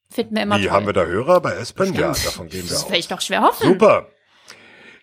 Finden 0.08 0.34
wir 0.36 0.42
immer 0.44 0.58
Wie, 0.58 0.62
toll. 0.64 0.70
haben 0.72 0.86
wir 0.86 0.92
da 0.92 1.04
Hörer 1.04 1.40
bei 1.40 1.52
ESPEN? 1.54 1.94
Ja, 1.94 2.08
davon 2.08 2.48
gehen 2.48 2.62
wir 2.64 2.70
das 2.70 2.84
aus. 2.84 2.88
werde 2.90 2.98
ich 2.98 3.08
doch 3.08 3.20
schwer 3.20 3.42
hoffen. 3.42 3.66
Super. 3.68 4.08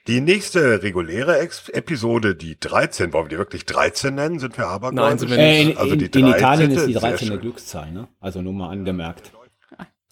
Die 0.07 0.19
nächste 0.19 0.83
reguläre 0.83 1.39
Ex 1.39 1.69
Episode, 1.69 2.35
die 2.35 2.59
13, 2.59 3.13
wollen 3.13 3.25
wir 3.25 3.29
die 3.29 3.37
wirklich 3.37 3.65
13 3.65 4.15
nennen? 4.15 4.39
Sind 4.39 4.57
wir 4.57 4.67
aber 4.67 4.91
Nein, 4.91 5.17
sind 5.17 5.29
wir 5.31 5.37
Äh, 5.37 5.61
in, 5.71 5.77
Also 5.77 5.93
in, 5.93 5.99
die 5.99 6.05
in 6.19 6.27
Italien 6.27 6.69
13. 6.69 6.71
ist 6.71 6.87
die 6.87 6.93
Sehr 6.93 7.01
13. 7.01 7.27
schön. 7.29 7.39
Glückszahl, 7.39 7.91
ne? 7.91 8.07
Also 8.19 8.41
nur 8.41 8.51
mal 8.53 8.69
angemerkt. 8.69 9.31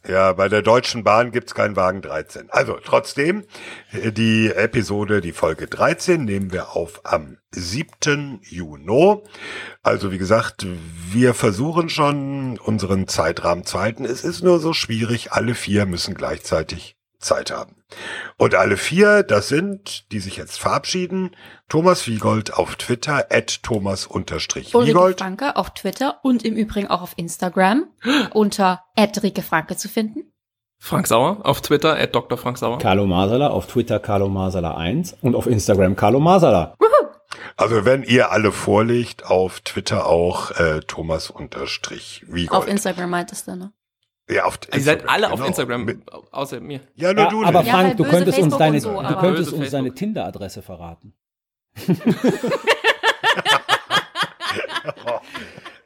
Ja, 0.08 0.34
bei 0.34 0.50
der 0.50 0.64
Deutschen 0.64 1.04
Bahn 1.04 1.32
gibt's 1.32 1.54
keinen 1.54 1.76
Wagen 1.76 2.02
13. 2.02 2.50
Also 2.50 2.80
trotzdem, 2.84 3.46
die 3.94 4.50
Episode, 4.50 5.22
die 5.22 5.32
Folge 5.32 5.68
13 5.68 6.26
nehmen 6.26 6.52
wir 6.52 6.76
auf 6.76 7.02
am 7.04 7.38
7. 7.52 8.40
Juni. 8.44 9.22
Also 9.84 10.12
wie 10.12 10.18
gesagt, 10.18 10.66
wir 11.12 11.36
versuchen 11.36 11.90
schon 11.90 12.58
unseren 12.58 13.08
Zeitrahmen 13.08 13.64
zu 13.64 13.80
halten. 13.80 14.06
Es 14.06 14.24
ist 14.24 14.44
nur 14.44 14.60
so 14.60 14.74
schwierig, 14.74 15.34
alle 15.34 15.54
vier 15.54 15.86
müssen 15.86 16.16
gleichzeitig 16.16 16.96
Zeit 17.22 17.52
haben. 17.52 17.76
Und 18.38 18.56
alle 18.56 18.78
vier, 18.78 19.24
das 19.24 19.48
sind, 19.48 20.12
die 20.12 20.20
sich 20.20 20.38
jetzt 20.38 20.60
verabschieden, 20.60 21.36
Thomas 21.70 22.08
Wiegold 22.08 22.54
auf 22.54 22.76
Twitter, 22.76 23.28
at 23.30 23.64
Thomas 23.64 24.06
unterstrich 24.08 24.74
Wiegold. 24.74 25.20
Franke 25.20 25.56
auf 25.56 25.72
Twitter 25.72 26.20
und 26.24 26.44
im 26.44 26.56
Übrigen 26.56 26.88
auch 26.88 27.02
auf 27.02 27.14
Instagram 27.18 27.86
unter 28.34 28.84
Rike 28.98 29.42
Franke 29.42 29.78
zu 29.78 29.90
finden. 29.90 30.32
Frank 30.84 31.06
Sauer 31.08 31.46
auf 31.46 31.62
Twitter, 31.62 31.96
at 31.96 32.16
Dr. 32.16 32.38
Frank 32.40 32.58
Sauer. 32.58 32.80
Carlo 32.80 33.06
Masala 33.06 33.50
auf 33.50 33.68
Twitter 33.68 34.00
Carlo 34.00 34.30
Masala 34.30 34.76
1 34.76 35.18
und 35.22 35.36
auf 35.36 35.46
Instagram 35.46 35.96
Carlo 35.96 36.20
Masala. 36.20 36.76
Also 37.56 37.86
wenn 37.86 38.02
ihr 38.02 38.32
alle 38.32 38.52
vorlegt, 38.52 39.26
auf 39.26 39.60
Twitter 39.60 40.08
auch 40.08 40.52
äh, 40.52 40.80
Thomas 40.80 41.30
unterstrich 41.30 42.26
Wiegold. 42.28 42.64
Auf 42.64 42.68
Instagram 42.68 43.12
meintest 43.12 43.48
du, 43.48 43.56
ne? 43.56 43.72
Ja, 44.32 44.46
auf 44.46 44.60
Ihr 44.74 44.82
seid 44.82 45.08
alle 45.08 45.28
auf 45.28 45.36
genau. 45.36 45.48
Instagram, 45.48 45.86
Mit, 45.86 46.12
außer 46.32 46.60
mir. 46.60 46.80
ja, 46.96 47.14
nur 47.14 47.24
Ja, 47.24 47.30
du 47.30 47.44
aber 47.44 47.60
nicht. 47.60 47.68
Ja, 47.68 47.74
weil 47.74 47.84
Frank, 47.84 47.98
du 47.98 48.04
böse 48.04 48.16
könntest 48.16 48.40
uns 48.40 48.56
Facebook 48.56 48.60
deine, 48.60 48.76
und 48.76 48.82
so, 48.82 49.02
du 49.02 49.20
könntest 49.20 49.54
uns 49.54 49.72
deine. 49.72 49.94
Tinder-Adresse 49.94 50.62
verraten. 50.62 51.14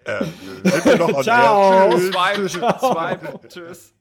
Äh, 0.05 0.23
sind 0.63 0.85
wir 0.85 0.97
noch 0.97 1.21
Ciao. 1.23 1.89
Tschüss. 1.89 2.11
Swipe, 2.11 2.49
swipe, 2.49 3.39
tschüss. 3.49 3.93